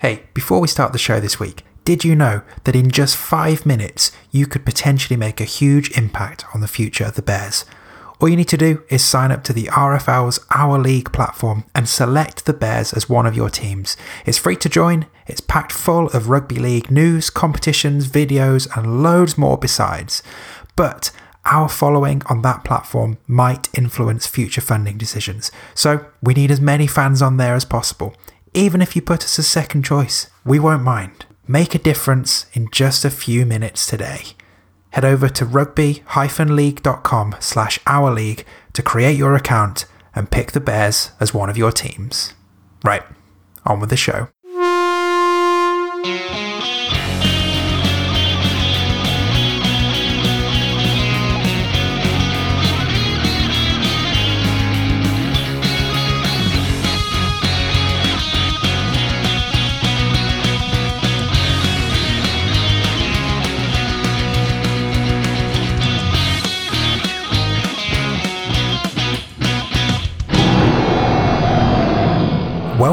Hey, 0.00 0.22
before 0.32 0.60
we 0.60 0.68
start 0.68 0.92
the 0.92 0.98
show 0.98 1.18
this 1.18 1.40
week, 1.40 1.64
did 1.84 2.04
you 2.04 2.14
know 2.14 2.42
that 2.62 2.76
in 2.76 2.92
just 2.92 3.16
five 3.16 3.66
minutes 3.66 4.12
you 4.30 4.46
could 4.46 4.64
potentially 4.64 5.16
make 5.16 5.40
a 5.40 5.44
huge 5.44 5.90
impact 5.98 6.44
on 6.54 6.60
the 6.60 6.68
future 6.68 7.06
of 7.06 7.16
the 7.16 7.20
Bears? 7.22 7.64
All 8.20 8.28
you 8.28 8.36
need 8.36 8.46
to 8.50 8.56
do 8.56 8.84
is 8.90 9.02
sign 9.02 9.32
up 9.32 9.42
to 9.42 9.52
the 9.52 9.64
RFL's 9.64 10.38
Our 10.54 10.78
League 10.78 11.12
platform 11.12 11.64
and 11.74 11.88
select 11.88 12.44
the 12.44 12.52
Bears 12.52 12.92
as 12.92 13.08
one 13.08 13.26
of 13.26 13.34
your 13.34 13.50
teams. 13.50 13.96
It's 14.24 14.38
free 14.38 14.54
to 14.58 14.68
join, 14.68 15.06
it's 15.26 15.40
packed 15.40 15.72
full 15.72 16.06
of 16.10 16.28
rugby 16.28 16.60
league 16.60 16.92
news, 16.92 17.28
competitions, 17.28 18.06
videos, 18.06 18.68
and 18.76 19.02
loads 19.02 19.36
more 19.36 19.58
besides. 19.58 20.22
But 20.76 21.10
our 21.44 21.68
following 21.68 22.22
on 22.26 22.42
that 22.42 22.62
platform 22.62 23.18
might 23.26 23.68
influence 23.76 24.28
future 24.28 24.60
funding 24.60 24.96
decisions, 24.96 25.50
so 25.74 26.06
we 26.22 26.34
need 26.34 26.52
as 26.52 26.60
many 26.60 26.86
fans 26.86 27.20
on 27.20 27.36
there 27.36 27.56
as 27.56 27.64
possible. 27.64 28.14
Even 28.54 28.80
if 28.80 28.96
you 28.96 29.02
put 29.02 29.24
us 29.24 29.38
as 29.38 29.46
second 29.46 29.84
choice, 29.84 30.28
we 30.44 30.58
won't 30.58 30.82
mind. 30.82 31.26
Make 31.46 31.74
a 31.74 31.78
difference 31.78 32.46
in 32.52 32.68
just 32.70 33.04
a 33.04 33.10
few 33.10 33.46
minutes 33.46 33.86
today. 33.86 34.22
Head 34.90 35.04
over 35.04 35.28
to 35.28 35.44
rugby-league.com 35.44 37.36
slash 37.40 37.78
our 37.86 38.10
league 38.10 38.44
to 38.72 38.82
create 38.82 39.16
your 39.16 39.34
account 39.34 39.84
and 40.14 40.30
pick 40.30 40.52
the 40.52 40.60
Bears 40.60 41.10
as 41.20 41.34
one 41.34 41.50
of 41.50 41.58
your 41.58 41.72
teams. 41.72 42.34
Right, 42.84 43.02
on 43.64 43.80
with 43.80 43.90
the 43.90 43.96
show. 43.96 44.28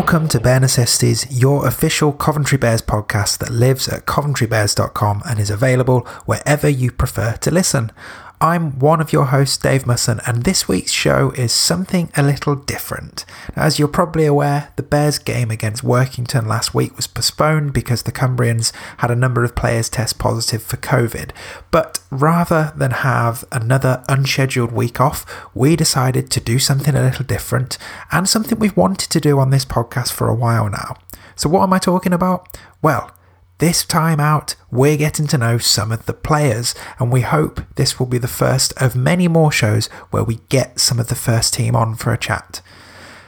Welcome 0.05 0.27
to 0.29 0.39
Bear 0.39 0.59
Necessities, 0.59 1.25
your 1.31 1.65
official 1.65 2.13
Coventry 2.13 2.59
Bears 2.59 2.83
podcast 2.83 3.39
that 3.39 3.49
lives 3.49 3.87
at 3.87 4.05
coventrybears.com 4.05 5.23
and 5.25 5.39
is 5.39 5.49
available 5.49 6.01
wherever 6.27 6.69
you 6.69 6.91
prefer 6.91 7.33
to 7.37 7.49
listen. 7.49 7.91
I'm 8.41 8.79
one 8.79 8.99
of 8.99 9.13
your 9.13 9.25
hosts, 9.25 9.57
Dave 9.57 9.87
Musson, 9.87 10.19
and 10.27 10.43
this 10.43 10.67
week's 10.67 10.91
show 10.91 11.31
is 11.31 11.53
something 11.53 12.11
a 12.17 12.23
little 12.23 12.55
different. 12.55 13.25
As 13.55 13.79
you're 13.79 13.87
probably 13.87 14.25
aware, 14.25 14.73
the 14.75 14.83
Bears 14.83 15.19
game 15.19 15.49
against 15.49 15.83
Workington 15.83 16.45
last 16.45 16.73
week 16.73 16.95
was 16.97 17.07
postponed 17.07 17.71
because 17.71 18.03
the 18.03 18.11
Cumbrians 18.11 18.73
had 18.97 19.09
a 19.09 19.15
number 19.15 19.45
of 19.45 19.55
players 19.55 19.87
test 19.89 20.19
positive 20.19 20.61
for 20.61 20.75
COVID. 20.77 21.31
But 21.71 21.99
rather 22.11 22.73
than 22.75 22.91
have 22.91 23.45
another 23.53 24.03
unscheduled 24.09 24.73
week 24.73 24.99
off, 24.99 25.25
we 25.53 25.77
decided 25.77 26.29
to 26.31 26.41
do 26.41 26.59
something 26.59 26.93
a 26.93 27.03
little 27.03 27.25
different 27.25 27.77
and 28.11 28.27
something 28.27 28.59
we've 28.59 28.75
wanted 28.75 29.09
to 29.11 29.21
do 29.21 29.39
on 29.39 29.49
this 29.49 29.65
podcast 29.65 30.11
for 30.11 30.27
a 30.27 30.35
while 30.35 30.69
now. 30.69 30.95
So, 31.37 31.49
what 31.49 31.63
am 31.63 31.73
I 31.73 31.79
talking 31.79 32.13
about? 32.13 32.57
Well, 32.81 33.14
this 33.59 33.85
time 33.85 34.19
out, 34.19 34.55
we're 34.69 34.97
getting 34.97 35.27
to 35.27 35.37
know 35.37 35.57
some 35.57 35.91
of 35.91 36.05
the 36.05 36.13
players, 36.13 36.75
and 36.99 37.11
we 37.11 37.21
hope 37.21 37.61
this 37.75 37.97
will 37.97 38.05
be 38.05 38.17
the 38.17 38.27
first 38.27 38.73
of 38.81 38.95
many 38.95 39.27
more 39.27 39.51
shows 39.51 39.87
where 40.11 40.23
we 40.23 40.39
get 40.49 40.79
some 40.79 40.99
of 40.99 41.07
the 41.07 41.15
first 41.15 41.53
team 41.53 41.75
on 41.75 41.95
for 41.95 42.11
a 42.11 42.17
chat. 42.17 42.61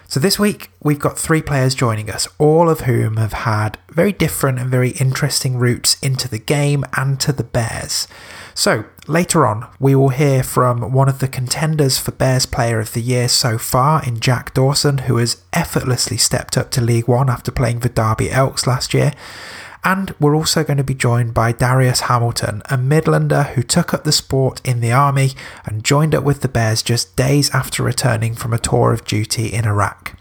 So, 0.09 0.22
this 0.22 0.39
week 0.39 0.72
we've 0.81 1.00
got 1.00 1.17
three 1.17 1.42
players 1.42 1.75
joining 1.75 2.09
us, 2.09 2.28
all 2.38 2.70
of 2.70 2.81
whom 2.81 3.17
have 3.17 3.33
had 3.33 3.78
very 3.89 4.14
different 4.14 4.58
and 4.58 4.70
very 4.70 4.92
interesting 4.92 5.58
routes 5.58 5.98
into 6.02 6.30
the 6.30 6.39
game 6.39 6.86
and 6.95 7.20
to 7.20 7.33
the 7.33 7.44
Bears. 7.44 8.08
So, 8.53 8.86
later 9.05 9.45
on, 9.45 9.67
we 9.80 9.95
will 9.95 10.09
hear 10.09 10.44
from 10.44 10.94
one 10.94 11.09
of 11.09 11.20
the 11.20 11.28
contenders 11.28 11.98
for 11.98 12.11
Bears 12.11 12.45
Player 12.45 12.80
of 12.80 12.94
the 12.94 13.02
Year 13.02 13.27
so 13.27 13.58
far 13.58 14.04
in 14.04 14.20
Jack 14.20 14.54
Dawson, 14.54 14.99
who 14.99 15.17
has 15.17 15.44
effortlessly 15.54 16.17
stepped 16.17 16.58
up 16.58 16.71
to 16.71 16.82
League 16.82 17.08
One 17.08 17.30
after 17.30 17.52
playing 17.52 17.82
for 17.82 17.89
Derby 17.89 18.32
Elks 18.32 18.65
last 18.65 18.94
year. 18.94 19.14
And 19.87 20.14
we're 20.20 20.36
also 20.36 20.65
going 20.65 20.75
to 20.75 20.83
be 20.83 20.93
joined 20.93 21.33
by 21.33 21.53
Darius 21.53 22.02
Hamilton, 22.02 22.61
a 22.65 22.77
Midlander 22.77 23.53
who 23.53 23.64
took 23.64 23.93
up 23.93 24.03
the 24.03 24.11
sport 24.11 24.59
in 24.65 24.81
the 24.81 24.92
army 24.92 25.30
and 25.64 25.81
joined 25.81 26.14
up 26.14 26.25
with 26.25 26.42
the 26.42 26.49
Bears 26.49 26.81
just 26.81 27.15
days 27.15 27.49
after 27.52 27.83
returning 27.83 28.36
from 28.36 28.52
a 28.52 28.58
tour 28.58 28.92
of 28.92 29.05
duty 29.05 29.47
in 29.47 29.64
Iraq. 29.64 30.20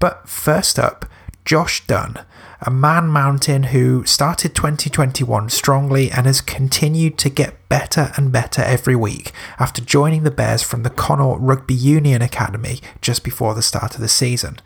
But 0.00 0.28
first 0.28 0.78
up, 0.78 1.06
Josh 1.46 1.86
Dunne, 1.86 2.26
a 2.60 2.70
man 2.70 3.06
mountain 3.06 3.62
who 3.62 4.04
started 4.04 4.54
2021 4.54 5.48
strongly 5.48 6.10
and 6.10 6.26
has 6.26 6.42
continued 6.42 7.16
to 7.20 7.30
get 7.30 7.70
better 7.70 8.12
and 8.18 8.30
better 8.30 8.60
every 8.60 8.96
week 8.96 9.32
after 9.58 9.80
joining 9.80 10.24
the 10.24 10.30
Bears 10.30 10.62
from 10.62 10.82
the 10.82 10.90
Connacht 10.90 11.40
Rugby 11.40 11.72
Union 11.72 12.20
Academy 12.20 12.80
just 13.00 13.24
before 13.24 13.54
the 13.54 13.62
start 13.62 13.94
of 13.94 14.02
the 14.02 14.08
season. 14.08 14.58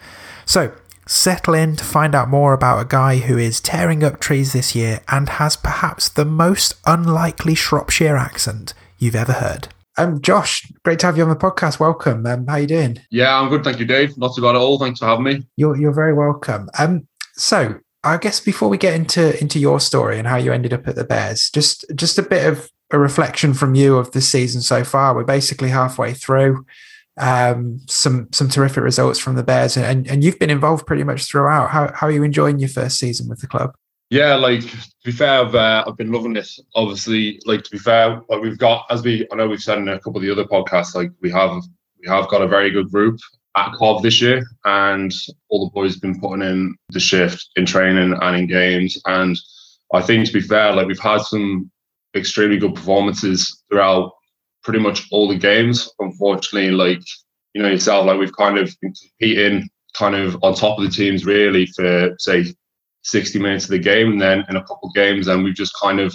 So, 0.44 0.72
Settle 1.06 1.54
in 1.54 1.76
to 1.76 1.84
find 1.84 2.14
out 2.14 2.30
more 2.30 2.54
about 2.54 2.80
a 2.80 2.88
guy 2.88 3.18
who 3.18 3.36
is 3.36 3.60
tearing 3.60 4.02
up 4.02 4.20
trees 4.20 4.52
this 4.52 4.74
year 4.74 5.00
and 5.08 5.28
has 5.28 5.56
perhaps 5.56 6.08
the 6.08 6.24
most 6.24 6.74
unlikely 6.86 7.54
Shropshire 7.54 8.16
accent 8.16 8.72
you've 8.98 9.14
ever 9.14 9.32
heard. 9.32 9.68
Um, 9.98 10.20
Josh, 10.22 10.70
great 10.82 10.98
to 11.00 11.06
have 11.06 11.16
you 11.16 11.22
on 11.22 11.28
the 11.28 11.36
podcast. 11.36 11.78
Welcome. 11.78 12.26
Um, 12.26 12.46
how 12.46 12.56
you 12.56 12.66
doing? 12.66 12.98
Yeah, 13.10 13.38
I'm 13.38 13.48
good. 13.48 13.62
Thank 13.62 13.78
you, 13.78 13.84
Dave. 13.84 14.16
Not 14.16 14.34
too 14.34 14.42
bad 14.42 14.56
at 14.56 14.56
all. 14.56 14.78
Thanks 14.78 14.98
for 14.98 15.06
having 15.06 15.24
me. 15.24 15.46
You're 15.56 15.76
you're 15.76 15.92
very 15.92 16.14
welcome. 16.14 16.68
Um, 16.78 17.06
so 17.34 17.78
I 18.02 18.16
guess 18.16 18.40
before 18.40 18.68
we 18.68 18.78
get 18.78 18.94
into 18.94 19.38
into 19.40 19.58
your 19.58 19.80
story 19.80 20.18
and 20.18 20.26
how 20.26 20.36
you 20.36 20.52
ended 20.52 20.72
up 20.72 20.88
at 20.88 20.96
the 20.96 21.04
Bears, 21.04 21.50
just 21.50 21.84
just 21.94 22.18
a 22.18 22.22
bit 22.22 22.46
of 22.46 22.70
a 22.90 22.98
reflection 22.98 23.54
from 23.54 23.74
you 23.74 23.96
of 23.96 24.10
the 24.12 24.20
season 24.20 24.62
so 24.62 24.84
far. 24.84 25.14
We're 25.14 25.24
basically 25.24 25.68
halfway 25.68 26.12
through 26.12 26.64
um, 27.16 27.80
some 27.88 28.28
some 28.32 28.48
terrific 28.48 28.82
results 28.82 29.18
from 29.18 29.36
the 29.36 29.42
Bears, 29.42 29.76
and 29.76 30.06
and 30.08 30.24
you've 30.24 30.38
been 30.38 30.50
involved 30.50 30.86
pretty 30.86 31.04
much 31.04 31.24
throughout. 31.24 31.70
How 31.70 31.92
how 31.94 32.08
are 32.08 32.12
you 32.12 32.22
enjoying 32.22 32.58
your 32.58 32.68
first 32.68 32.98
season 32.98 33.28
with 33.28 33.40
the 33.40 33.46
club? 33.46 33.74
Yeah, 34.10 34.34
like 34.34 34.60
to 34.60 34.76
be 35.04 35.12
fair, 35.12 35.40
I've 35.40 35.54
uh, 35.54 35.84
I've 35.86 35.96
been 35.96 36.12
loving 36.12 36.34
this. 36.34 36.58
Obviously, 36.74 37.40
like 37.46 37.62
to 37.64 37.70
be 37.70 37.78
fair, 37.78 38.20
like 38.28 38.42
we've 38.42 38.58
got 38.58 38.86
as 38.90 39.02
we 39.02 39.26
I 39.32 39.36
know 39.36 39.48
we've 39.48 39.60
said 39.60 39.78
in 39.78 39.88
a 39.88 39.98
couple 39.98 40.16
of 40.16 40.22
the 40.22 40.30
other 40.30 40.44
podcasts, 40.44 40.94
like 40.94 41.10
we 41.20 41.30
have 41.30 41.62
we 42.00 42.08
have 42.08 42.28
got 42.28 42.42
a 42.42 42.48
very 42.48 42.70
good 42.70 42.90
group 42.90 43.18
at 43.56 43.72
Cov 43.74 44.02
this 44.02 44.20
year, 44.20 44.44
and 44.64 45.12
all 45.48 45.66
the 45.66 45.72
boys 45.72 45.94
have 45.94 46.02
been 46.02 46.20
putting 46.20 46.46
in 46.46 46.74
the 46.90 47.00
shift 47.00 47.48
in 47.56 47.64
training 47.64 48.16
and 48.20 48.36
in 48.36 48.46
games. 48.46 49.00
And 49.06 49.38
I 49.92 50.02
think 50.02 50.26
to 50.26 50.32
be 50.32 50.40
fair, 50.40 50.72
like 50.74 50.86
we've 50.86 50.98
had 50.98 51.22
some 51.22 51.70
extremely 52.16 52.58
good 52.58 52.74
performances 52.74 53.62
throughout 53.70 54.12
pretty 54.64 54.80
much 54.80 55.06
all 55.10 55.28
the 55.28 55.38
games. 55.38 55.90
Unfortunately, 55.98 56.70
like 56.70 57.02
you 57.54 57.62
know 57.62 57.70
yourself, 57.70 58.06
like 58.06 58.18
we've 58.18 58.36
kind 58.36 58.58
of 58.58 58.74
been 58.80 58.92
competing 58.92 59.68
kind 59.96 60.16
of 60.16 60.36
on 60.42 60.54
top 60.54 60.78
of 60.78 60.84
the 60.84 60.90
teams 60.90 61.24
really 61.24 61.66
for 61.66 62.16
say 62.18 62.44
60 63.02 63.38
minutes 63.38 63.64
of 63.64 63.70
the 63.70 63.78
game, 63.78 64.12
and 64.12 64.20
then 64.20 64.44
in 64.48 64.56
a 64.56 64.62
couple 64.62 64.88
of 64.88 64.94
games, 64.94 65.28
and 65.28 65.44
we've 65.44 65.54
just 65.54 65.74
kind 65.80 66.00
of 66.00 66.14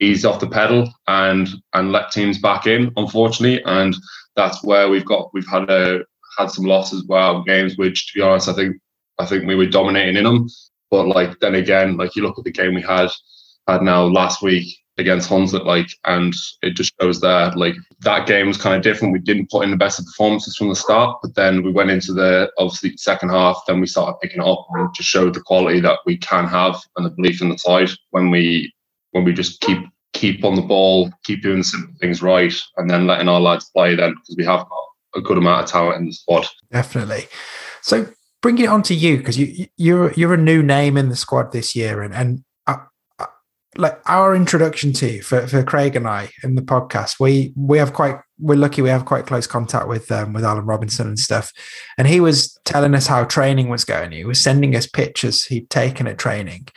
eased 0.00 0.26
off 0.26 0.40
the 0.40 0.48
pedal 0.48 0.92
and 1.08 1.48
and 1.74 1.92
let 1.92 2.12
teams 2.12 2.38
back 2.38 2.66
in, 2.66 2.92
unfortunately, 2.96 3.62
and 3.64 3.96
that's 4.36 4.62
where 4.62 4.88
we've 4.88 5.06
got 5.06 5.30
we've 5.32 5.48
had 5.48 5.68
a 5.70 6.04
had 6.38 6.50
some 6.50 6.64
losses 6.64 7.04
well 7.08 7.42
games 7.42 7.76
which 7.76 8.06
to 8.06 8.18
be 8.18 8.22
honest 8.22 8.48
I 8.48 8.52
think 8.52 8.76
I 9.18 9.26
think 9.26 9.46
we 9.46 9.56
were 9.56 9.66
dominating 9.66 10.16
in 10.16 10.24
them 10.24 10.48
but 10.90 11.08
like 11.08 11.38
then 11.40 11.54
again 11.54 11.96
like 11.96 12.14
you 12.14 12.22
look 12.22 12.38
at 12.38 12.44
the 12.44 12.52
game 12.52 12.74
we 12.74 12.82
had 12.82 13.08
had 13.66 13.82
now 13.82 14.04
last 14.04 14.42
week 14.42 14.78
against 14.98 15.28
Hunslet, 15.28 15.64
like, 15.64 15.88
and 16.04 16.34
it 16.62 16.70
just 16.70 16.94
shows 17.00 17.20
that 17.20 17.56
like 17.56 17.74
that 18.00 18.26
game 18.26 18.48
was 18.48 18.56
kind 18.56 18.76
of 18.76 18.82
different. 18.82 19.12
We 19.12 19.18
didn't 19.18 19.50
put 19.50 19.64
in 19.64 19.70
the 19.70 19.76
best 19.76 19.98
of 19.98 20.06
performances 20.06 20.56
from 20.56 20.68
the 20.68 20.76
start, 20.76 21.18
but 21.22 21.34
then 21.34 21.62
we 21.62 21.70
went 21.70 21.90
into 21.90 22.12
the 22.12 22.50
obviously 22.58 22.96
second 22.96 23.30
half. 23.30 23.62
Then 23.66 23.80
we 23.80 23.86
started 23.86 24.18
picking 24.22 24.40
it 24.40 24.48
up 24.48 24.66
and 24.70 24.94
just 24.94 25.08
showed 25.08 25.34
the 25.34 25.40
quality 25.40 25.80
that 25.80 25.98
we 26.06 26.16
can 26.16 26.46
have 26.46 26.80
and 26.96 27.04
the 27.04 27.10
belief 27.10 27.42
in 27.42 27.50
the 27.50 27.58
side 27.58 27.90
when 28.10 28.30
we 28.30 28.72
when 29.12 29.24
we 29.24 29.32
just 29.32 29.60
keep 29.60 29.78
keep 30.12 30.44
on 30.44 30.54
the 30.54 30.62
ball, 30.62 31.10
keep 31.24 31.42
doing 31.42 31.62
simple 31.62 31.94
things 32.00 32.22
right, 32.22 32.54
and 32.76 32.88
then 32.88 33.06
letting 33.06 33.28
our 33.28 33.40
lads 33.40 33.70
play. 33.70 33.94
Then 33.94 34.14
because 34.14 34.36
we 34.36 34.44
have 34.44 34.60
got 34.68 34.84
a 35.14 35.20
good 35.20 35.38
amount 35.38 35.64
of 35.64 35.70
talent 35.70 36.00
in 36.00 36.06
the 36.06 36.12
squad. 36.12 36.46
Definitely. 36.70 37.26
So 37.82 38.08
bring 38.42 38.58
it 38.58 38.68
on 38.68 38.82
to 38.82 38.94
you 38.94 39.18
because 39.18 39.38
you 39.38 39.66
you're 39.76 40.12
you're 40.12 40.34
a 40.34 40.38
new 40.38 40.62
name 40.62 40.96
in 40.96 41.08
the 41.08 41.16
squad 41.16 41.52
this 41.52 41.76
year, 41.76 42.02
and 42.02 42.14
and 42.14 42.44
like 43.78 44.00
our 44.06 44.34
introduction 44.34 44.92
to 44.94 45.14
you 45.14 45.22
for, 45.22 45.46
for 45.46 45.62
Craig 45.62 45.96
and 45.96 46.08
I 46.08 46.30
in 46.42 46.54
the 46.54 46.62
podcast, 46.62 47.20
we 47.20 47.52
we 47.56 47.78
have 47.78 47.92
quite 47.92 48.16
we're 48.38 48.56
lucky 48.56 48.82
we 48.82 48.88
have 48.88 49.04
quite 49.04 49.26
close 49.26 49.46
contact 49.46 49.88
with 49.88 50.10
um, 50.10 50.32
with 50.32 50.44
Alan 50.44 50.66
Robinson 50.66 51.06
and 51.06 51.18
stuff, 51.18 51.52
and 51.98 52.08
he 52.08 52.20
was 52.20 52.58
telling 52.64 52.94
us 52.94 53.06
how 53.06 53.24
training 53.24 53.68
was 53.68 53.84
going. 53.84 54.12
He 54.12 54.24
was 54.24 54.42
sending 54.42 54.74
us 54.76 54.86
pictures 54.86 55.44
he'd 55.44 55.70
taken 55.70 56.06
at 56.06 56.18
training, 56.18 56.68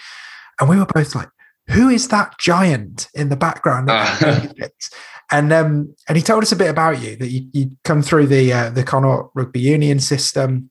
and 0.60 0.70
we 0.70 0.78
were 0.78 0.86
both 0.86 1.16
like, 1.16 1.30
"Who 1.70 1.90
is 1.90 2.10
that 2.10 2.38
giant 2.38 3.08
in 3.14 3.30
the 3.30 3.38
background?" 3.38 3.90
and 5.32 5.54
um 5.54 5.96
and 6.08 6.18
he 6.18 6.24
told 6.24 6.44
us 6.44 6.52
a 6.52 6.58
bit 6.58 6.70
about 6.70 7.02
you 7.02 7.16
that 7.18 7.30
you 7.30 7.48
you 7.54 7.72
come 7.84 8.02
through 8.02 8.28
the 8.28 8.52
uh, 8.52 8.70
the 8.70 8.84
Connacht 8.84 9.32
Rugby 9.36 9.60
Union 9.60 10.00
system 10.00 10.70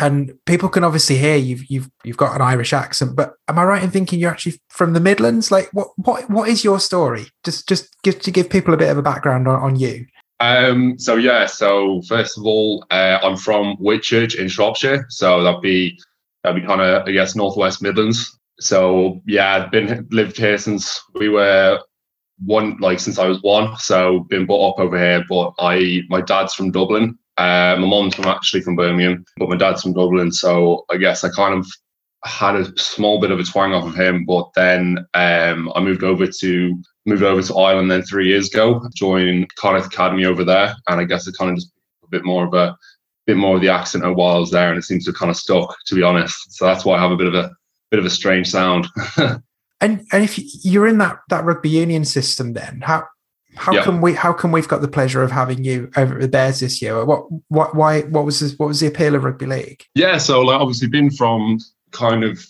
and 0.00 0.32
people 0.46 0.68
can 0.68 0.82
obviously 0.82 1.16
hear 1.16 1.36
you've 1.36 1.70
you've 1.70 1.90
you've 2.04 2.16
got 2.16 2.34
an 2.34 2.42
Irish 2.42 2.72
accent. 2.72 3.14
But 3.14 3.34
am 3.48 3.58
I 3.58 3.64
right 3.64 3.82
in 3.82 3.90
thinking 3.90 4.18
you're 4.18 4.30
actually 4.30 4.60
from 4.68 4.94
the 4.94 5.00
Midlands? 5.00 5.50
Like, 5.50 5.68
what 5.72 5.88
what 5.96 6.28
what 6.30 6.48
is 6.48 6.64
your 6.64 6.80
story? 6.80 7.26
Just 7.44 7.68
just 7.68 7.94
give 8.02 8.20
to 8.20 8.30
give 8.30 8.48
people 8.48 8.74
a 8.74 8.78
bit 8.78 8.90
of 8.90 8.98
a 8.98 9.02
background 9.02 9.46
on, 9.46 9.60
on 9.60 9.76
you. 9.76 10.06
Um, 10.40 10.98
so 10.98 11.16
yeah, 11.16 11.44
so 11.44 12.00
first 12.08 12.38
of 12.38 12.46
all, 12.46 12.86
uh, 12.90 13.18
I'm 13.22 13.36
from 13.36 13.76
Whitchurch 13.76 14.36
in 14.36 14.48
Shropshire, 14.48 15.04
so 15.10 15.42
that'd 15.42 15.60
be 15.60 16.00
that'd 16.42 16.60
be 16.60 16.66
kind 16.66 16.80
of 16.80 17.06
I 17.06 17.12
guess 17.12 17.36
northwest 17.36 17.82
Midlands. 17.82 18.38
So 18.58 19.20
yeah, 19.26 19.56
I've 19.56 19.70
been 19.70 20.08
lived 20.10 20.38
here 20.38 20.56
since 20.56 21.02
we 21.14 21.28
were 21.28 21.78
one 22.44 22.78
like 22.78 23.00
since 23.00 23.18
I 23.18 23.28
was 23.28 23.42
one, 23.42 23.76
so 23.76 24.20
been 24.30 24.46
brought 24.46 24.74
up 24.74 24.80
over 24.80 24.98
here. 24.98 25.24
But 25.28 25.52
I 25.58 26.02
my 26.08 26.22
dad's 26.22 26.54
from 26.54 26.70
Dublin, 26.70 27.18
uh, 27.40 27.74
my 27.78 27.86
mom's 27.86 28.14
from 28.14 28.26
actually 28.26 28.60
from 28.60 28.76
Birmingham, 28.76 29.24
but 29.38 29.48
my 29.48 29.56
dad's 29.56 29.82
from 29.82 29.94
Dublin. 29.94 30.30
So 30.30 30.84
I 30.90 30.98
guess 30.98 31.24
I 31.24 31.30
kind 31.30 31.54
of 31.54 31.66
had 32.24 32.54
a 32.54 32.78
small 32.78 33.18
bit 33.18 33.30
of 33.30 33.40
a 33.40 33.44
twang 33.44 33.72
off 33.72 33.86
of 33.86 33.94
him. 33.94 34.26
But 34.26 34.50
then 34.54 34.98
um, 35.14 35.72
I 35.74 35.80
moved 35.80 36.04
over 36.04 36.26
to 36.26 36.82
moved 37.06 37.22
over 37.22 37.42
to 37.42 37.56
Ireland 37.56 37.90
then 37.90 38.02
three 38.02 38.28
years 38.28 38.48
ago, 38.48 38.86
joined 38.94 39.54
Connacht 39.54 39.86
Academy 39.86 40.26
over 40.26 40.44
there, 40.44 40.74
and 40.88 41.00
I 41.00 41.04
guess 41.04 41.26
it 41.26 41.34
kind 41.38 41.50
of 41.50 41.56
just 41.56 41.72
a 42.04 42.08
bit 42.08 42.26
more 42.26 42.46
of 42.46 42.52
a 42.52 42.76
bit 43.26 43.38
more 43.38 43.56
of 43.56 43.62
the 43.62 43.70
accent 43.70 44.04
while 44.16 44.36
I 44.36 44.38
was 44.38 44.50
there, 44.50 44.68
and 44.68 44.78
it 44.78 44.82
seems 44.82 45.06
to 45.06 45.12
kind 45.14 45.30
of 45.30 45.36
stuck, 45.36 45.74
to 45.86 45.94
be 45.94 46.02
honest. 46.02 46.52
So 46.52 46.66
that's 46.66 46.84
why 46.84 46.98
I 46.98 47.00
have 47.00 47.10
a 47.10 47.16
bit 47.16 47.28
of 47.28 47.34
a 47.34 47.50
bit 47.90 48.00
of 48.00 48.04
a 48.04 48.10
strange 48.10 48.50
sound. 48.50 48.86
and 49.16 49.42
and 49.80 50.24
if 50.24 50.38
you're 50.62 50.86
in 50.86 50.98
that 50.98 51.20
that 51.30 51.46
rugby 51.46 51.70
union 51.70 52.04
system, 52.04 52.52
then 52.52 52.82
how 52.84 53.04
how 53.56 53.72
yeah. 53.72 53.82
can 53.82 54.00
we? 54.00 54.14
How 54.14 54.32
can 54.32 54.52
we've 54.52 54.68
got 54.68 54.80
the 54.80 54.88
pleasure 54.88 55.22
of 55.22 55.30
having 55.30 55.64
you 55.64 55.90
over 55.96 56.14
at 56.14 56.20
the 56.20 56.28
Bears 56.28 56.60
this 56.60 56.80
year? 56.80 57.04
What? 57.04 57.26
What? 57.48 57.74
Why? 57.74 58.02
What 58.02 58.24
was 58.24 58.40
this, 58.40 58.58
what 58.58 58.66
was 58.66 58.80
the 58.80 58.86
appeal 58.86 59.14
of 59.14 59.24
rugby 59.24 59.46
league? 59.46 59.84
Yeah, 59.94 60.18
so 60.18 60.40
like 60.40 60.60
obviously 60.60 60.88
been 60.88 61.10
from 61.10 61.58
kind 61.90 62.24
of 62.24 62.44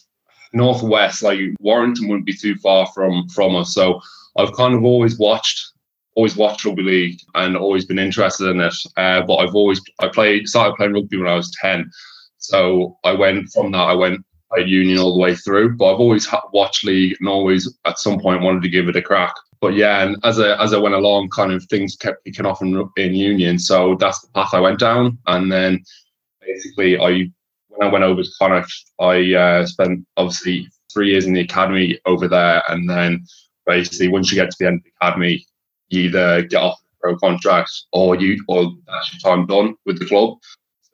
northwest, 0.52 1.22
like 1.22 1.38
Warrington 1.60 2.08
wouldn't 2.08 2.26
be 2.26 2.34
too 2.34 2.56
far 2.56 2.86
from 2.88 3.28
from 3.28 3.56
us. 3.56 3.74
So 3.74 4.00
I've 4.36 4.52
kind 4.52 4.74
of 4.74 4.84
always 4.84 5.18
watched, 5.18 5.72
always 6.16 6.36
watched 6.36 6.64
rugby 6.64 6.82
league 6.82 7.20
and 7.34 7.56
always 7.56 7.86
been 7.86 7.98
interested 7.98 8.48
in 8.48 8.60
it. 8.60 8.74
Uh, 8.96 9.22
but 9.22 9.36
I've 9.36 9.54
always 9.54 9.80
I 10.00 10.08
played 10.08 10.48
started 10.48 10.76
playing 10.76 10.92
rugby 10.92 11.16
when 11.16 11.28
I 11.28 11.36
was 11.36 11.50
ten. 11.60 11.90
So 12.38 12.98
I 13.04 13.12
went 13.12 13.48
from 13.52 13.72
that. 13.72 13.78
I 13.78 13.94
went 13.94 14.24
played 14.52 14.68
union 14.68 14.98
all 14.98 15.14
the 15.14 15.20
way 15.20 15.34
through. 15.34 15.76
But 15.76 15.94
I've 15.94 16.00
always 16.00 16.28
watched 16.52 16.84
league 16.84 17.16
and 17.20 17.28
always 17.28 17.72
at 17.86 17.98
some 17.98 18.20
point 18.20 18.42
wanted 18.42 18.62
to 18.62 18.68
give 18.68 18.88
it 18.88 18.96
a 18.96 19.02
crack 19.02 19.34
but 19.60 19.74
yeah, 19.74 20.02
and 20.02 20.16
as 20.24 20.40
I 20.40 20.62
as 20.62 20.72
I 20.72 20.78
went 20.78 20.94
along, 20.94 21.28
kind 21.30 21.52
of 21.52 21.64
things 21.64 21.96
kept 21.96 22.24
kicking 22.24 22.46
off 22.46 22.62
in, 22.62 22.88
in 22.96 23.14
union. 23.14 23.58
So 23.58 23.94
that's 23.96 24.20
the 24.20 24.28
path 24.28 24.54
I 24.54 24.60
went 24.60 24.78
down. 24.78 25.18
And 25.26 25.52
then 25.52 25.84
basically, 26.40 26.98
I 26.98 27.30
when 27.68 27.88
I 27.88 27.92
went 27.92 28.04
over 28.04 28.22
to 28.22 28.30
Connacht, 28.38 28.72
I 28.98 29.34
uh, 29.34 29.66
spent 29.66 30.06
obviously 30.16 30.68
three 30.92 31.10
years 31.10 31.26
in 31.26 31.34
the 31.34 31.40
academy 31.40 31.98
over 32.06 32.26
there, 32.26 32.62
and 32.68 32.88
then 32.88 33.24
basically 33.66 34.08
once 34.08 34.30
you 34.30 34.36
get 34.36 34.50
to 34.50 34.56
the 34.58 34.66
end 34.66 34.78
of 34.78 34.84
the 34.84 34.90
academy, 35.00 35.44
you 35.90 36.02
either 36.02 36.42
get 36.42 36.62
off 36.62 36.78
the 36.80 36.96
pro 37.00 37.16
contract 37.18 37.70
or 37.92 38.16
you 38.16 38.42
or 38.48 38.72
that's 38.86 39.12
your 39.12 39.20
time 39.20 39.46
done 39.46 39.74
with 39.84 39.98
the 39.98 40.06
club. 40.06 40.38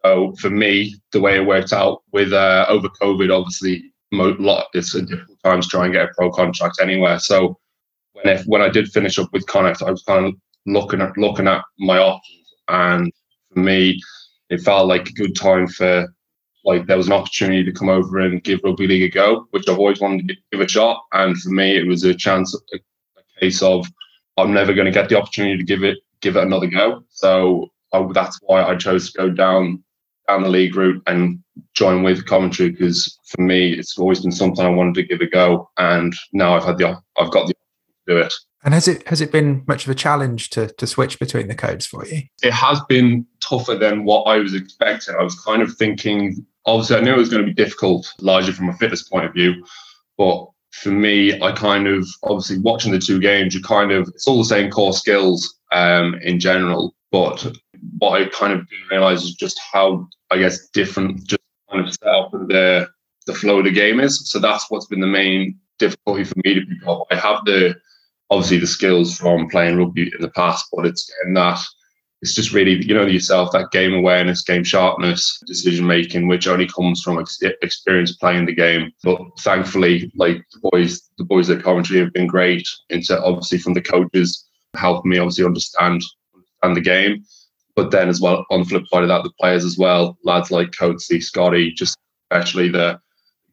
So 0.05 0.35
for 0.41 0.51
me, 0.51 0.97
the 1.13 1.21
way 1.21 1.37
it 1.37 1.47
worked 1.47 1.73
out 1.73 2.03
with 2.13 2.33
uh, 2.33 2.67
over 2.69 2.89
COVID, 2.89 3.37
obviously, 3.37 3.93
mo- 4.13 4.37
lot 4.39 4.67
it's 4.75 4.95
a 4.95 5.03
difficult 5.03 5.39
time 5.45 5.61
to 5.61 5.69
try 5.69 5.85
and 5.85 5.95
get 5.95 6.11
a 6.11 6.15
pro 6.17 6.31
contract 6.31 6.79
anywhere. 6.81 7.19
So 7.19 7.59
when 8.23 8.37
if, 8.37 8.45
when 8.47 8.63
I 8.63 8.69
did 8.69 8.89
finish 8.89 9.19
up 9.19 9.33
with 9.33 9.47
Connacht, 9.47 9.83
I 9.83 9.91
was 9.91 10.03
kind 10.03 10.27
of 10.27 10.35
looking 10.67 11.01
at 11.01 11.17
looking 11.17 11.49
at 11.49 11.63
my 11.79 11.99
options, 11.99 12.55
and 12.69 13.13
for 13.53 13.61
me, 13.61 14.01
it 14.51 14.61
felt 14.61 14.89
like 14.89 15.09
a 15.09 15.13
good 15.13 15.35
time 15.35 15.67
for 15.67 16.07
like 16.65 16.87
there 16.87 16.97
was 16.97 17.07
an 17.07 17.13
opportunity 17.13 17.65
to 17.65 17.73
come 17.73 17.89
over 17.89 18.19
and 18.19 18.43
give 18.43 18.61
rugby 18.65 18.89
league 18.89 19.03
a 19.03 19.09
go, 19.09 19.47
which 19.51 19.69
I've 19.69 19.79
always 19.79 20.01
wanted 20.01 20.29
to 20.29 20.35
give 20.51 20.61
a 20.61 20.69
shot. 20.69 21.01
And 21.13 21.37
for 21.39 21.51
me, 21.51 21.77
it 21.77 21.87
was 21.87 22.03
a 22.03 22.13
chance, 22.13 22.55
a, 22.55 22.77
a 22.77 23.41
case 23.41 23.63
of 23.63 23.87
I'm 24.37 24.53
never 24.53 24.75
going 24.75 24.87
to 24.87 24.93
get 24.93 25.09
the 25.09 25.19
opportunity 25.19 25.59
to 25.59 25.65
give 25.65 25.85
it 25.85 25.99
give 26.21 26.37
it 26.37 26.43
another 26.43 26.67
go. 26.67 27.05
So 27.11 27.71
I, 27.93 28.05
that's 28.13 28.39
why 28.43 28.65
I 28.65 28.77
chose 28.77 29.13
to 29.13 29.19
go 29.19 29.31
down 29.31 29.83
down 30.29 30.43
the 30.43 30.49
league 30.49 30.75
route 30.75 31.03
and 31.07 31.41
join 31.75 32.03
with 32.03 32.27
Coventry 32.27 32.71
because 32.71 33.19
for 33.27 33.43
me, 33.43 33.73
it's 33.73 33.97
always 33.97 34.21
been 34.21 34.33
something 34.33 34.65
I 34.65 34.69
wanted 34.69 34.95
to 34.95 35.05
give 35.05 35.21
a 35.21 35.27
go. 35.27 35.71
And 35.79 36.13
now 36.33 36.57
I've 36.57 36.65
had 36.65 36.79
the 36.79 37.01
I've 37.19 37.31
got 37.31 37.47
the 37.47 37.55
do 38.07 38.17
it. 38.17 38.33
And 38.65 38.75
has 38.75 38.89
it 38.89 39.07
has 39.09 39.21
it 39.21 39.31
been 39.31 39.63
much 39.67 39.85
of 39.85 39.91
a 39.91 39.95
challenge 39.95 40.51
to 40.51 40.69
to 40.69 40.87
switch 40.87 41.19
between 41.19 41.49
the 41.49 41.55
codes 41.55 41.87
for 41.87 42.05
you? 42.07 42.23
It 42.43 42.53
has 42.53 42.81
been 42.89 43.27
tougher 43.41 43.77
than 43.77 44.05
what 44.05 44.23
I 44.23 44.39
was 44.39 44.55
expecting. 44.55 45.15
I 45.15 45.23
was 45.23 45.39
kind 45.41 45.63
of 45.63 45.75
thinking, 45.77 46.45
obviously, 46.65 46.97
I 46.97 47.01
knew 47.01 47.15
it 47.15 47.19
was 47.19 47.29
going 47.29 47.45
to 47.45 47.53
be 47.53 47.55
difficult, 47.55 48.13
largely 48.21 48.53
from 48.53 48.69
a 48.69 48.75
fitness 48.75 49.09
point 49.09 49.27
of 49.27 49.33
view, 49.33 49.65
but 50.19 50.47
for 50.73 50.91
me, 50.91 51.41
I 51.41 51.53
kind 51.53 51.87
of 51.87 52.07
obviously 52.25 52.59
watching 52.59 52.93
the 52.93 52.99
two 52.99 53.21
games, 53.21 53.55
you 53.55 53.63
kind 53.63 53.93
of 53.93 54.09
it's 54.09 54.27
all 54.27 54.39
the 54.39 54.45
same 54.45 54.71
core 54.71 54.93
skills 54.93 55.59
um, 55.73 56.15
in 56.23 56.39
general, 56.41 56.95
but 57.11 57.47
what 57.99 58.21
I 58.21 58.27
kind 58.27 58.53
of 58.53 58.69
didn't 58.69 58.91
realize 58.91 59.23
is 59.23 59.35
just 59.35 59.61
how 59.73 60.09
I 60.31 60.39
guess 60.39 60.69
different 60.71 61.25
just 61.25 61.41
kind 61.71 61.87
of 61.87 61.93
set 61.93 62.09
up 62.09 62.33
the 62.33 62.89
the 63.27 63.35
flow 63.35 63.59
of 63.59 63.65
the 63.65 63.71
game 63.71 64.01
is. 64.01 64.29
So 64.31 64.39
that's 64.39 64.71
what's 64.71 64.87
been 64.87 65.01
the 65.01 65.07
main 65.07 65.59
difficulty 65.79 66.25
for 66.25 66.35
me 66.45 66.55
to 66.55 66.61
pick 66.61 66.87
up. 66.87 67.07
I 67.11 67.17
have 67.17 67.45
the 67.45 67.75
obviously 68.31 68.59
the 68.59 68.67
skills 68.67 69.17
from 69.17 69.49
playing 69.49 69.79
rugby 69.79 70.11
in 70.15 70.21
the 70.21 70.31
past, 70.31 70.67
but 70.73 70.87
it's 70.87 71.11
in 71.25 71.35
that 71.35 71.61
it's 72.23 72.35
just 72.35 72.53
really 72.53 72.85
you 72.85 72.95
know 72.95 73.07
yourself 73.07 73.53
that 73.53 73.71
game 73.71 73.95
awareness, 73.95 74.43
game 74.43 74.65
sharpness, 74.65 75.41
decision 75.47 75.87
making, 75.87 76.29
which 76.29 76.49
only 76.49 76.67
comes 76.67 77.03
from 77.03 77.19
ex- 77.19 77.41
experience 77.63 78.17
playing 78.17 78.47
the 78.47 78.55
game. 78.55 78.91
But 79.03 79.21
thankfully, 79.41 80.11
like 80.17 80.39
the 80.53 80.71
boys, 80.71 81.03
the 81.19 81.25
boys 81.25 81.51
at 81.51 81.63
Coventry 81.63 81.99
have 81.99 82.13
been 82.13 82.27
great. 82.27 82.67
Into 82.91 83.23
obviously 83.23 83.59
from 83.59 83.75
the 83.75 83.83
coaches 83.83 84.45
helping 84.75 85.11
me 85.11 85.19
obviously 85.19 85.45
understand 85.45 86.03
understand 86.35 86.77
the 86.77 86.81
game. 86.81 87.25
But 87.75 87.91
then 87.91 88.09
as 88.09 88.21
well 88.21 88.47
on 88.51 88.61
the 88.61 88.67
flip 88.67 88.85
side 88.89 89.03
of 89.03 89.09
that, 89.09 89.23
the 89.23 89.33
players 89.39 89.65
as 89.65 89.77
well, 89.77 90.17
lads 90.25 90.51
like 90.51 90.71
Coatsy, 90.71 91.23
Scotty, 91.23 91.73
just 91.73 91.99
especially 92.31 92.71
the 92.71 92.99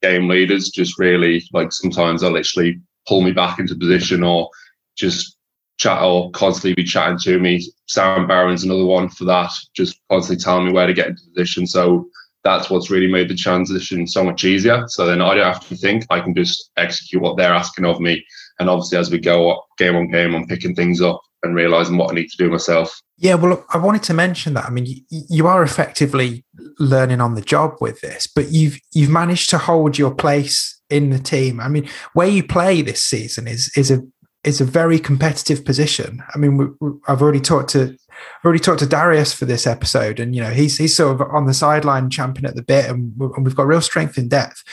game 0.01 0.29
leaders, 0.29 0.69
just 0.69 0.97
really 0.97 1.43
like 1.51 1.73
sometimes 1.73 2.21
they'll 2.21 2.31
literally 2.31 2.79
pull 3.07 3.21
me 3.21 3.33
back 3.33 3.59
into 3.59 3.75
position 3.75 4.23
or 4.23 4.49
just 4.95 5.37
chat 5.77 6.01
or 6.01 6.31
constantly 6.31 6.73
be 6.73 6.83
chatting 6.83 7.17
to 7.19 7.39
me. 7.39 7.65
Sam 7.87 8.27
Barron's 8.27 8.63
another 8.63 8.85
one 8.85 9.09
for 9.09 9.25
that, 9.25 9.51
just 9.75 9.99
constantly 10.09 10.41
telling 10.43 10.67
me 10.67 10.73
where 10.73 10.87
to 10.87 10.93
get 10.93 11.07
into 11.07 11.23
position. 11.33 11.67
So 11.67 12.07
that's 12.43 12.69
what's 12.69 12.89
really 12.89 13.11
made 13.11 13.29
the 13.29 13.35
transition 13.35 14.05
so 14.05 14.23
much 14.23 14.43
easier. 14.43 14.83
So 14.87 15.05
then 15.05 15.21
I 15.21 15.33
don't 15.35 15.53
have 15.53 15.67
to 15.67 15.75
think, 15.75 16.05
I 16.09 16.19
can 16.19 16.35
just 16.35 16.71
execute 16.77 17.21
what 17.21 17.37
they're 17.37 17.53
asking 17.53 17.85
of 17.85 17.99
me. 17.99 18.23
And 18.59 18.69
obviously, 18.69 18.97
as 18.97 19.09
we 19.09 19.19
go 19.19 19.61
game 19.77 19.95
on 19.95 20.11
game, 20.11 20.35
I'm 20.35 20.47
picking 20.47 20.75
things 20.75 21.01
up 21.01 21.21
and 21.41 21.55
realizing 21.55 21.97
what 21.97 22.11
I 22.11 22.15
need 22.15 22.29
to 22.29 22.37
do 22.37 22.49
myself. 22.49 23.01
Yeah, 23.17 23.35
well, 23.35 23.65
I 23.69 23.77
wanted 23.77 24.03
to 24.03 24.13
mention 24.13 24.53
that. 24.53 24.65
I 24.65 24.69
mean, 24.69 24.85
you, 24.85 25.23
you 25.29 25.47
are 25.47 25.63
effectively 25.63 26.43
learning 26.79 27.21
on 27.21 27.35
the 27.35 27.41
job 27.41 27.75
with 27.79 28.01
this, 28.01 28.27
but 28.27 28.49
you've 28.49 28.79
you've 28.93 29.09
managed 29.09 29.49
to 29.51 29.57
hold 29.57 29.97
your 29.97 30.13
place 30.13 30.81
in 30.89 31.09
the 31.09 31.19
team. 31.19 31.59
I 31.59 31.67
mean, 31.67 31.89
where 32.13 32.27
you 32.27 32.43
play 32.43 32.81
this 32.81 33.03
season 33.03 33.47
is 33.47 33.71
is 33.75 33.91
a 33.91 34.01
is 34.43 34.59
a 34.59 34.65
very 34.65 34.99
competitive 34.99 35.63
position. 35.63 36.21
I 36.33 36.37
mean, 36.37 36.57
we, 36.57 36.65
we, 36.79 36.91
I've 37.07 37.21
already 37.21 37.39
talked 37.39 37.69
to 37.71 37.97
I've 38.13 38.45
already 38.45 38.59
talked 38.59 38.79
to 38.79 38.85
Darius 38.85 39.33
for 39.33 39.45
this 39.45 39.65
episode, 39.65 40.19
and 40.19 40.35
you 40.35 40.41
know 40.41 40.51
he's 40.51 40.77
he's 40.77 40.95
sort 40.95 41.19
of 41.19 41.27
on 41.33 41.45
the 41.45 41.53
sideline, 41.53 42.09
champing 42.09 42.45
at 42.45 42.55
the 42.55 42.61
bit, 42.61 42.89
and, 42.89 43.13
and 43.19 43.45
we've 43.45 43.55
got 43.55 43.67
real 43.67 43.81
strength 43.81 44.17
in 44.17 44.29
depth. 44.29 44.63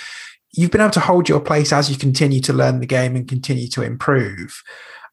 You've 0.52 0.70
been 0.70 0.80
able 0.80 0.90
to 0.92 1.00
hold 1.00 1.28
your 1.28 1.40
place 1.40 1.72
as 1.72 1.90
you 1.90 1.96
continue 1.96 2.40
to 2.40 2.52
learn 2.52 2.80
the 2.80 2.86
game 2.86 3.14
and 3.16 3.28
continue 3.28 3.68
to 3.68 3.82
improve. 3.82 4.62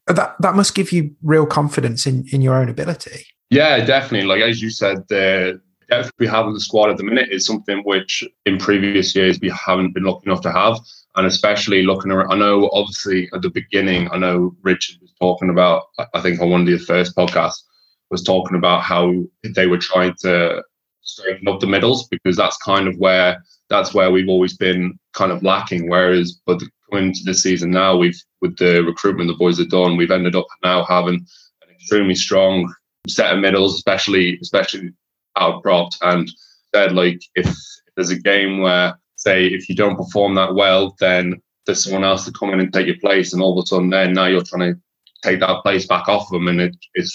That 0.08 0.36
that 0.40 0.56
must 0.56 0.76
give 0.76 0.92
you 0.92 1.16
real 1.22 1.46
confidence 1.46 2.06
in 2.06 2.26
in 2.32 2.42
your 2.42 2.56
own 2.56 2.70
ability. 2.70 3.26
Yeah, 3.50 3.84
definitely. 3.86 4.28
Like 4.28 4.42
as 4.42 4.62
you 4.62 4.70
said, 4.70 5.08
the 5.10 5.62
depth 5.90 6.12
we 6.20 6.28
have 6.28 6.48
in 6.48 6.54
the 6.54 6.60
squad 6.60 6.90
at 6.90 6.98
the 6.98 7.04
minute 7.04 7.30
is 7.32 7.46
something 7.46 7.80
which 7.86 8.24
in 8.46 8.58
previous 8.58 9.16
years 9.16 9.40
we 9.40 9.50
haven't 9.50 9.94
been 9.94 10.04
lucky 10.04 10.26
enough 10.26 10.42
to 10.42 10.52
have 10.52 10.78
and 11.18 11.26
especially 11.26 11.84
looking 11.84 12.12
around. 12.12 12.32
I 12.32 12.38
know, 12.38 12.70
obviously, 12.72 13.28
at 13.34 13.42
the 13.42 13.50
beginning, 13.50 14.10
I 14.12 14.18
know 14.18 14.56
Richard 14.62 14.98
was 15.02 15.12
talking 15.20 15.50
about. 15.50 15.84
I 16.14 16.22
think 16.22 16.40
on 16.40 16.52
one 16.52 16.62
of 16.62 16.68
the 16.68 16.78
first 16.78 17.16
podcasts 17.16 17.64
was 18.10 18.24
talking 18.24 18.56
about 18.56 18.84
how 18.84 19.26
they 19.44 19.68
were 19.68 19.80
trying 19.80 20.14
to 20.22 20.64
straighten 21.02 21.48
up 21.48 21.60
the 21.60 21.68
middles 21.68 22.08
because 22.10 22.38
that's 22.38 22.58
kind 22.58 22.88
of 22.88 22.98
where 22.98 23.44
that's 23.70 23.94
where 23.94 24.12
we've 24.12 24.30
always 24.30 24.56
been 24.56 24.98
kind 25.14 25.32
of 25.32 25.44
lacking. 25.44 25.90
Whereas, 25.90 26.40
but 26.46 26.62
coming 26.90 27.08
into 27.08 27.22
this 27.26 27.42
season 27.42 27.72
now, 27.72 27.98
we've 27.98 28.22
with 28.42 28.56
the 28.58 28.84
recruitment 28.84 29.28
the 29.28 29.34
boys 29.34 29.58
have 29.58 29.70
done, 29.70 29.98
we've 29.98 30.12
ended 30.12 30.36
up 30.36 30.46
now 30.64 30.86
having 30.86 31.16
an 31.16 31.70
extremely 31.74 32.16
strong 32.16 32.72
set 33.08 33.34
of 33.34 33.40
middles, 33.40 33.76
especially 33.76 34.38
especially 34.42 34.92
out 35.36 35.64
propped. 35.64 35.98
And 36.02 36.32
said 36.76 36.94
like 36.94 37.22
if 37.34 37.56
there's 37.96 38.12
a 38.12 38.20
game 38.20 38.60
where 38.60 38.96
say 39.28 39.38
if 39.58 39.64
you 39.70 39.76
don't 39.76 40.02
perform 40.04 40.36
that 40.36 40.54
well, 40.56 40.96
then 41.00 41.42
there's 41.66 41.84
someone 41.84 42.08
else 42.12 42.24
to 42.26 42.32
come 42.32 42.52
in 42.54 42.60
and 42.62 42.72
take 42.72 42.88
your 42.88 43.02
place, 43.06 43.34
and 43.34 43.42
all 43.42 43.54
of 43.58 43.64
a 43.64 43.68
sudden, 43.68 43.90
then 43.90 44.14
now 44.14 44.28
you're 44.28 44.50
trying 44.50 44.74
to 44.74 44.80
take 45.26 45.40
that 45.42 45.62
place 45.64 45.86
back 45.94 46.08
off 46.08 46.30
them, 46.32 46.48
and 46.48 46.60
it 46.62 46.76
it's 46.94 47.14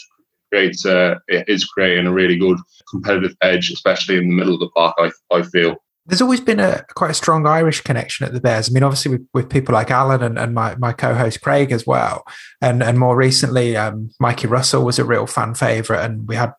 creates 0.50 0.85
uh, 0.85 1.14
it 1.28 1.45
is 1.49 1.64
creating 1.64 2.07
a 2.07 2.12
really 2.12 2.37
good 2.37 2.59
competitive 2.90 3.35
edge, 3.40 3.71
especially 3.71 4.16
in 4.19 4.28
the 4.28 4.35
middle 4.35 4.54
of 4.54 4.61
the 4.61 4.69
park. 4.76 4.95
I 4.99 5.11
I 5.38 5.42
feel. 5.42 5.76
there's 6.07 6.23
always 6.23 6.40
been 6.40 6.61
a 6.61 6.85
quite 6.95 7.11
a 7.11 7.14
strong 7.14 7.47
Irish 7.47 7.81
connection 7.81 8.26
at 8.26 8.33
the 8.33 8.40
Bears. 8.40 8.69
I 8.69 8.73
mean, 8.73 8.83
obviously 8.83 9.12
with, 9.12 9.26
with 9.33 9.49
people 9.49 9.73
like 9.73 9.90
Alan 9.90 10.23
and, 10.23 10.38
and 10.38 10.54
my, 10.54 10.75
my 10.76 10.92
co-host 10.92 11.40
Craig 11.40 11.73
as 11.73 11.87
well, 11.87 12.25
and 12.61 12.83
and 12.83 12.99
more 12.99 13.16
recently, 13.16 13.76
um, 13.76 14.11
Mikey 14.19 14.49
Russell 14.49 14.85
was 14.85 14.99
a 14.99 15.04
real 15.04 15.26
fan 15.26 15.54
favorite, 15.54 16.04
and 16.04 16.26
we 16.26 16.37
had 16.37 16.52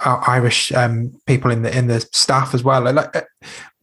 uh, 0.00 0.22
Irish 0.26 0.70
um, 0.72 1.12
people 1.26 1.50
in 1.50 1.62
the 1.62 1.76
in 1.76 1.86
the 1.86 2.00
staff 2.12 2.54
as 2.54 2.62
well. 2.62 2.82
Like, 2.82 3.16
uh, 3.16 3.22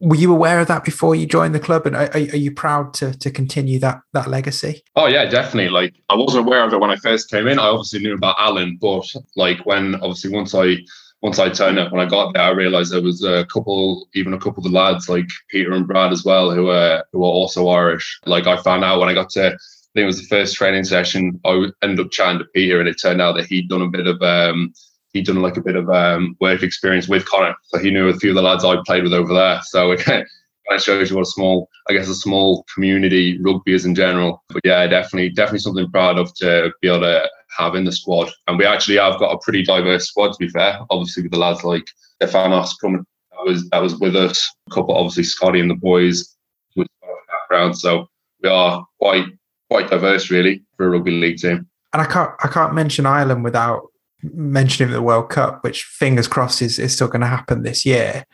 were 0.02 0.16
you 0.16 0.32
aware 0.32 0.58
of 0.58 0.66
that 0.66 0.84
before 0.84 1.14
you 1.14 1.26
joined 1.26 1.54
the 1.54 1.60
club, 1.60 1.86
and 1.86 1.94
are, 1.94 2.10
are 2.12 2.18
you 2.18 2.50
proud 2.50 2.92
to 2.94 3.16
to 3.18 3.30
continue 3.30 3.78
that 3.78 4.00
that 4.12 4.28
legacy? 4.28 4.82
Oh 4.96 5.06
yeah, 5.06 5.26
definitely. 5.26 5.70
Like 5.70 5.94
I 6.10 6.16
wasn't 6.16 6.46
aware 6.46 6.64
of 6.64 6.72
it 6.72 6.80
when 6.80 6.90
I 6.90 6.96
first 6.96 7.30
came 7.30 7.46
in. 7.46 7.58
I 7.58 7.66
obviously 7.66 8.00
knew 8.00 8.14
about 8.14 8.36
Alan, 8.38 8.78
but 8.80 9.06
like 9.36 9.64
when 9.64 9.94
obviously 9.96 10.30
once 10.30 10.54
I 10.54 10.78
once 11.22 11.38
I 11.38 11.48
turned 11.50 11.78
up, 11.78 11.92
when 11.92 12.04
I 12.04 12.10
got 12.10 12.34
there, 12.34 12.42
I 12.42 12.50
realised 12.50 12.92
there 12.92 13.00
was 13.00 13.22
a 13.22 13.46
couple, 13.46 14.08
even 14.14 14.34
a 14.34 14.38
couple 14.38 14.58
of 14.58 14.64
the 14.64 14.76
lads 14.76 15.08
like 15.08 15.28
Peter 15.50 15.72
and 15.72 15.86
Brad 15.86 16.10
as 16.10 16.24
well, 16.24 16.50
who 16.50 16.64
were 16.64 17.04
who 17.12 17.20
were 17.20 17.26
also 17.26 17.68
Irish. 17.68 18.20
Like 18.26 18.48
I 18.48 18.60
found 18.60 18.82
out 18.82 18.98
when 18.98 19.08
I 19.08 19.14
got 19.14 19.30
to, 19.30 19.46
I 19.46 19.50
think 19.94 20.02
it 20.02 20.04
was 20.04 20.20
the 20.20 20.26
first 20.26 20.56
training 20.56 20.82
session. 20.82 21.40
I 21.44 21.68
ended 21.80 22.04
up 22.04 22.10
chatting 22.10 22.40
to 22.40 22.44
Peter, 22.46 22.80
and 22.80 22.88
it 22.88 23.00
turned 23.00 23.22
out 23.22 23.36
that 23.36 23.46
he'd 23.46 23.68
done 23.68 23.82
a 23.82 23.88
bit 23.88 24.08
of 24.08 24.20
um, 24.20 24.74
he'd 25.12 25.26
done 25.26 25.42
like 25.42 25.56
a 25.56 25.62
bit 25.62 25.76
of 25.76 25.88
um, 25.90 26.36
work 26.40 26.62
experience 26.62 27.08
with 27.08 27.26
Connacht, 27.26 27.58
so 27.64 27.78
he 27.78 27.90
knew 27.90 28.08
a 28.08 28.16
few 28.16 28.30
of 28.30 28.36
the 28.36 28.42
lads 28.42 28.64
I 28.64 28.76
played 28.86 29.02
with 29.02 29.12
over 29.12 29.32
there. 29.32 29.60
So 29.64 29.90
it 29.92 30.00
kind 30.04 30.24
of 30.70 30.82
shows 30.82 31.10
you 31.10 31.16
what 31.16 31.22
a 31.22 31.30
small, 31.30 31.68
I 31.88 31.92
guess, 31.92 32.08
a 32.08 32.14
small 32.14 32.64
community 32.74 33.38
rugby 33.40 33.74
is 33.74 33.84
in 33.84 33.94
general. 33.94 34.42
But 34.48 34.62
yeah, 34.64 34.86
definitely, 34.86 35.30
definitely 35.30 35.60
something 35.60 35.90
proud 35.90 36.18
of 36.18 36.34
to 36.36 36.72
be 36.80 36.88
able 36.88 37.00
to 37.00 37.28
have 37.58 37.74
in 37.74 37.84
the 37.84 37.92
squad. 37.92 38.30
And 38.46 38.58
we 38.58 38.64
actually 38.64 38.96
have 38.96 39.18
got 39.18 39.32
a 39.32 39.38
pretty 39.42 39.62
diverse 39.62 40.06
squad, 40.06 40.32
to 40.32 40.38
be 40.38 40.48
fair. 40.48 40.80
Obviously, 40.90 41.22
with 41.22 41.32
the 41.32 41.38
lads 41.38 41.64
like 41.64 41.84
Stefanos 42.22 42.70
coming, 42.80 43.04
that 43.32 43.44
was 43.44 43.68
that 43.70 43.82
was 43.82 43.98
with 43.98 44.16
us. 44.16 44.50
A 44.70 44.74
couple, 44.74 44.96
obviously, 44.96 45.24
Scotty 45.24 45.60
and 45.60 45.70
the 45.70 45.74
boys 45.74 46.36
with 46.76 46.88
background. 47.02 47.78
So 47.78 48.08
we 48.42 48.48
are 48.48 48.84
quite 49.00 49.26
quite 49.70 49.90
diverse, 49.90 50.30
really, 50.30 50.62
for 50.76 50.86
a 50.86 50.90
rugby 50.90 51.12
league 51.12 51.38
team. 51.38 51.68
And 51.92 52.00
I 52.02 52.06
can't 52.06 52.30
I 52.42 52.48
can't 52.48 52.74
mention 52.74 53.04
Ireland 53.04 53.44
without 53.44 53.82
mentioning 54.22 54.92
the 54.92 55.02
World 55.02 55.30
Cup, 55.30 55.62
which 55.64 55.84
fingers 55.84 56.28
crossed 56.28 56.62
is, 56.62 56.78
is 56.78 56.94
still 56.94 57.08
going 57.08 57.20
to 57.20 57.26
happen 57.26 57.62
this 57.62 57.84
year. 57.84 58.24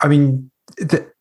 I 0.00 0.08
mean, 0.08 0.50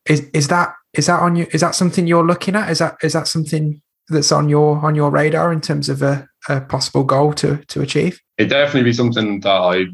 is 0.06 0.30
is 0.34 0.48
that 0.48 0.74
is 0.94 1.06
that 1.08 1.22
on 1.22 1.36
you? 1.36 1.48
Is 1.52 1.62
that 1.62 1.76
something 1.76 2.08
you're 2.08 2.26
looking 2.26 2.56
at? 2.56 2.70
Is 2.70 2.80
that 2.80 2.98
is 3.02 3.14
that 3.14 3.28
something 3.28 3.82
that's 4.10 4.32
on 4.32 4.50
your 4.50 4.78
on 4.86 4.96
your 4.96 5.10
radar 5.10 5.54
in 5.54 5.62
terms 5.62 5.90
of 5.90 6.02
a, 6.02 6.28
a 6.50 6.62
possible 6.62 7.04
goal 7.04 7.34
to 7.34 7.58
to 7.68 7.82
achieve? 7.82 8.20
It 8.38 8.46
definitely 8.46 8.90
be 8.90 8.94
something 8.94 9.40
that 9.42 9.50
I 9.50 9.86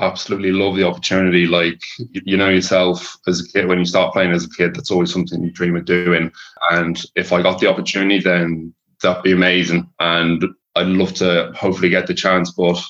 absolutely 0.00 0.52
love 0.52 0.76
the 0.76 0.86
opportunity. 0.86 1.46
Like 1.46 1.80
you 1.98 2.36
know 2.36 2.48
yourself 2.48 3.16
as 3.26 3.40
a 3.40 3.48
kid, 3.52 3.68
when 3.68 3.78
you 3.78 3.84
start 3.84 4.12
playing 4.12 4.32
as 4.32 4.44
a 4.44 4.50
kid, 4.50 4.74
that's 4.74 4.90
always 4.90 5.12
something 5.12 5.42
you 5.42 5.52
dream 5.52 5.76
of 5.76 5.84
doing. 5.84 6.32
And 6.70 7.02
if 7.16 7.32
I 7.32 7.42
got 7.42 7.60
the 7.60 7.68
opportunity, 7.68 8.20
then 8.20 8.74
that'd 9.02 9.22
be 9.22 9.32
amazing. 9.32 9.88
And 10.00 10.44
I'd 10.76 10.86
love 10.86 11.14
to 11.14 11.52
hopefully 11.54 11.90
get 11.90 12.06
the 12.06 12.14
chance. 12.14 12.52
But 12.52 12.82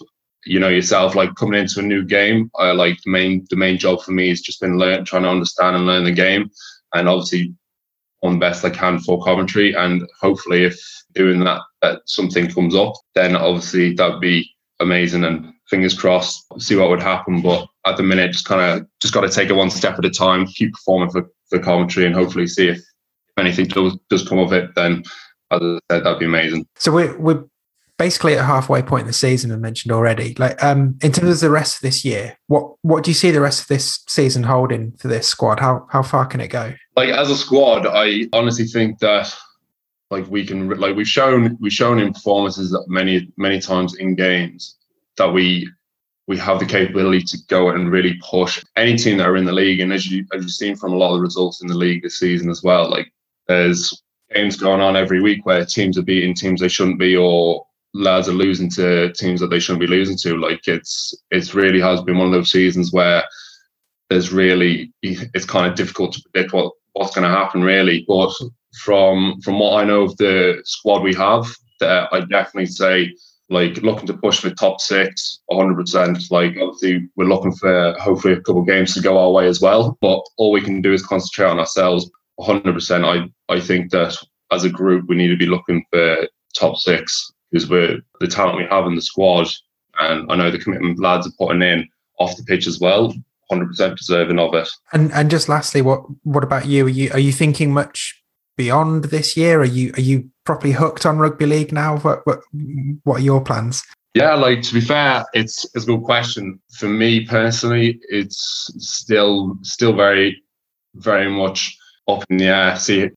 you 0.47 0.59
know 0.59 0.68
yourself, 0.68 1.14
like 1.14 1.35
coming 1.35 1.61
into 1.61 1.80
a 1.80 1.82
new 1.82 2.04
game, 2.04 2.50
I 2.59 2.73
like 2.73 2.99
the 3.04 3.11
main 3.11 3.47
the 3.50 3.56
main 3.56 3.78
job 3.78 4.02
for 4.02 4.12
me 4.12 4.28
has 4.28 4.40
just 4.40 4.61
been 4.61 4.78
learn, 4.78 5.04
trying 5.04 5.25
to 5.25 5.28
understand 5.28 5.76
and 5.76 5.87
learn 5.87 6.04
the 6.04 6.12
game, 6.12 6.50
and 6.94 7.09
obviously 7.09 7.54
on 8.23 8.35
the 8.35 8.38
best 8.38 8.64
I 8.64 8.70
can 8.70 8.99
for 8.99 9.23
Coventry. 9.23 9.75
And 9.75 10.06
hopefully, 10.20 10.64
if 10.64 10.78
doing 11.14 11.40
that, 11.44 11.61
that 11.82 12.00
something 12.06 12.49
comes 12.49 12.75
up, 12.75 12.94
then 13.14 13.37
obviously 13.37 13.94
that'd 13.94 14.20
be 14.20 14.49
amazing. 14.80 15.25
And 15.25 15.52
fingers 15.68 15.99
crossed, 15.99 16.44
see 16.59 16.76
what 16.76 16.90
would 16.90 17.02
happen. 17.02 17.42
But 17.42 17.66
at 17.87 17.97
the 17.97 18.02
minute, 18.02 18.32
just 18.32 18.47
kind 18.47 18.61
of 18.61 18.87
just 19.00 19.14
got 19.14 19.23
to 19.23 19.30
take 19.30 19.50
it 19.50 19.54
one 19.54 19.70
step 19.70 19.99
at 19.99 20.04
a 20.04 20.11
time, 20.11 20.47
keep 20.47 20.73
performing 20.73 21.11
for, 21.11 21.30
for 21.49 21.59
Coventry, 21.59 22.06
and 22.06 22.14
hopefully 22.14 22.47
see 22.47 22.68
if 22.68 22.80
anything 23.38 23.66
does 23.66 23.97
does 24.09 24.26
come 24.26 24.38
of 24.38 24.52
it. 24.52 24.75
Then, 24.75 25.02
as 25.50 25.61
I 25.62 25.78
said, 25.90 26.04
that'd 26.04 26.18
be 26.18 26.26
amazing. 26.26 26.66
So 26.76 26.92
we're 26.92 27.18
we're 27.18 27.44
basically 28.00 28.35
at 28.35 28.47
halfway 28.47 28.80
point 28.80 29.02
in 29.02 29.07
the 29.07 29.12
season, 29.12 29.52
I 29.52 29.57
mentioned 29.57 29.92
already. 29.92 30.35
Like, 30.38 30.64
um, 30.64 30.99
in 31.02 31.12
terms 31.12 31.35
of 31.35 31.40
the 31.40 31.50
rest 31.50 31.76
of 31.76 31.83
this 31.83 32.02
year, 32.02 32.38
what 32.47 32.73
what 32.80 33.04
do 33.04 33.11
you 33.11 33.14
see 33.14 33.30
the 33.30 33.42
rest 33.42 33.61
of 33.61 33.69
this 33.69 34.02
season 34.09 34.42
holding 34.42 34.92
for 34.92 35.09
this 35.09 35.28
squad? 35.28 35.61
How 35.61 35.87
how 35.90 36.02
far 36.02 36.25
can 36.25 36.40
it 36.40 36.49
go? 36.49 36.73
Like 36.97 37.11
as 37.11 37.30
a 37.30 37.37
squad, 37.37 37.87
I 37.87 38.26
honestly 38.33 38.64
think 38.64 39.00
that 39.00 39.37
like 40.11 40.26
we 40.30 40.47
can 40.47 40.71
like 40.80 40.97
we've 40.97 41.07
shown 41.07 41.59
we've 41.61 41.75
shown 41.75 41.99
in 41.99 42.14
performances 42.14 42.71
that 42.71 42.87
many 42.88 43.30
many 43.37 43.61
times 43.61 43.95
in 43.97 44.14
games 44.14 44.78
that 45.19 45.30
we 45.30 45.69
we 46.26 46.38
have 46.38 46.59
the 46.59 46.64
capability 46.64 47.23
to 47.25 47.38
go 47.49 47.69
and 47.69 47.92
really 47.92 48.19
push 48.23 48.64
any 48.76 48.97
team 48.97 49.19
that 49.19 49.28
are 49.28 49.37
in 49.37 49.45
the 49.45 49.52
league. 49.52 49.80
And 49.80 49.92
as 49.92 50.11
you 50.11 50.25
as 50.33 50.40
you've 50.40 50.52
seen 50.52 50.75
from 50.75 50.95
a 50.95 50.97
lot 50.97 51.11
of 51.11 51.19
the 51.19 51.23
results 51.23 51.61
in 51.61 51.69
the 51.69 51.76
league 51.76 52.02
this 52.02 52.19
season 52.19 52.49
as 52.49 52.62
well, 52.62 52.88
like 52.88 53.12
there's 53.47 54.02
games 54.35 54.57
going 54.57 54.80
on 54.80 54.97
every 54.97 55.21
week 55.21 55.45
where 55.45 55.66
teams 55.66 55.99
are 55.99 56.02
beating 56.02 56.35
teams 56.35 56.62
they 56.62 56.69
shouldn't 56.69 56.99
be 56.99 57.14
or 57.14 57.66
lads 57.94 58.28
are 58.28 58.32
losing 58.32 58.70
to 58.70 59.12
teams 59.12 59.40
that 59.40 59.49
they 59.49 59.59
shouldn't 59.59 59.80
be 59.80 59.87
losing 59.87 60.16
to. 60.18 60.37
Like 60.37 60.66
it's 60.68 61.14
it's 61.30 61.54
really 61.54 61.80
has 61.80 62.02
been 62.02 62.18
one 62.18 62.28
of 62.28 62.32
those 62.32 62.50
seasons 62.50 62.92
where 62.92 63.25
there's 64.09 64.32
really 64.32 64.92
it's 65.02 65.44
kind 65.44 65.66
of 65.66 65.76
difficult 65.76 66.12
to 66.12 66.23
predict 66.23 66.52
what 66.52 66.73
what's 66.92 67.14
going 67.14 67.28
to 67.28 67.37
happen 67.37 67.62
really. 67.62 68.04
But 68.06 68.32
from 68.82 69.40
from 69.40 69.59
what 69.59 69.82
I 69.82 69.85
know 69.85 70.02
of 70.02 70.16
the 70.16 70.61
squad 70.64 71.02
we 71.02 71.14
have, 71.14 71.47
I 71.82 72.20
definitely 72.28 72.66
say 72.66 73.14
like 73.50 73.78
looking 73.78 74.06
to 74.06 74.16
push 74.16 74.38
for 74.40 74.50
top 74.50 74.80
six 74.80 75.40
100% 75.50 76.30
like 76.30 76.56
obviously 76.61 77.09
we're 77.16 77.25
looking 77.25 77.52
for 77.52 77.94
hopefully 77.99 78.35
a 78.35 78.40
couple 78.40 78.61
of 78.61 78.66
games 78.66 78.94
to 78.94 79.00
go 79.00 79.18
our 79.18 79.32
way 79.32 79.47
as 79.47 79.61
well 79.61 79.99
but 80.00 80.23
all 80.38 80.52
we 80.52 80.61
can 80.61 80.80
do 80.80 80.92
is 80.92 81.04
concentrate 81.04 81.50
on 81.50 81.59
ourselves 81.59 82.09
100% 82.38 83.04
i 83.04 83.52
i 83.52 83.61
think 83.61 83.90
that 83.90 84.16
as 84.52 84.64
a 84.64 84.70
group 84.70 85.04
we 85.09 85.16
need 85.16 85.28
to 85.28 85.37
be 85.37 85.47
looking 85.47 85.85
for 85.90 86.28
top 86.54 86.76
six 86.76 87.32
because 87.50 87.69
we're 87.69 88.00
the 88.21 88.26
talent 88.26 88.59
we 88.59 88.64
have 88.64 88.87
in 88.87 88.95
the 88.95 89.02
squad, 89.02 89.49
and 89.99 90.30
I 90.30 90.37
know 90.37 90.50
the 90.50 90.59
commitment 90.59 91.00
lads 91.00 91.26
are 91.26 91.33
putting 91.38 91.62
in 91.62 91.88
off 92.19 92.37
the 92.37 92.45
pitch 92.45 92.66
as 92.66 92.80
well. 92.80 93.14
100% 93.50 93.97
deserving 93.97 94.38
of 94.38 94.54
it. 94.54 94.69
And 94.92 95.12
and 95.12 95.30
just 95.30 95.49
lastly, 95.49 95.83
what 95.83 96.02
what 96.23 96.45
about 96.45 96.66
you? 96.66 96.87
Are 96.87 96.90
you 96.90 97.11
are 97.12 97.19
you 97.19 97.33
thinking 97.33 97.73
much 97.73 98.23
beyond 98.57 99.04
this 99.04 99.37
year? 99.37 99.61
Are 99.61 99.64
you 99.64 99.92
are 99.97 100.00
you 100.00 100.30
properly 100.45 100.73
hooked 100.73 101.04
on 101.04 101.19
rugby 101.19 101.47
league 101.47 101.73
now? 101.73 101.99
What 101.99 102.25
what 102.26 102.40
what 103.04 103.21
are 103.21 103.25
your 103.25 103.42
plans? 103.42 103.83
Yeah, 104.14 104.35
like 104.35 104.62
to 104.62 104.75
be 104.75 104.80
fair, 104.80 105.25
it's 105.35 105.64
it's 105.75 105.85
a 105.85 105.87
good 105.87 106.02
question. 106.02 106.61
For 106.78 106.88
me 106.88 107.26
personally, 107.26 108.00
it's 108.09 108.71
still 108.78 109.57
still 109.62 109.95
very 109.95 110.42
very 110.95 111.30
much 111.30 111.76
up 112.09 112.25
in 112.30 112.37
the 112.37 112.47
air. 112.47 112.76
See 112.76 113.09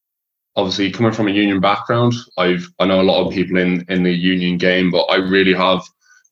obviously 0.56 0.92
coming 0.92 1.12
from 1.12 1.28
a 1.28 1.32
union 1.32 1.60
background, 1.60 2.14
I've 2.38 2.68
I 2.80 2.86
know 2.86 3.02
a 3.02 3.04
lot 3.04 3.26
of 3.26 3.34
people 3.34 3.58
in 3.58 3.86
in 3.90 4.04
the 4.04 4.14
union 4.14 4.58
game, 4.58 4.92
but 4.92 5.04
I 5.04 5.16
really 5.16 5.54
have 5.54 5.82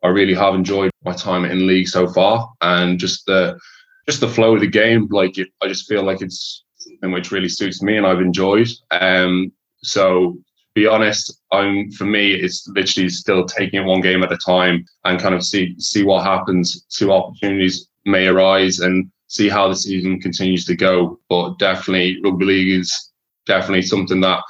I 0.03 0.07
really 0.07 0.33
have 0.33 0.55
enjoyed 0.55 0.91
my 1.03 1.13
time 1.13 1.45
in 1.45 1.67
league 1.67 1.87
so 1.87 2.07
far, 2.07 2.51
and 2.61 2.99
just 2.99 3.25
the 3.25 3.59
just 4.07 4.21
the 4.21 4.27
flow 4.27 4.55
of 4.55 4.61
the 4.61 4.67
game. 4.67 5.07
Like 5.11 5.37
it, 5.37 5.49
I 5.61 5.67
just 5.67 5.87
feel 5.87 6.03
like 6.03 6.21
it's 6.21 6.63
something 6.77 7.11
which 7.11 7.31
really 7.31 7.49
suits 7.49 7.81
me, 7.81 7.97
and 7.97 8.05
I've 8.05 8.21
enjoyed. 8.21 8.69
Um, 8.91 9.51
so 9.83 10.37
be 10.73 10.87
honest, 10.87 11.39
I'm 11.51 11.91
for 11.91 12.05
me, 12.05 12.33
it's 12.33 12.67
literally 12.67 13.09
still 13.09 13.45
taking 13.45 13.81
it 13.81 13.85
one 13.85 14.01
game 14.01 14.23
at 14.23 14.31
a 14.31 14.37
time 14.37 14.85
and 15.03 15.19
kind 15.19 15.35
of 15.35 15.43
see 15.43 15.75
see 15.79 16.03
what 16.03 16.23
happens, 16.23 16.85
see 16.89 17.05
what 17.05 17.25
opportunities 17.25 17.87
may 18.05 18.27
arise, 18.27 18.79
and 18.79 19.11
see 19.27 19.49
how 19.49 19.67
the 19.67 19.75
season 19.75 20.21
continues 20.21 20.65
to 20.65 20.75
go. 20.75 21.19
But 21.29 21.59
definitely, 21.59 22.19
rugby 22.23 22.45
league 22.45 22.79
is 22.79 23.10
definitely 23.45 23.83
something 23.83 24.21
that 24.21 24.41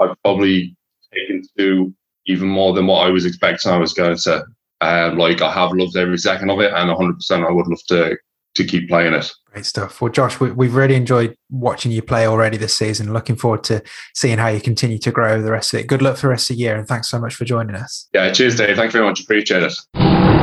I've 0.00 0.16
probably 0.22 0.76
taken 1.12 1.42
to 1.58 1.94
even 2.26 2.48
more 2.48 2.74
than 2.74 2.86
what 2.86 3.06
I 3.06 3.10
was 3.10 3.24
expecting 3.24 3.70
I 3.70 3.78
was 3.78 3.94
going 3.94 4.16
to. 4.16 4.44
Um, 4.80 5.16
like 5.16 5.40
I 5.40 5.50
have 5.52 5.72
loved 5.72 5.96
every 5.96 6.18
second 6.18 6.50
of 6.50 6.60
it, 6.60 6.72
and 6.72 6.90
100% 6.90 7.46
I 7.46 7.50
would 7.50 7.66
love 7.66 7.80
to 7.88 8.16
to 8.56 8.64
keep 8.64 8.88
playing 8.88 9.14
it. 9.14 9.30
Great 9.52 9.66
stuff. 9.66 10.00
Well, 10.00 10.10
Josh, 10.10 10.40
we, 10.40 10.48
have 10.48 10.74
really 10.74 10.94
enjoyed 10.94 11.36
watching 11.50 11.92
you 11.92 12.02
play 12.02 12.26
already 12.26 12.56
this 12.56 12.74
season. 12.76 13.12
Looking 13.12 13.36
forward 13.36 13.62
to 13.64 13.82
seeing 14.14 14.38
how 14.38 14.48
you 14.48 14.60
continue 14.60 14.98
to 14.98 15.10
grow 15.10 15.40
the 15.40 15.52
rest 15.52 15.74
of 15.74 15.80
it. 15.80 15.86
Good 15.86 16.02
luck 16.02 16.16
for 16.16 16.22
the 16.22 16.30
rest 16.30 16.50
of 16.50 16.56
the 16.56 16.62
year, 16.62 16.76
and 16.76 16.88
thanks 16.88 17.08
so 17.08 17.18
much 17.18 17.34
for 17.34 17.44
joining 17.44 17.76
us. 17.76 18.08
Yeah, 18.12 18.32
cheers, 18.32 18.56
Dave. 18.56 18.76
Thank 18.76 18.88
you 18.88 18.98
very 18.98 19.06
much. 19.06 19.22
Appreciate 19.22 19.62
it. 19.62 20.35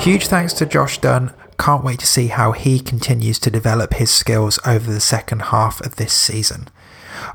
Huge 0.00 0.28
thanks 0.28 0.54
to 0.54 0.64
Josh 0.64 0.96
Dunne 0.96 1.34
can't 1.58 1.84
wait 1.84 1.98
to 2.00 2.06
see 2.06 2.28
how 2.28 2.52
he 2.52 2.80
continues 2.80 3.38
to 3.38 3.50
develop 3.50 3.92
his 3.92 4.10
skills 4.10 4.58
over 4.66 4.90
the 4.90 4.98
second 4.98 5.42
half 5.42 5.78
of 5.82 5.96
this 5.96 6.14
season. 6.14 6.68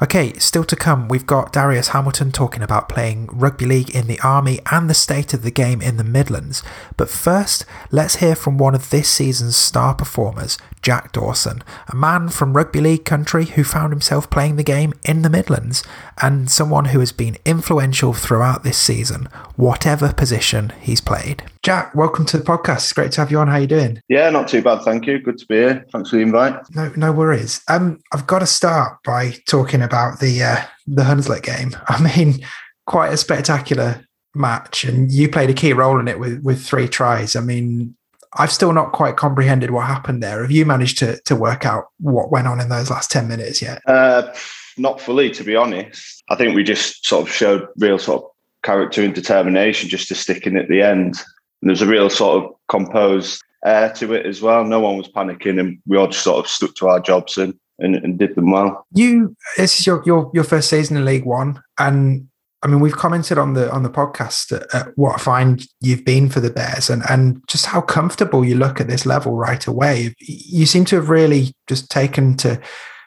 Okay, 0.01 0.33
still 0.39 0.63
to 0.63 0.75
come, 0.75 1.07
we've 1.07 1.27
got 1.27 1.53
Darius 1.53 1.89
Hamilton 1.89 2.31
talking 2.31 2.63
about 2.63 2.89
playing 2.89 3.27
rugby 3.31 3.67
league 3.67 3.95
in 3.95 4.07
the 4.07 4.19
Army 4.21 4.61
and 4.71 4.89
the 4.89 4.95
state 4.95 5.31
of 5.31 5.43
the 5.43 5.51
game 5.51 5.79
in 5.79 5.97
the 5.97 6.03
Midlands. 6.03 6.63
But 6.97 7.07
first, 7.07 7.65
let's 7.91 8.15
hear 8.15 8.35
from 8.35 8.57
one 8.57 8.73
of 8.73 8.89
this 8.89 9.09
season's 9.09 9.55
star 9.55 9.93
performers, 9.93 10.57
Jack 10.85 11.13
Dawson, 11.13 11.63
a 11.87 11.95
man 11.95 12.29
from 12.29 12.55
rugby 12.55 12.79
league 12.79 13.05
country 13.05 13.45
who 13.45 13.63
found 13.63 13.91
himself 13.91 14.29
playing 14.29 14.55
the 14.55 14.63
game 14.63 14.93
in 15.03 15.23
the 15.23 15.31
Midlands, 15.31 15.83
and 16.21 16.47
someone 16.47 16.85
who 16.85 16.99
has 16.99 17.11
been 17.11 17.37
influential 17.43 18.13
throughout 18.13 18.61
this 18.61 18.77
season, 18.77 19.27
whatever 19.55 20.13
position 20.13 20.71
he's 20.79 21.01
played. 21.01 21.41
Jack, 21.63 21.95
welcome 21.95 22.23
to 22.25 22.37
the 22.37 22.43
podcast. 22.43 22.75
It's 22.75 22.93
great 22.93 23.11
to 23.13 23.21
have 23.21 23.31
you 23.31 23.39
on. 23.39 23.47
How 23.47 23.55
are 23.55 23.61
you 23.61 23.65
doing? 23.65 23.99
Yeah, 24.09 24.29
not 24.29 24.47
too 24.47 24.61
bad, 24.61 24.83
thank 24.83 25.07
you. 25.07 25.17
Good 25.17 25.39
to 25.39 25.47
be 25.47 25.55
here. 25.55 25.87
Thanks 25.91 26.11
for 26.11 26.17
the 26.17 26.21
invite. 26.21 26.53
No, 26.75 26.93
no 26.95 27.11
worries. 27.11 27.61
Um, 27.67 27.99
I've 28.13 28.27
got 28.27 28.39
to 28.39 28.45
start 28.45 28.99
by 29.03 29.31
talking 29.47 29.81
about 29.81 30.19
the 30.19 30.43
uh, 30.43 30.63
the 30.85 31.01
Hunslet 31.01 31.41
game. 31.41 31.75
I 31.87 32.15
mean, 32.15 32.45
quite 32.85 33.11
a 33.11 33.17
spectacular 33.17 34.05
match, 34.35 34.83
and 34.83 35.11
you 35.11 35.29
played 35.29 35.49
a 35.49 35.53
key 35.55 35.73
role 35.73 35.99
in 35.99 36.07
it 36.07 36.19
with 36.19 36.43
with 36.43 36.63
three 36.63 36.87
tries. 36.87 37.35
I 37.35 37.41
mean, 37.41 37.95
I've 38.37 38.51
still 38.51 38.73
not 38.73 38.91
quite 38.91 39.17
comprehended 39.17 39.71
what 39.71 39.85
happened 39.85 40.21
there. 40.21 40.41
Have 40.41 40.51
you 40.51 40.65
managed 40.65 40.99
to 40.99 41.19
to 41.21 41.35
work 41.35 41.65
out 41.65 41.85
what 41.99 42.31
went 42.31 42.47
on 42.47 42.59
in 42.59 42.69
those 42.69 42.89
last 42.89 43.11
ten 43.11 43.27
minutes 43.27 43.61
yet? 43.61 43.81
Uh, 43.87 44.33
not 44.77 44.99
fully, 44.99 45.29
to 45.31 45.43
be 45.43 45.55
honest. 45.55 46.23
I 46.29 46.35
think 46.35 46.55
we 46.55 46.63
just 46.63 47.05
sort 47.05 47.27
of 47.27 47.33
showed 47.33 47.67
real 47.77 47.99
sort 47.99 48.23
of 48.23 48.29
character 48.63 49.03
and 49.03 49.13
determination 49.13 49.89
just 49.89 50.07
to 50.09 50.15
stick 50.15 50.45
in 50.45 50.57
at 50.57 50.67
the 50.67 50.81
end. 50.81 51.15
And 51.61 51.69
there's 51.69 51.81
a 51.81 51.87
real 51.87 52.09
sort 52.09 52.43
of 52.43 52.51
composed 52.67 53.41
air 53.65 53.91
to 53.93 54.13
it 54.13 54.25
as 54.25 54.41
well. 54.41 54.63
No 54.63 54.79
one 54.79 54.97
was 54.97 55.07
panicking, 55.07 55.59
and 55.59 55.79
we 55.87 55.97
all 55.97 56.07
just 56.07 56.23
sort 56.23 56.43
of 56.43 56.49
stuck 56.49 56.75
to 56.75 56.87
our 56.87 56.99
jobs 56.99 57.37
and 57.37 57.53
and, 57.79 57.95
and 57.95 58.17
did 58.17 58.35
them 58.35 58.51
well. 58.51 58.85
You, 58.93 59.35
this 59.57 59.79
is 59.79 59.87
your 59.87 60.03
your 60.05 60.31
your 60.33 60.43
first 60.43 60.69
season 60.69 60.97
in 60.97 61.05
League 61.05 61.25
One, 61.25 61.61
and 61.77 62.27
I 62.65 62.67
mean, 62.67 62.79
we've 62.79 62.95
commented 62.95 63.37
on 63.37 63.53
the 63.53 63.71
on 63.71 63.83
the 63.83 63.91
podcast 63.91 64.51
at, 64.51 64.73
at 64.73 64.97
what 64.97 65.13
I 65.13 65.17
find 65.19 65.67
you've 65.81 66.03
been 66.03 66.29
for 66.31 66.39
the 66.39 66.49
Bears, 66.49 66.89
and 66.89 67.03
and 67.07 67.43
just 67.47 67.67
how 67.67 67.79
comfortable 67.79 68.43
you 68.43 68.55
look 68.55 68.81
at 68.81 68.87
this 68.87 69.05
level 69.05 69.33
right 69.33 69.65
away. 69.67 70.15
You 70.17 70.65
seem 70.65 70.83
to 70.85 70.95
have 70.95 71.11
really 71.11 71.53
just 71.67 71.91
taken 71.91 72.35
to 72.37 72.59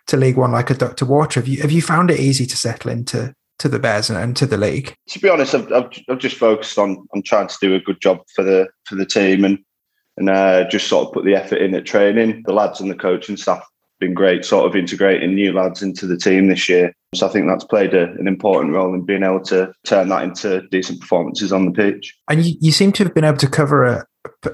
to 0.07 0.17
League 0.17 0.37
One 0.37 0.53
like 0.53 0.71
a 0.71 0.75
duck 0.75 0.97
to 0.99 1.07
water. 1.07 1.41
Have 1.41 1.49
you 1.49 1.61
have 1.61 1.73
you 1.73 1.83
found 1.83 2.09
it 2.12 2.21
easy 2.21 2.47
to 2.47 2.57
settle 2.57 2.93
into 2.93 3.35
to 3.59 3.69
the 3.69 3.81
Bears 3.81 4.09
and, 4.09 4.17
and 4.17 4.37
to 4.37 4.47
the 4.47 4.57
league? 4.57 4.95
To 5.09 5.19
be 5.19 5.29
honest, 5.29 5.57
I've, 5.57 5.73
I've, 5.73 5.91
I've 6.09 6.19
just 6.19 6.37
focused 6.37 6.79
on 6.79 7.05
on 7.12 7.23
trying 7.23 7.49
to 7.49 7.59
do 7.61 7.75
a 7.75 7.81
good 7.81 8.00
job 8.00 8.21
for 8.37 8.45
the 8.45 8.69
for 8.85 8.95
the 8.95 9.07
team 9.07 9.45
and 9.45 9.59
and 10.17 10.31
uh, 10.31 10.69
just 10.69 10.87
sort 10.87 11.09
of 11.09 11.15
put 11.15 11.25
the 11.25 11.35
effort 11.35 11.57
in 11.57 11.75
at 11.75 11.85
training. 11.85 12.45
The 12.47 12.53
lads 12.53 12.81
and 12.81 12.88
the 12.88 12.95
coaching 12.95 13.37
staff 13.37 13.67
been 13.99 14.14
great, 14.14 14.45
sort 14.45 14.67
of 14.67 14.76
integrating 14.76 15.35
new 15.35 15.52
lads 15.52 15.83
into 15.83 16.07
the 16.07 16.17
team 16.17 16.49
this 16.49 16.69
year. 16.69 16.93
So 17.14 17.26
I 17.26 17.31
think 17.31 17.47
that's 17.47 17.64
played 17.64 17.95
a, 17.95 18.05
an 18.12 18.28
important 18.28 18.75
role 18.75 18.95
in 18.95 19.05
being 19.05 19.23
able 19.23 19.43
to 19.45 19.73
turn 19.85 20.09
that 20.09 20.23
into 20.23 20.62
decent 20.71 21.00
performances 21.00 21.52
on 21.52 21.64
the 21.64 21.73
pitch. 21.73 22.14
And 22.28 22.45
you, 22.45 22.57
you 22.61 22.73
seem 22.73 22.93
to 22.93 23.05
have 23.05 23.14
been 23.14 23.25
able 23.25 23.38
to 23.38 23.49
cover 23.49 23.85
a, 23.85 24.07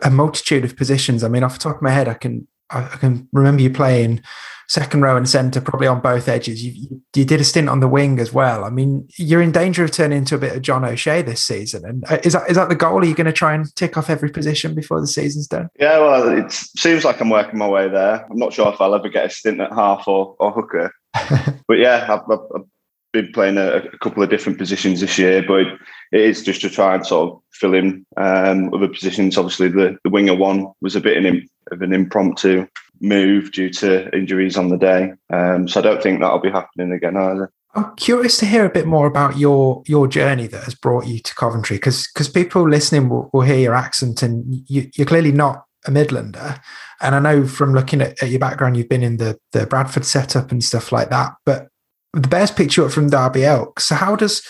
a 0.03 0.11
multitude 0.11 0.65
of 0.65 0.77
positions. 0.77 1.25
I 1.25 1.29
mean, 1.29 1.43
off 1.43 1.55
the 1.55 1.61
top 1.61 1.77
of 1.77 1.83
my 1.83 1.91
head, 1.91 2.09
I 2.09 2.15
can 2.15 2.47
I 2.71 2.83
can 2.83 3.29
remember 3.33 3.63
you 3.63 3.71
playing 3.71 4.23
second 4.69 5.03
row 5.03 5.17
and 5.17 5.29
centre, 5.29 5.61
probably 5.61 5.87
on 5.87 6.01
both 6.01 6.29
edges. 6.29 6.65
You, 6.65 7.03
you 7.17 7.25
did 7.25 7.41
a 7.41 7.45
stint 7.45 7.69
on 7.69 7.81
the 7.81 7.89
wing 7.89 8.19
as 8.19 8.33
well. 8.33 8.65
I 8.65 8.71
mean, 8.71 9.09
you're 9.17 9.43
in 9.43 9.53
danger 9.53 9.85
of 9.85 9.91
turning 9.91 10.19
into 10.19 10.35
a 10.35 10.39
bit 10.39 10.57
of 10.57 10.63
John 10.63 10.85
O'Shea 10.85 11.23
this 11.23 11.43
season. 11.43 11.85
And 11.85 12.05
uh, 12.11 12.19
is 12.23 12.33
that 12.33 12.51
is 12.51 12.57
that 12.57 12.69
the 12.69 12.75
goal? 12.75 13.01
Are 13.01 13.05
you 13.05 13.15
going 13.15 13.27
to 13.27 13.33
try 13.33 13.55
and 13.55 13.75
tick 13.77 13.97
off 13.97 14.11
every 14.11 14.31
position 14.31 14.75
before 14.75 15.01
the 15.01 15.07
season's 15.07 15.47
done? 15.47 15.69
Yeah, 15.79 15.99
well, 15.99 16.29
it 16.29 16.53
seems 16.53 17.05
like 17.05 17.21
I'm 17.21 17.31
working 17.31 17.59
my 17.59 17.69
way 17.69 17.89
there. 17.89 18.27
I'm 18.31 18.39
not 18.39 18.53
sure 18.53 18.73
if 18.73 18.81
I'll 18.81 18.95
ever 18.95 19.09
get 19.09 19.27
a 19.27 19.31
stint 19.31 19.61
at 19.61 19.73
half 19.73 20.09
or, 20.09 20.35
or 20.39 20.51
hooker. 20.53 20.93
but 21.69 21.79
yeah, 21.79 22.07
I've, 22.09 22.31
I've, 22.31 22.65
been 23.13 23.31
playing 23.33 23.57
a, 23.57 23.77
a, 23.77 23.99
couple 23.99 24.25
of 24.25 24.29
different 24.29 24.59
positions 24.59 25.01
this 25.01 25.17
year, 25.17 25.41
but 25.47 25.61
it, 25.61 25.69
it 26.11 26.21
is 26.21 26.43
just 26.43 26.61
to 26.61 26.69
try 26.69 26.97
and 26.97 27.07
sort 27.07 27.31
of 27.31 27.41
fill 27.53 27.73
in 27.73 28.05
um, 28.17 28.75
other 28.75 28.89
positions. 28.89 29.39
Obviously, 29.39 29.69
the, 29.69 29.97
the 30.03 30.11
winger 30.11 30.35
one 30.35 30.67
was 30.81 30.97
a 30.97 31.01
bit 31.01 31.25
of 31.71 31.81
an 31.81 31.93
impromptu 31.95 32.67
move 33.01 33.53
due 33.53 33.71
to 33.71 34.15
injuries 34.17 34.57
on 34.57 34.69
the 34.69 34.77
day. 34.77 35.13
Um, 35.31 35.69
so 35.69 35.81
I 35.81 35.83
don't 35.83 36.03
think 36.03 36.21
that'll 36.21 36.39
be 36.39 36.51
happening 36.51 36.93
again 36.93 37.17
either. 37.17 37.51
I'm 37.75 37.95
curious 37.97 38.37
to 38.39 38.47
hear 38.47 38.65
a 38.65 38.71
bit 38.71 38.87
more 38.87 39.07
about 39.07 39.37
your 39.37 39.83
your 39.87 40.07
journey 40.07 40.47
that 40.47 40.65
has 40.65 40.75
brought 40.75 41.07
you 41.07 41.19
to 41.19 41.35
Coventry, 41.35 41.77
because 41.77 42.09
because 42.13 42.29
people 42.29 42.69
listening 42.69 43.09
will, 43.09 43.31
will, 43.33 43.41
hear 43.41 43.59
your 43.59 43.75
accent, 43.75 44.23
and 44.23 44.45
you, 44.69 44.89
are 45.01 45.05
clearly 45.05 45.33
not 45.33 45.65
a 45.85 45.91
Midlander. 45.91 46.61
And 47.01 47.15
I 47.15 47.19
know 47.19 47.47
from 47.47 47.75
looking 47.75 48.01
at, 48.01 48.23
at, 48.23 48.31
your 48.31 48.39
background, 48.39 48.77
you've 48.77 48.89
been 48.89 49.03
in 49.03 49.17
the 49.17 49.39
the 49.53 49.67
Bradford 49.67 50.05
setup 50.05 50.53
and 50.53 50.63
stuff 50.63 50.93
like 50.93 51.11
that. 51.11 51.33
But 51.45 51.69
the 52.13 52.29
Bears 52.29 52.53
picked 52.53 52.77
you 52.77 52.85
up 52.85 52.93
from 52.93 53.11
Derby 53.11 53.45
Elk. 53.45 53.81
So 53.81 53.97
how 53.97 54.15
does 54.15 54.47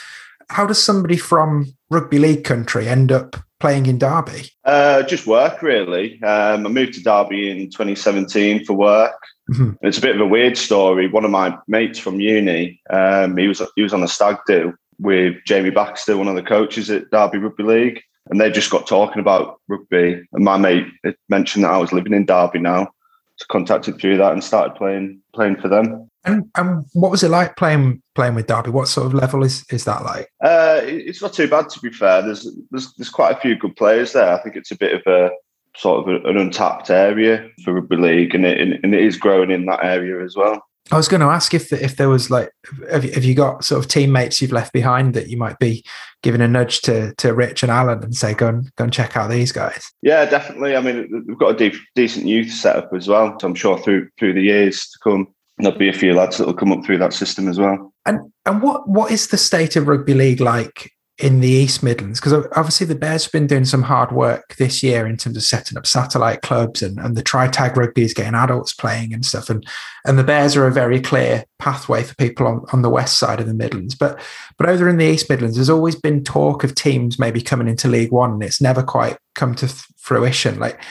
how 0.51 0.67
does 0.67 0.83
somebody 0.83 1.17
from 1.17 1.75
rugby 1.91 2.19
league 2.19 2.45
country 2.45 2.89
end 2.89 3.11
up 3.11 3.37
playing 3.65 3.87
in 3.87 3.97
Derby? 3.97 4.51
Uh, 4.67 5.03
just 5.05 5.27
work, 5.27 5.63
really. 5.63 6.23
Um, 6.23 6.67
I 6.67 6.69
moved 6.69 6.93
to 6.95 7.03
Derby 7.03 7.49
in 7.49 7.71
2017 7.71 8.67
for 8.67 8.75
work. 8.75 9.19
Mm-hmm. 9.51 9.71
It's 9.81 9.97
a 9.97 10.03
bit 10.03 10.15
of 10.15 10.21
a 10.21 10.27
weird 10.27 10.59
story. 10.59 11.09
One 11.09 11.25
of 11.25 11.31
my 11.31 11.57
mates 11.67 11.99
from 11.99 12.21
uni, 12.21 12.79
um, 12.91 13.39
he 13.39 13.49
was 13.49 13.63
he 13.75 13.83
was 13.83 13.95
on 13.95 14.03
a 14.03 14.09
stag 14.09 14.37
do 14.47 14.75
with 14.99 15.37
Jamie 15.47 15.71
Baxter, 15.71 16.19
one 16.19 16.29
of 16.29 16.35
the 16.35 16.43
coaches 16.43 16.91
at 16.91 17.11
Derby 17.11 17.39
Rugby 17.39 17.63
League, 17.63 18.03
and 18.29 18.39
they 18.39 18.51
just 18.51 18.71
got 18.71 18.87
talking 18.87 19.19
about 19.19 19.61
rugby. 19.67 20.23
And 20.35 20.45
my 20.45 20.59
mate 20.59 20.87
mentioned 21.31 21.65
that 21.65 21.73
I 21.73 21.79
was 21.79 21.93
living 21.93 22.13
in 22.13 22.27
Derby 22.27 22.59
now, 22.59 22.89
so 23.37 23.47
contacted 23.51 23.99
through 23.99 24.19
that 24.19 24.35
and 24.35 24.45
started 24.45 24.77
playing 24.77 25.23
playing 25.35 25.57
for 25.57 25.69
them. 25.69 26.11
And, 26.25 26.51
and 26.57 26.85
what 26.93 27.11
was 27.11 27.23
it 27.23 27.31
like 27.31 27.57
playing 27.57 28.03
playing 28.15 28.35
with 28.35 28.47
Derby? 28.47 28.71
What 28.71 28.89
sort 28.89 29.07
of 29.07 29.15
level 29.15 29.45
is, 29.45 29.65
is 29.71 29.85
that 29.85 30.05
like? 30.05 30.31
Uh, 30.43 30.81
it's 30.83 31.21
not 31.21 31.35
too 31.35 31.49
bad 31.49 31.69
to 31.71 31.81
be 31.81 31.91
fair. 31.91 32.23
There's, 32.23 32.49
there's 32.71 32.95
there's 32.95 33.11
quite 33.11 33.37
a 33.37 33.41
few 33.41 33.57
good 33.57 33.77
players 33.77 34.13
there. 34.13 34.33
I 34.33 34.43
think 34.43 34.57
it's 34.57 34.71
a 34.71 34.79
bit 34.79 34.95
of 34.95 35.03
a 35.07 35.31
sort 35.77 36.09
of 36.09 36.25
an 36.25 36.37
untapped 36.37 36.91
area 36.91 37.49
for 37.65 37.75
rugby 37.75 37.97
league, 37.97 38.35
and 38.35 38.45
it 38.45 38.61
and 38.83 38.95
it 38.95 39.03
is 39.03 39.17
growing 39.17 39.51
in 39.51 39.67
that 39.67 39.85
area 39.85 40.25
as 40.25 40.37
well. 40.37 40.63
I 40.93 40.97
was 40.97 41.09
going 41.09 41.21
to 41.21 41.27
ask 41.27 41.55
if 41.55 41.73
if 41.73 41.97
there 41.97 42.11
was 42.11 42.31
like 42.31 42.51
have 42.91 43.05
you, 43.05 43.13
have 43.13 43.25
you 43.25 43.35
got 43.35 43.65
sort 43.65 43.83
of 43.83 43.91
teammates 43.91 44.43
you've 44.43 44.53
left 44.53 44.73
behind 44.73 45.15
that 45.15 45.29
you 45.29 45.37
might 45.37 45.59
be 45.59 45.83
giving 46.23 46.43
a 46.43 46.49
nudge 46.49 46.83
to 46.83 47.15
to 47.15 47.33
Rich 47.33 47.63
and 47.63 47.73
Alan 47.73 48.05
and 48.05 48.15
say 48.15 48.35
go 48.35 48.49
and 48.49 48.75
go 48.77 48.85
and 48.85 48.93
check 48.93 49.17
out 49.17 49.31
these 49.31 49.51
guys. 49.51 49.91
Yeah, 50.03 50.27
definitely. 50.27 50.77
I 50.77 50.81
mean, 50.81 51.25
we've 51.27 51.39
got 51.39 51.55
a 51.61 51.71
de- 51.71 51.79
decent 51.95 52.27
youth 52.27 52.51
setup 52.51 52.93
as 52.93 53.09
well. 53.09 53.35
So 53.41 53.49
I'm 53.49 53.55
sure 53.55 53.79
through 53.79 54.09
through 54.19 54.35
the 54.35 54.43
years 54.43 54.83
to 54.91 54.99
come, 55.03 55.29
there'll 55.59 55.79
be 55.79 55.89
a 55.89 55.93
few 55.93 56.15
lads 56.15 56.39
that 56.39 56.47
will 56.47 56.55
come 56.55 56.73
up 56.73 56.85
through 56.85 56.99
that 56.99 57.13
system 57.13 57.49
as 57.49 57.59
well. 57.59 57.93
And 58.07 58.33
and 58.47 58.63
what 58.63 58.89
what 58.89 59.11
is 59.11 59.29
the 59.29 59.39
state 59.39 59.77
of 59.77 59.89
rugby 59.89 60.15
league 60.15 60.41
like 60.41 60.91
in 61.19 61.41
the 61.41 61.49
East 61.49 61.83
Midlands? 61.83 62.21
Because 62.21 62.47
obviously 62.57 62.87
the 62.87 62.95
Bears 62.97 63.25
have 63.25 63.33
been 63.33 63.47
doing 63.47 63.65
some 63.65 63.83
hard 63.83 64.11
work 64.11 64.57
this 64.57 64.83
year 64.83 65.07
in 65.07 65.17
terms 65.17 65.37
of 65.37 65.45
setting 65.45 65.79
up 65.79 65.87
satellite 65.87 66.43
clubs 66.43 66.83
and, 66.83 66.99
and 66.99 67.17
the 67.17 67.23
tri-tag 67.23 67.77
rugby 67.77 68.03
is 68.03 68.13
getting 68.13 68.35
adults 68.35 68.75
playing 68.75 69.15
and 69.15 69.25
stuff. 69.25 69.49
And 69.49 69.65
and 70.05 70.19
the 70.19 70.25
Bears 70.25 70.57
are 70.57 70.67
a 70.67 70.73
very 70.73 71.01
clear 71.01 71.45
pathway 71.59 72.03
for 72.03 72.17
people 72.17 72.47
on, 72.47 72.65
on 72.73 72.83
the 72.83 72.91
west 72.91 73.19
side 73.19 73.41
of 73.41 73.47
the 73.47 73.55
Midlands. 73.55 73.95
But 73.95 74.21
but 74.59 74.69
over 74.69 74.89
in 74.89 74.97
the 74.97 75.07
East 75.07 75.31
Midlands, 75.31 75.57
there's 75.57 75.71
always 75.71 75.97
been 75.97 76.25
talk 76.25 76.65
of 76.65 76.75
teams 76.75 77.19
maybe 77.19 77.41
coming 77.41 77.69
into 77.69 77.89
League 77.89 78.13
One 78.13 78.33
and 78.33 78.43
it's 78.43 78.61
never 78.61 78.83
quite 78.83 79.17
come 79.35 79.55
to 79.57 79.69
fruition. 79.99 80.59
Like, 80.59 80.83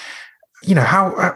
you 0.64 0.74
know, 0.74 0.82
how 0.82 1.14
uh, 1.16 1.36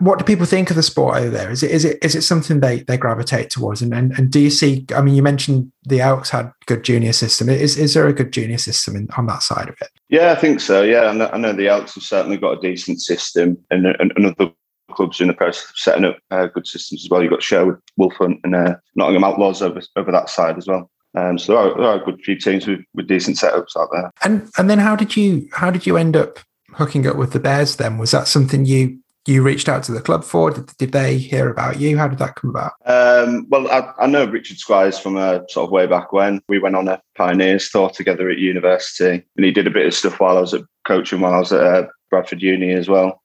what 0.00 0.18
do 0.18 0.24
people 0.24 0.44
think 0.44 0.70
of 0.70 0.76
the 0.76 0.82
sport 0.82 1.18
over 1.18 1.30
there? 1.30 1.50
Is 1.50 1.62
it 1.62 1.70
is 1.70 1.84
it 1.84 1.98
is 2.02 2.16
it 2.16 2.22
something 2.22 2.60
they 2.60 2.80
they 2.80 2.96
gravitate 2.96 3.50
towards? 3.50 3.80
And 3.80 3.94
and, 3.94 4.12
and 4.18 4.30
do 4.30 4.40
you 4.40 4.50
see? 4.50 4.84
I 4.94 5.02
mean, 5.02 5.14
you 5.14 5.22
mentioned 5.22 5.70
the 5.84 6.00
Elks 6.00 6.30
had 6.30 6.50
good 6.66 6.82
junior 6.82 7.12
system. 7.12 7.48
Is 7.48 7.78
is 7.78 7.94
there 7.94 8.08
a 8.08 8.12
good 8.12 8.32
junior 8.32 8.58
system 8.58 8.96
in, 8.96 9.08
on 9.16 9.26
that 9.26 9.42
side 9.42 9.68
of 9.68 9.76
it? 9.80 9.88
Yeah, 10.08 10.32
I 10.32 10.34
think 10.34 10.60
so. 10.60 10.82
Yeah, 10.82 11.04
I 11.04 11.12
know, 11.12 11.30
I 11.32 11.38
know 11.38 11.52
the 11.52 11.68
Elks 11.68 11.94
have 11.94 12.02
certainly 12.02 12.38
got 12.38 12.58
a 12.58 12.60
decent 12.60 13.00
system, 13.00 13.56
and, 13.70 13.86
and, 13.86 14.12
and 14.16 14.26
other 14.26 14.52
clubs 14.90 15.20
in 15.20 15.28
the 15.28 15.34
process 15.34 15.70
of 15.70 15.76
setting 15.76 16.04
up 16.04 16.18
uh, 16.30 16.46
good 16.46 16.66
systems 16.66 17.04
as 17.04 17.10
well. 17.10 17.22
You've 17.22 17.30
got 17.30 17.42
Sherwood, 17.42 17.78
Wolfhunt, 17.98 18.40
and 18.42 18.54
uh, 18.54 18.74
Nottingham 18.96 19.24
Outlaws 19.24 19.62
over 19.62 19.80
over 19.96 20.10
that 20.10 20.28
side 20.28 20.58
as 20.58 20.66
well. 20.66 20.90
Um, 21.14 21.38
so 21.38 21.52
there 21.52 21.62
are, 21.62 21.76
there 21.76 21.86
are 21.86 22.02
a 22.02 22.04
good 22.04 22.20
few 22.22 22.36
teams 22.36 22.66
with, 22.66 22.80
with 22.94 23.06
decent 23.06 23.36
setups 23.36 23.76
out 23.76 23.90
there. 23.92 24.10
And 24.24 24.50
and 24.58 24.68
then 24.68 24.80
how 24.80 24.96
did 24.96 25.16
you 25.16 25.48
how 25.52 25.70
did 25.70 25.86
you 25.86 25.96
end 25.96 26.16
up 26.16 26.40
hooking 26.74 27.06
up 27.06 27.16
with 27.16 27.32
the 27.32 27.40
Bears? 27.40 27.76
Then 27.76 27.98
was 27.98 28.10
that 28.10 28.26
something 28.26 28.64
you 28.64 28.98
you 29.26 29.42
reached 29.42 29.68
out 29.68 29.82
to 29.84 29.92
the 29.92 30.00
club 30.00 30.24
for? 30.24 30.50
Did, 30.50 30.66
did 30.78 30.92
they 30.92 31.16
hear 31.16 31.48
about 31.48 31.78
you? 31.78 31.96
How 31.96 32.08
did 32.08 32.18
that 32.18 32.34
come 32.34 32.50
about? 32.50 32.72
Um, 32.84 33.46
well, 33.48 33.70
I, 33.70 33.92
I, 34.04 34.06
know 34.06 34.24
Richard 34.24 34.58
Squires 34.58 34.98
from 34.98 35.16
a 35.16 35.20
uh, 35.20 35.42
sort 35.48 35.66
of 35.66 35.70
way 35.70 35.86
back 35.86 36.12
when 36.12 36.40
we 36.48 36.58
went 36.58 36.76
on 36.76 36.88
a 36.88 37.00
Pioneers 37.16 37.68
tour 37.70 37.90
together 37.90 38.28
at 38.30 38.38
university, 38.38 39.24
and 39.36 39.44
he 39.44 39.52
did 39.52 39.66
a 39.66 39.70
bit 39.70 39.86
of 39.86 39.94
stuff 39.94 40.18
while 40.18 40.38
I 40.38 40.40
was 40.40 40.54
at 40.54 40.62
coaching 40.84 41.20
while 41.20 41.34
I 41.34 41.38
was 41.38 41.52
at 41.52 41.60
uh, 41.60 41.86
Bradford 42.10 42.42
Uni 42.42 42.72
as 42.72 42.88
well. 42.88 43.22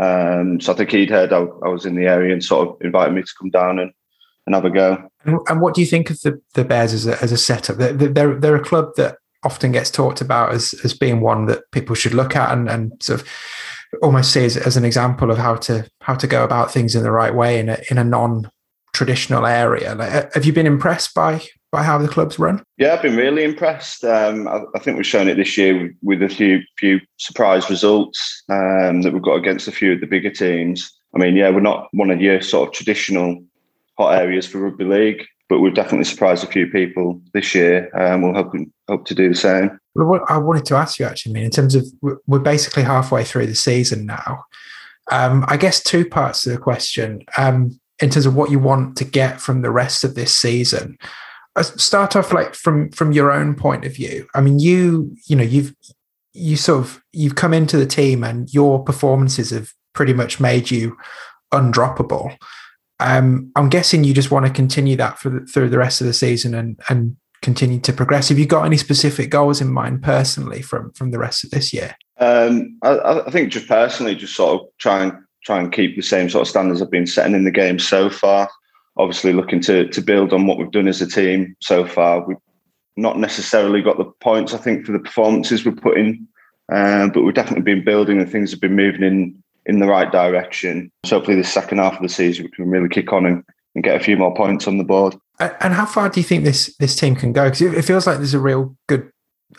Um, 0.00 0.60
so 0.60 0.72
I 0.72 0.76
think 0.76 0.90
he'd 0.90 1.10
heard 1.10 1.32
I, 1.32 1.38
I, 1.38 1.68
was 1.68 1.86
in 1.86 1.94
the 1.94 2.06
area 2.06 2.32
and 2.32 2.42
sort 2.42 2.68
of 2.68 2.76
invited 2.80 3.14
me 3.14 3.22
to 3.22 3.34
come 3.38 3.50
down 3.50 3.78
and, 3.78 3.92
and 4.46 4.54
have 4.54 4.64
a 4.64 4.70
go. 4.70 5.08
And 5.24 5.60
what 5.60 5.74
do 5.74 5.80
you 5.80 5.86
think 5.86 6.10
of 6.10 6.20
the, 6.22 6.40
the 6.54 6.64
Bears 6.64 6.92
as 6.92 7.06
a, 7.06 7.22
as 7.22 7.30
a 7.30 7.36
setup? 7.36 7.76
They're, 7.76 7.92
they're, 7.92 8.34
they're 8.34 8.56
a 8.56 8.64
club 8.64 8.90
that 8.96 9.18
often 9.44 9.72
gets 9.72 9.90
talked 9.90 10.20
about 10.20 10.52
as, 10.52 10.74
as 10.82 10.94
being 10.94 11.20
one 11.20 11.46
that 11.46 11.70
people 11.70 11.94
should 11.94 12.14
look 12.14 12.34
at 12.34 12.50
and, 12.50 12.68
and 12.68 12.92
sort 13.00 13.20
of 13.20 13.28
almost 14.02 14.32
see 14.32 14.44
as, 14.44 14.56
as 14.56 14.76
an 14.76 14.84
example 14.84 15.30
of 15.30 15.38
how 15.38 15.56
to 15.56 15.88
how 16.00 16.14
to 16.14 16.26
go 16.26 16.44
about 16.44 16.72
things 16.72 16.94
in 16.94 17.02
the 17.02 17.10
right 17.10 17.34
way 17.34 17.58
in 17.58 17.68
a 17.68 17.78
in 17.90 17.98
a 17.98 18.04
non 18.04 18.50
traditional 18.92 19.44
area. 19.46 19.94
Like, 19.94 20.32
have 20.32 20.44
you 20.44 20.52
been 20.52 20.66
impressed 20.66 21.14
by 21.14 21.42
by 21.72 21.82
how 21.82 21.98
the 21.98 22.08
club's 22.08 22.38
run? 22.38 22.62
Yeah, 22.78 22.94
I've 22.94 23.02
been 23.02 23.16
really 23.16 23.42
impressed. 23.42 24.04
Um, 24.04 24.46
I, 24.46 24.60
I, 24.76 24.78
think 24.78 24.96
we've 24.96 25.04
shown 25.04 25.26
it 25.26 25.34
this 25.34 25.58
year 25.58 25.92
with, 26.02 26.22
a 26.22 26.28
few 26.28 26.60
few 26.78 27.00
surprise 27.16 27.68
results 27.68 28.44
um, 28.48 29.02
that 29.02 29.12
we've 29.12 29.20
got 29.20 29.34
against 29.34 29.66
a 29.66 29.72
few 29.72 29.92
of 29.92 30.00
the 30.00 30.06
bigger 30.06 30.30
teams. 30.30 30.92
I 31.14 31.18
mean, 31.18 31.34
yeah, 31.34 31.50
we're 31.50 31.60
not 31.60 31.88
one 31.92 32.10
of 32.10 32.20
your 32.20 32.40
sort 32.40 32.68
of 32.68 32.74
traditional 32.74 33.42
hot 33.98 34.18
areas 34.18 34.46
for 34.46 34.58
rugby 34.58 34.84
league, 34.84 35.24
but 35.48 35.58
we've 35.58 35.74
definitely 35.74 36.04
surprised 36.04 36.44
a 36.44 36.48
few 36.48 36.68
people 36.68 37.20
this 37.32 37.54
year, 37.54 37.90
and 37.98 38.22
we'll 38.22 38.34
hope 38.34 38.54
hope 38.88 39.06
to 39.06 39.14
do 39.14 39.34
so. 39.34 39.70
I 40.28 40.38
wanted 40.38 40.64
to 40.66 40.76
ask 40.76 40.98
you 40.98 41.06
actually, 41.06 41.32
I 41.32 41.34
mean, 41.34 41.44
in 41.44 41.50
terms 41.50 41.74
of 41.74 41.86
we're 42.26 42.38
basically 42.38 42.82
halfway 42.82 43.24
through 43.24 43.46
the 43.46 43.54
season 43.54 44.06
now. 44.06 44.44
Um, 45.10 45.44
I 45.48 45.56
guess 45.56 45.82
two 45.82 46.08
parts 46.08 46.42
to 46.42 46.50
the 46.50 46.58
question. 46.58 47.22
Um, 47.36 47.78
in 48.00 48.10
terms 48.10 48.26
of 48.26 48.34
what 48.34 48.50
you 48.50 48.58
want 48.58 48.96
to 48.96 49.04
get 49.04 49.40
from 49.40 49.62
the 49.62 49.70
rest 49.70 50.02
of 50.02 50.14
this 50.14 50.36
season, 50.36 50.98
I 51.56 51.60
uh, 51.60 51.62
start 51.62 52.16
off 52.16 52.32
like 52.32 52.54
from 52.54 52.90
from 52.90 53.12
your 53.12 53.30
own 53.30 53.54
point 53.54 53.84
of 53.84 53.94
view. 53.94 54.26
I 54.34 54.40
mean, 54.40 54.58
you 54.58 55.14
you 55.26 55.36
know 55.36 55.44
you've 55.44 55.74
you 56.32 56.56
sort 56.56 56.80
of 56.80 57.02
you've 57.12 57.36
come 57.36 57.54
into 57.54 57.76
the 57.76 57.86
team 57.86 58.24
and 58.24 58.52
your 58.52 58.82
performances 58.82 59.50
have 59.50 59.72
pretty 59.92 60.12
much 60.12 60.40
made 60.40 60.70
you 60.70 60.96
undroppable. 61.52 62.36
Um, 62.98 63.52
I'm 63.54 63.68
guessing 63.68 64.02
you 64.02 64.14
just 64.14 64.30
want 64.30 64.46
to 64.46 64.52
continue 64.52 64.96
that 64.96 65.18
for 65.18 65.28
the, 65.28 65.46
through 65.46 65.68
the 65.68 65.78
rest 65.78 66.00
of 66.00 66.06
the 66.08 66.12
season 66.12 66.54
and 66.54 66.80
and 66.88 67.16
continue 67.44 67.78
to 67.78 67.92
progress. 67.92 68.30
Have 68.30 68.38
you 68.38 68.46
got 68.46 68.64
any 68.64 68.78
specific 68.78 69.30
goals 69.30 69.60
in 69.60 69.70
mind 69.70 70.02
personally 70.02 70.62
from 70.62 70.90
from 70.92 71.10
the 71.10 71.18
rest 71.18 71.44
of 71.44 71.50
this 71.50 71.72
year? 71.72 71.94
Um, 72.18 72.76
I, 72.82 73.22
I, 73.26 73.30
think 73.30 73.52
just 73.52 73.68
personally, 73.68 74.14
just 74.14 74.34
sort 74.34 74.60
of 74.60 74.68
try 74.78 75.02
and 75.02 75.12
try 75.44 75.60
and 75.60 75.70
keep 75.70 75.94
the 75.94 76.02
same 76.02 76.30
sort 76.30 76.42
of 76.42 76.48
standards 76.48 76.80
I've 76.80 76.90
been 76.90 77.06
setting 77.06 77.34
in 77.34 77.44
the 77.44 77.50
game 77.50 77.78
so 77.78 78.08
far. 78.08 78.48
Obviously, 78.96 79.34
looking 79.34 79.60
to 79.60 79.86
to 79.88 80.00
build 80.00 80.32
on 80.32 80.46
what 80.46 80.58
we've 80.58 80.70
done 80.70 80.88
as 80.88 81.02
a 81.02 81.06
team 81.06 81.54
so 81.60 81.86
far. 81.86 82.26
We've 82.26 82.38
not 82.96 83.18
necessarily 83.18 83.82
got 83.82 83.98
the 83.98 84.10
points 84.20 84.54
I 84.54 84.58
think 84.58 84.86
for 84.86 84.92
the 84.92 84.98
performances 84.98 85.64
we're 85.64 85.72
putting, 85.72 86.26
um, 86.72 87.10
but 87.10 87.22
we've 87.22 87.34
definitely 87.34 87.62
been 87.62 87.84
building 87.84 88.20
and 88.20 88.30
things 88.30 88.52
have 88.52 88.60
been 88.60 88.76
moving 88.76 89.02
in 89.02 89.42
in 89.66 89.80
the 89.80 89.86
right 89.86 90.10
direction. 90.10 90.90
So 91.04 91.16
hopefully, 91.16 91.36
the 91.36 91.44
second 91.44 91.78
half 91.78 91.96
of 91.96 92.02
the 92.02 92.08
season 92.08 92.44
we 92.46 92.50
can 92.52 92.70
really 92.70 92.88
kick 92.88 93.12
on 93.12 93.26
and, 93.26 93.44
and 93.74 93.84
get 93.84 94.00
a 94.00 94.04
few 94.04 94.16
more 94.16 94.34
points 94.34 94.66
on 94.66 94.78
the 94.78 94.84
board. 94.84 95.16
And 95.40 95.74
how 95.74 95.86
far 95.86 96.08
do 96.08 96.20
you 96.20 96.24
think 96.24 96.44
this 96.44 96.74
this 96.78 96.94
team 96.94 97.16
can 97.16 97.32
go? 97.32 97.44
Because 97.44 97.62
it 97.62 97.84
feels 97.84 98.06
like 98.06 98.18
there's 98.18 98.34
a 98.34 98.40
real 98.40 98.76
good 98.86 99.10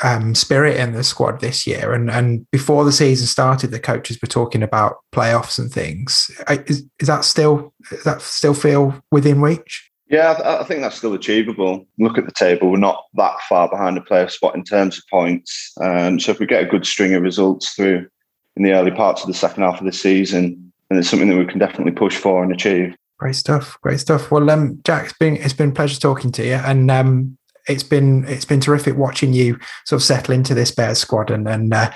um, 0.03 0.35
spirit 0.35 0.77
in 0.77 0.93
the 0.93 1.03
squad 1.03 1.41
this 1.41 1.67
year. 1.67 1.93
And 1.93 2.09
and 2.09 2.49
before 2.51 2.85
the 2.85 2.91
season 2.91 3.27
started, 3.27 3.71
the 3.71 3.79
coaches 3.79 4.19
were 4.21 4.27
talking 4.27 4.63
about 4.63 4.97
playoffs 5.13 5.59
and 5.59 5.71
things. 5.71 6.31
Is, 6.49 6.85
is 6.99 7.07
that 7.07 7.25
still 7.25 7.73
does 7.89 8.03
that 8.03 8.21
still 8.21 8.53
feel 8.53 9.01
within 9.11 9.41
reach? 9.41 9.91
Yeah, 10.07 10.39
I, 10.61 10.63
think 10.63 10.81
that's 10.81 10.97
still 10.97 11.15
achievable. 11.15 11.83
Look 11.97 12.19
at 12.19 12.25
the 12.25 12.31
table; 12.31 12.69
we're 12.69 12.77
not 12.77 13.03
that 13.15 13.39
far 13.49 13.67
behind 13.67 13.97
the 13.97 14.01
playoff 14.01 14.29
spot 14.29 14.55
in 14.55 14.63
terms 14.63 14.99
of 14.99 15.03
points. 15.09 15.73
Um, 15.81 16.19
so 16.19 16.31
if 16.31 16.39
we 16.39 16.45
get 16.45 16.63
a 16.63 16.67
good 16.67 16.85
string 16.85 17.15
of 17.15 17.23
results 17.23 17.73
through 17.73 18.07
in 18.55 18.63
the 18.63 18.73
early 18.73 18.91
parts 18.91 19.21
of 19.21 19.27
the 19.27 19.33
second 19.33 19.63
half 19.63 19.79
of 19.79 19.85
the 19.85 19.91
season, 19.91 20.71
then 20.89 20.99
it's 20.99 21.09
something 21.09 21.29
that 21.29 21.37
we 21.37 21.47
can 21.47 21.59
definitely 21.59 21.91
push 21.91 22.15
for 22.15 22.43
and 22.43 22.53
achieve. 22.53 22.95
Great 23.17 23.35
stuff. 23.35 23.77
Great 23.81 23.99
stuff. 23.99 24.29
Well, 24.29 24.49
um, 24.49 24.79
Jack, 24.83 25.05
it's 25.05 25.17
been 25.17 25.37
it's 25.37 25.53
been 25.53 25.69
a 25.69 25.73
pleasure 25.73 25.99
talking 25.99 26.31
to 26.33 26.45
you, 26.45 26.55
and 26.55 26.91
um, 26.91 27.37
it's 27.67 27.83
been 27.83 28.25
it's 28.27 28.45
been 28.45 28.59
terrific 28.59 28.97
watching 28.97 29.33
you 29.33 29.57
sort 29.85 30.01
of 30.01 30.05
settle 30.05 30.33
into 30.33 30.53
this 30.53 30.71
Bears 30.71 30.99
squad 30.99 31.31
and 31.31 31.47
and 31.47 31.73
uh, 31.73 31.91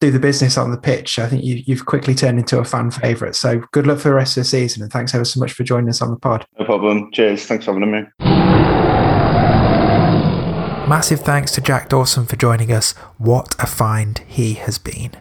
do 0.00 0.10
the 0.10 0.20
business 0.20 0.58
on 0.58 0.70
the 0.70 0.78
pitch. 0.78 1.18
I 1.18 1.26
think 1.26 1.42
you, 1.42 1.62
you've 1.66 1.86
quickly 1.86 2.14
turned 2.14 2.38
into 2.38 2.58
a 2.58 2.64
fan 2.64 2.90
favourite. 2.90 3.34
So 3.34 3.62
good 3.72 3.86
luck 3.86 3.98
for 3.98 4.10
the 4.10 4.14
rest 4.14 4.36
of 4.36 4.42
the 4.42 4.48
season, 4.48 4.82
and 4.82 4.92
thanks 4.92 5.14
ever 5.14 5.24
so 5.24 5.40
much 5.40 5.52
for 5.52 5.64
joining 5.64 5.88
us 5.88 6.02
on 6.02 6.10
the 6.10 6.18
pod. 6.18 6.46
No 6.58 6.66
problem. 6.66 7.10
Cheers. 7.12 7.46
Thanks 7.46 7.64
for 7.64 7.72
having 7.72 7.90
me. 7.90 8.04
Massive 10.88 11.20
thanks 11.20 11.52
to 11.52 11.60
Jack 11.60 11.88
Dawson 11.90 12.24
for 12.24 12.36
joining 12.36 12.72
us. 12.72 12.92
What 13.18 13.54
a 13.58 13.66
find 13.66 14.18
he 14.26 14.54
has 14.54 14.78
been. 14.78 15.12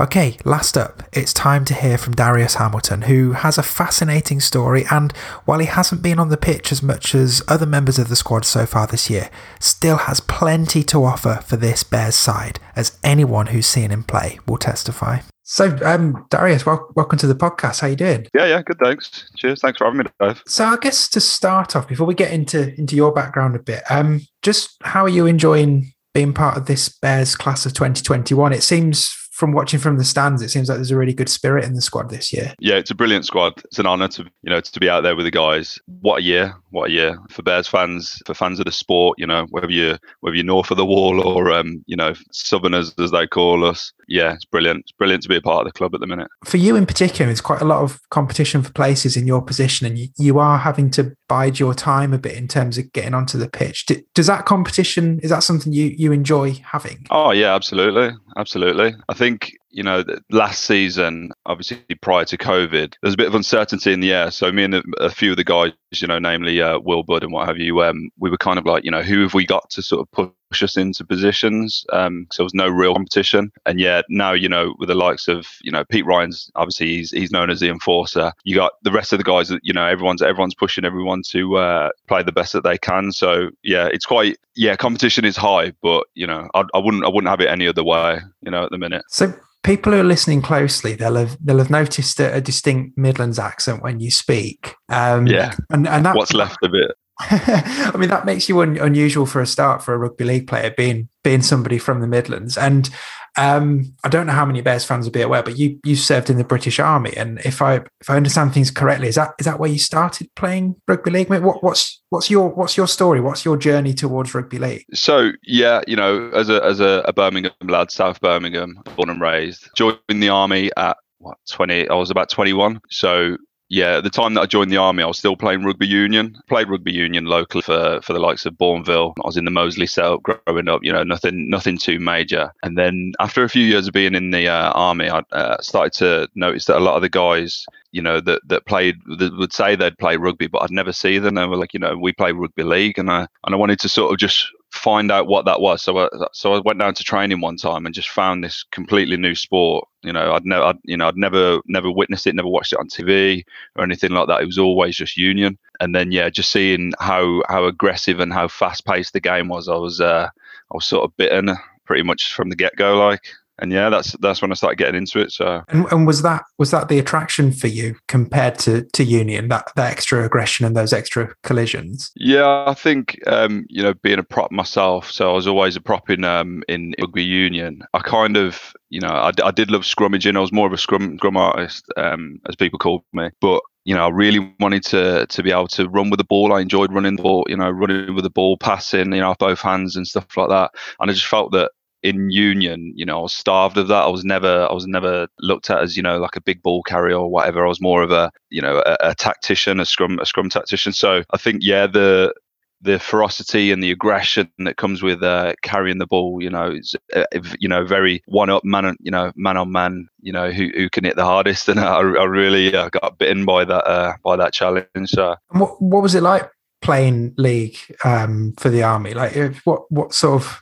Okay, 0.00 0.36
last 0.44 0.76
up, 0.76 1.02
it's 1.12 1.32
time 1.32 1.64
to 1.66 1.74
hear 1.74 1.98
from 1.98 2.14
Darius 2.14 2.56
Hamilton, 2.56 3.02
who 3.02 3.32
has 3.32 3.58
a 3.58 3.62
fascinating 3.62 4.40
story 4.40 4.84
and, 4.90 5.12
while 5.44 5.58
he 5.58 5.66
hasn't 5.66 6.02
been 6.02 6.18
on 6.18 6.28
the 6.28 6.36
pitch 6.36 6.72
as 6.72 6.82
much 6.82 7.14
as 7.14 7.42
other 7.48 7.66
members 7.66 7.98
of 7.98 8.08
the 8.08 8.16
squad 8.16 8.44
so 8.44 8.66
far 8.66 8.86
this 8.86 9.10
year, 9.10 9.30
still 9.60 9.98
has 9.98 10.20
plenty 10.20 10.82
to 10.84 11.04
offer 11.04 11.40
for 11.44 11.56
this 11.56 11.82
Bears 11.82 12.14
side, 12.14 12.58
as 12.74 12.98
anyone 13.04 13.48
who's 13.48 13.66
seen 13.66 13.90
him 13.90 14.02
play 14.02 14.38
will 14.46 14.58
testify. 14.58 15.20
So, 15.44 15.76
um, 15.84 16.26
Darius, 16.30 16.64
well, 16.64 16.88
welcome 16.94 17.18
to 17.18 17.26
the 17.26 17.34
podcast. 17.34 17.80
How 17.80 17.88
you 17.88 17.96
doing? 17.96 18.26
Yeah, 18.32 18.46
yeah, 18.46 18.62
good. 18.62 18.78
Thanks. 18.78 19.30
Cheers. 19.36 19.60
Thanks 19.60 19.78
for 19.78 19.84
having 19.84 19.98
me, 19.98 20.04
Dave. 20.20 20.42
So, 20.46 20.64
I 20.64 20.76
guess 20.76 21.08
to 21.10 21.20
start 21.20 21.76
off, 21.76 21.88
before 21.88 22.06
we 22.06 22.14
get 22.14 22.32
into 22.32 22.74
into 22.78 22.96
your 22.96 23.12
background 23.12 23.56
a 23.56 23.58
bit, 23.58 23.82
um, 23.90 24.22
just 24.40 24.76
how 24.82 25.04
are 25.04 25.10
you 25.10 25.26
enjoying 25.26 25.92
being 26.14 26.32
part 26.32 26.56
of 26.56 26.66
this 26.66 26.88
Bears 26.88 27.34
class 27.34 27.66
of 27.66 27.74
2021? 27.74 28.52
It 28.52 28.62
seems 28.62 29.21
from 29.32 29.52
watching 29.52 29.80
from 29.80 29.96
the 29.96 30.04
stands, 30.04 30.42
it 30.42 30.50
seems 30.50 30.68
like 30.68 30.76
there's 30.76 30.90
a 30.90 30.96
really 30.96 31.14
good 31.14 31.28
spirit 31.28 31.64
in 31.64 31.72
the 31.72 31.80
squad 31.80 32.10
this 32.10 32.34
year. 32.34 32.54
Yeah, 32.60 32.76
it's 32.76 32.90
a 32.90 32.94
brilliant 32.94 33.24
squad. 33.24 33.54
It's 33.64 33.78
an 33.78 33.86
honour 33.86 34.08
to 34.08 34.24
you 34.42 34.50
know 34.50 34.60
to 34.60 34.80
be 34.80 34.90
out 34.90 35.00
there 35.00 35.16
with 35.16 35.24
the 35.24 35.30
guys. 35.30 35.80
What 36.02 36.20
a 36.20 36.22
year! 36.22 36.54
What 36.72 36.90
a 36.90 36.92
year 36.92 37.18
for 37.30 37.42
Bears 37.42 37.68
fans, 37.68 38.20
for 38.26 38.34
fans 38.34 38.58
of 38.58 38.64
the 38.64 38.72
sport. 38.72 39.18
You 39.18 39.26
know, 39.26 39.46
whether 39.50 39.70
you 39.70 39.96
whether 40.20 40.34
you're 40.34 40.44
north 40.44 40.70
of 40.70 40.76
the 40.76 40.86
wall 40.86 41.20
or 41.26 41.52
um, 41.52 41.84
you 41.86 41.96
know 41.96 42.14
Southerners 42.32 42.94
as 42.98 43.10
they 43.10 43.26
call 43.26 43.64
us. 43.64 43.92
Yeah, 44.08 44.34
it's 44.34 44.44
brilliant. 44.44 44.80
It's 44.80 44.92
brilliant 44.92 45.22
to 45.22 45.28
be 45.28 45.36
a 45.36 45.40
part 45.40 45.66
of 45.66 45.72
the 45.72 45.78
club 45.78 45.94
at 45.94 46.00
the 46.00 46.06
minute. 46.06 46.28
For 46.44 46.56
you 46.56 46.76
in 46.76 46.86
particular, 46.86 47.30
it's 47.30 47.40
quite 47.40 47.62
a 47.62 47.66
lot 47.66 47.82
of 47.82 48.00
competition 48.10 48.62
for 48.62 48.72
places 48.72 49.16
in 49.16 49.26
your 49.26 49.42
position, 49.42 49.86
and 49.86 49.98
you, 49.98 50.08
you 50.18 50.38
are 50.38 50.58
having 50.58 50.90
to 50.92 51.14
bide 51.28 51.58
your 51.58 51.74
time 51.74 52.12
a 52.12 52.18
bit 52.18 52.36
in 52.36 52.48
terms 52.48 52.76
of 52.78 52.92
getting 52.92 53.14
onto 53.14 53.38
the 53.38 53.48
pitch. 53.48 53.86
Does 54.14 54.26
that 54.26 54.44
competition 54.44 55.20
is 55.22 55.30
that 55.30 55.42
something 55.42 55.72
you 55.72 55.94
you 55.96 56.12
enjoy 56.12 56.54
having? 56.64 57.06
Oh 57.10 57.30
yeah, 57.30 57.54
absolutely, 57.54 58.10
absolutely. 58.36 58.94
I 59.08 59.14
think 59.14 59.52
you 59.72 59.82
know, 59.82 60.04
last 60.30 60.64
season, 60.64 61.32
obviously 61.46 61.82
prior 62.00 62.24
to 62.26 62.36
COVID, 62.36 62.94
there's 63.02 63.14
a 63.14 63.16
bit 63.16 63.26
of 63.26 63.34
uncertainty 63.34 63.92
in 63.92 64.00
the 64.00 64.12
air. 64.12 64.30
So 64.30 64.52
me 64.52 64.64
and 64.64 64.82
a, 64.98 65.10
few 65.10 65.32
of 65.32 65.36
the 65.36 65.44
guys, 65.44 65.72
you 65.94 66.06
know, 66.06 66.18
namely 66.18 66.60
uh, 66.60 66.78
Will 66.78 67.02
Budd 67.02 67.24
and 67.24 67.32
what 67.32 67.48
have 67.48 67.58
you, 67.58 67.82
um, 67.82 68.10
we 68.18 68.30
were 68.30 68.38
kind 68.38 68.58
of 68.58 68.66
like, 68.66 68.84
you 68.84 68.90
know, 68.90 69.02
who 69.02 69.22
have 69.22 69.34
we 69.34 69.46
got 69.46 69.68
to 69.70 69.82
sort 69.82 70.06
of 70.06 70.34
push 70.52 70.62
us 70.62 70.76
into 70.76 71.02
positions? 71.02 71.86
Um, 71.92 72.26
so 72.30 72.42
there 72.42 72.44
was 72.44 72.54
no 72.54 72.68
real 72.68 72.92
competition. 72.92 73.50
And 73.64 73.80
yet 73.80 74.04
now, 74.10 74.32
you 74.32 74.50
know, 74.50 74.74
with 74.78 74.88
the 74.88 74.94
likes 74.94 75.28
of, 75.28 75.46
you 75.62 75.72
know, 75.72 75.82
Pete 75.84 76.04
Ryan's 76.04 76.50
obviously 76.56 76.88
he's 76.88 77.10
he's 77.10 77.30
known 77.30 77.48
as 77.48 77.60
the 77.60 77.70
enforcer. 77.70 78.32
You 78.44 78.54
got 78.54 78.72
the 78.82 78.92
rest 78.92 79.14
of 79.14 79.18
the 79.18 79.24
guys 79.24 79.48
that, 79.48 79.60
you 79.62 79.72
know, 79.72 79.86
everyone's 79.86 80.20
everyone's 80.20 80.54
pushing 80.54 80.84
everyone 80.84 81.22
to 81.28 81.56
uh, 81.56 81.88
play 82.06 82.22
the 82.22 82.32
best 82.32 82.52
that 82.52 82.64
they 82.64 82.76
can. 82.76 83.12
So 83.12 83.48
yeah, 83.62 83.88
it's 83.90 84.04
quite 84.04 84.36
yeah, 84.54 84.76
competition 84.76 85.24
is 85.24 85.36
high, 85.36 85.72
but 85.82 86.04
you 86.14 86.26
know, 86.26 86.50
I, 86.54 86.64
I 86.74 86.78
wouldn't 86.78 87.04
I 87.04 87.08
wouldn't 87.08 87.30
have 87.30 87.40
it 87.40 87.48
any 87.48 87.66
other 87.66 87.84
way, 87.84 88.18
you 88.42 88.50
know, 88.50 88.64
at 88.64 88.70
the 88.70 88.78
minute. 88.78 89.04
So 89.08 89.32
people 89.62 89.92
who 89.92 90.00
are 90.00 90.04
listening 90.04 90.42
closely, 90.42 90.94
they'll 90.94 91.14
have 91.14 91.38
they'll 91.40 91.58
have 91.58 91.70
noticed 91.70 92.20
a, 92.20 92.34
a 92.34 92.40
distinct 92.42 92.98
Midlands 92.98 93.38
accent 93.38 93.82
when 93.82 94.00
you 94.00 94.10
speak. 94.10 94.74
Um, 94.90 95.26
yeah, 95.26 95.54
and 95.70 95.88
and 95.88 96.04
that, 96.04 96.14
what's 96.14 96.34
left 96.34 96.62
of 96.62 96.74
it. 96.74 96.92
I 97.20 97.92
mean, 97.96 98.08
that 98.08 98.24
makes 98.24 98.48
you 98.48 98.60
un- 98.60 98.78
unusual 98.78 99.26
for 99.26 99.40
a 99.40 99.46
start 99.46 99.82
for 99.82 99.94
a 99.94 99.98
rugby 99.98 100.24
league 100.24 100.48
player, 100.48 100.72
being 100.76 101.08
being 101.22 101.42
somebody 101.42 101.78
from 101.78 102.00
the 102.00 102.06
Midlands. 102.06 102.58
And 102.58 102.90
um, 103.36 103.94
I 104.04 104.08
don't 104.08 104.26
know 104.26 104.32
how 104.32 104.44
many 104.44 104.60
Bears 104.60 104.84
fans 104.84 105.06
will 105.06 105.12
be 105.12 105.22
aware, 105.22 105.42
but 105.42 105.58
you 105.58 105.78
you 105.84 105.96
served 105.96 106.28
in 106.30 106.36
the 106.36 106.44
British 106.44 106.78
Army, 106.78 107.14
and 107.16 107.38
if 107.44 107.62
I 107.62 107.76
if 108.00 108.10
I 108.10 108.16
understand 108.16 108.52
things 108.52 108.70
correctly, 108.70 109.08
is 109.08 109.14
that 109.14 109.34
is 109.38 109.46
that 109.46 109.58
where 109.58 109.70
you 109.70 109.78
started 109.78 110.30
playing 110.36 110.76
rugby 110.86 111.10
league? 111.10 111.30
What, 111.30 111.62
what's 111.62 112.02
what's 112.10 112.30
your 112.30 112.50
what's 112.50 112.76
your 112.76 112.88
story? 112.88 113.20
What's 113.20 113.44
your 113.44 113.56
journey 113.56 113.94
towards 113.94 114.34
rugby 114.34 114.58
league? 114.58 114.84
So 114.92 115.30
yeah, 115.44 115.82
you 115.86 115.96
know, 115.96 116.30
as 116.30 116.48
a 116.48 116.62
as 116.64 116.80
a, 116.80 117.02
a 117.06 117.12
Birmingham 117.12 117.52
lad, 117.62 117.90
South 117.90 118.20
Birmingham, 118.20 118.82
born 118.96 119.08
and 119.08 119.20
raised, 119.20 119.68
joined 119.76 119.98
the 120.08 120.28
army 120.28 120.70
at 120.76 120.96
what 121.22 121.38
20 121.48 121.88
i 121.88 121.94
was 121.94 122.10
about 122.10 122.28
21 122.28 122.80
so 122.90 123.36
yeah, 123.72 123.96
at 123.96 124.04
the 124.04 124.10
time 124.10 124.34
that 124.34 124.42
I 124.42 124.44
joined 124.44 124.70
the 124.70 124.76
army, 124.76 125.02
I 125.02 125.06
was 125.06 125.16
still 125.16 125.34
playing 125.34 125.64
rugby 125.64 125.86
union. 125.86 126.36
Played 126.46 126.68
rugby 126.68 126.92
union 126.92 127.24
locally 127.24 127.62
for 127.62 128.02
for 128.02 128.12
the 128.12 128.18
likes 128.18 128.44
of 128.44 128.52
Bournville. 128.52 129.14
I 129.24 129.26
was 129.26 129.38
in 129.38 129.46
the 129.46 129.50
Moseley 129.50 129.86
setup 129.86 130.22
growing 130.22 130.68
up. 130.68 130.80
You 130.82 130.92
know, 130.92 131.02
nothing 131.02 131.48
nothing 131.48 131.78
too 131.78 131.98
major. 131.98 132.52
And 132.62 132.76
then 132.76 133.14
after 133.18 133.42
a 133.42 133.48
few 133.48 133.64
years 133.64 133.86
of 133.86 133.94
being 133.94 134.14
in 134.14 134.30
the 134.30 134.46
uh, 134.46 134.72
army, 134.72 135.08
I 135.08 135.22
uh, 135.32 135.62
started 135.62 135.94
to 135.94 136.28
notice 136.34 136.66
that 136.66 136.76
a 136.76 136.80
lot 136.84 136.96
of 136.96 137.02
the 137.02 137.08
guys 137.08 137.64
you 137.92 138.02
know 138.02 138.20
that 138.20 138.42
that 138.46 138.66
played 138.66 138.96
that 139.18 139.34
would 139.38 139.54
say 139.54 139.74
they'd 139.74 139.96
play 139.96 140.18
rugby, 140.18 140.48
but 140.48 140.60
I'd 140.60 140.70
never 140.70 140.92
see 140.92 141.18
them. 141.18 141.36
They 141.36 141.46
were 141.46 141.56
like, 141.56 141.72
you 141.72 141.80
know, 141.80 141.96
we 141.96 142.12
play 142.12 142.32
rugby 142.32 142.64
league, 142.64 142.98
and 142.98 143.10
I 143.10 143.26
and 143.46 143.54
I 143.54 143.56
wanted 143.56 143.80
to 143.80 143.88
sort 143.88 144.12
of 144.12 144.18
just 144.18 144.46
find 144.72 145.12
out 145.12 145.26
what 145.26 145.44
that 145.44 145.60
was. 145.60 145.82
So 145.82 145.98
I, 145.98 146.08
so 146.32 146.54
I 146.54 146.60
went 146.64 146.78
down 146.78 146.94
to 146.94 147.04
training 147.04 147.40
one 147.40 147.56
time 147.56 147.84
and 147.84 147.94
just 147.94 148.08
found 148.08 148.42
this 148.42 148.64
completely 148.72 149.16
new 149.16 149.34
sport. 149.34 149.86
You 150.02 150.12
know, 150.12 150.32
I'd 150.32 150.46
never, 150.46 150.74
you 150.84 150.96
know, 150.96 151.08
I'd 151.08 151.16
never, 151.16 151.60
never 151.66 151.90
witnessed 151.90 152.26
it, 152.26 152.34
never 152.34 152.48
watched 152.48 152.72
it 152.72 152.78
on 152.78 152.88
TV 152.88 153.44
or 153.76 153.84
anything 153.84 154.12
like 154.12 154.28
that. 154.28 154.40
It 154.40 154.46
was 154.46 154.58
always 154.58 154.96
just 154.96 155.16
union. 155.16 155.58
And 155.80 155.94
then, 155.94 156.10
yeah, 156.10 156.30
just 156.30 156.50
seeing 156.50 156.92
how 156.98 157.42
how 157.48 157.66
aggressive 157.66 158.18
and 158.18 158.32
how 158.32 158.48
fast 158.48 158.86
paced 158.86 159.12
the 159.12 159.20
game 159.20 159.48
was, 159.48 159.68
I 159.68 159.76
was, 159.76 160.00
uh, 160.00 160.28
I 160.32 160.74
was 160.74 160.86
sort 160.86 161.04
of 161.04 161.16
bitten 161.16 161.54
pretty 161.84 162.02
much 162.02 162.32
from 162.32 162.48
the 162.48 162.56
get 162.56 162.74
go. 162.76 162.96
Like, 162.96 163.24
and 163.62 163.72
yeah, 163.72 163.88
that's 163.88 164.12
that's 164.20 164.42
when 164.42 164.50
I 164.50 164.54
started 164.54 164.76
getting 164.76 164.96
into 164.96 165.20
it. 165.20 165.30
So 165.30 165.62
and, 165.68 165.86
and 165.92 166.06
was 166.06 166.22
that 166.22 166.42
was 166.58 166.72
that 166.72 166.88
the 166.88 166.98
attraction 166.98 167.52
for 167.52 167.68
you 167.68 167.94
compared 168.08 168.58
to 168.60 168.84
to 168.92 169.04
Union 169.04 169.48
that 169.48 169.70
that 169.76 169.90
extra 169.90 170.24
aggression 170.24 170.66
and 170.66 170.76
those 170.76 170.92
extra 170.92 171.32
collisions? 171.44 172.10
Yeah, 172.16 172.64
I 172.66 172.74
think 172.74 173.18
um, 173.28 173.64
you 173.68 173.82
know 173.82 173.94
being 173.94 174.18
a 174.18 174.24
prop 174.24 174.50
myself, 174.50 175.10
so 175.10 175.30
I 175.30 175.34
was 175.34 175.46
always 175.46 175.76
a 175.76 175.80
prop 175.80 176.10
in 176.10 176.24
um, 176.24 176.64
in 176.68 176.94
rugby 177.00 177.22
union. 177.22 177.82
I 177.94 178.00
kind 178.00 178.36
of 178.36 178.74
you 178.90 179.00
know 179.00 179.08
I, 179.08 179.30
I 179.42 179.52
did 179.52 179.70
love 179.70 179.82
scrummaging. 179.82 180.36
I 180.36 180.40
was 180.40 180.52
more 180.52 180.66
of 180.66 180.72
a 180.72 180.78
scrum 180.78 181.16
scrum 181.18 181.36
artist, 181.36 181.86
um, 181.96 182.40
as 182.48 182.56
people 182.56 182.80
called 182.80 183.04
me, 183.12 183.30
but 183.40 183.62
you 183.84 183.94
know, 183.94 184.06
I 184.06 184.10
really 184.10 184.54
wanted 184.60 184.84
to 184.86 185.26
to 185.26 185.42
be 185.42 185.50
able 185.50 185.68
to 185.68 185.88
run 185.88 186.10
with 186.10 186.18
the 186.18 186.24
ball. 186.24 186.52
I 186.52 186.60
enjoyed 186.60 186.92
running 186.92 187.16
the 187.16 187.22
ball, 187.22 187.44
you 187.48 187.56
know, 187.56 187.70
running 187.70 188.14
with 188.14 188.24
the 188.24 188.30
ball, 188.30 188.56
passing, 188.56 189.12
you 189.12 189.20
know, 189.20 189.34
both 189.38 189.60
hands 189.60 189.96
and 189.96 190.06
stuff 190.06 190.36
like 190.36 190.48
that. 190.50 190.70
And 191.00 191.10
I 191.10 191.14
just 191.14 191.26
felt 191.26 191.52
that 191.52 191.72
in 192.02 192.30
union, 192.30 192.92
you 192.96 193.04
know, 193.04 193.18
I 193.18 193.22
was 193.22 193.34
starved 193.34 193.76
of 193.76 193.88
that. 193.88 194.04
I 194.04 194.08
was 194.08 194.24
never, 194.24 194.66
I 194.68 194.72
was 194.72 194.86
never 194.86 195.28
looked 195.40 195.70
at 195.70 195.80
as, 195.80 195.96
you 195.96 196.02
know, 196.02 196.18
like 196.18 196.36
a 196.36 196.40
big 196.40 196.62
ball 196.62 196.82
carrier 196.82 197.16
or 197.16 197.30
whatever. 197.30 197.64
I 197.64 197.68
was 197.68 197.80
more 197.80 198.02
of 198.02 198.10
a, 198.10 198.30
you 198.50 198.60
know, 198.60 198.82
a, 198.84 198.96
a 199.00 199.14
tactician, 199.14 199.80
a 199.80 199.84
scrum, 199.84 200.18
a 200.18 200.26
scrum 200.26 200.48
tactician. 200.48 200.92
So 200.92 201.22
I 201.30 201.36
think, 201.36 201.60
yeah, 201.62 201.86
the 201.86 202.34
the 202.82 202.98
ferocity 202.98 203.70
and 203.70 203.80
the 203.80 203.92
aggression 203.92 204.50
that 204.58 204.76
comes 204.76 205.02
with 205.02 205.22
uh, 205.22 205.54
carrying 205.62 205.98
the 205.98 206.06
ball, 206.06 206.42
you 206.42 206.50
know, 206.50 206.72
it's, 206.72 206.94
uh, 207.14 207.24
you 207.60 207.68
know, 207.68 207.84
very 207.84 208.20
one 208.26 208.50
up 208.50 208.64
man, 208.64 208.96
you 209.00 209.10
know, 209.10 209.32
man 209.36 209.56
on 209.56 209.70
man, 209.70 210.08
you 210.20 210.32
know, 210.32 210.50
who, 210.50 210.68
who 210.74 210.90
can 210.90 211.04
hit 211.04 211.16
the 211.16 211.24
hardest. 211.24 211.68
And 211.72 211.78
I, 211.78 212.00
I 212.00 212.24
really 212.24 212.74
uh, 212.74 212.88
got 212.88 213.18
bitten 213.18 213.44
by 213.44 213.64
that, 213.64 213.86
uh, 213.88 214.14
by 214.24 214.36
that 214.36 214.52
challenge. 214.52 214.88
So, 215.10 215.36
what, 215.50 215.80
what 215.80 216.02
was 216.02 216.16
it 216.16 216.22
like 216.22 216.50
playing 216.82 217.34
league 217.38 217.76
um, 218.04 218.52
for 218.58 218.68
the 218.68 218.82
army? 218.82 219.14
Like, 219.14 219.56
what, 219.64 219.90
what 219.90 220.12
sort 220.12 220.42
of 220.42 220.60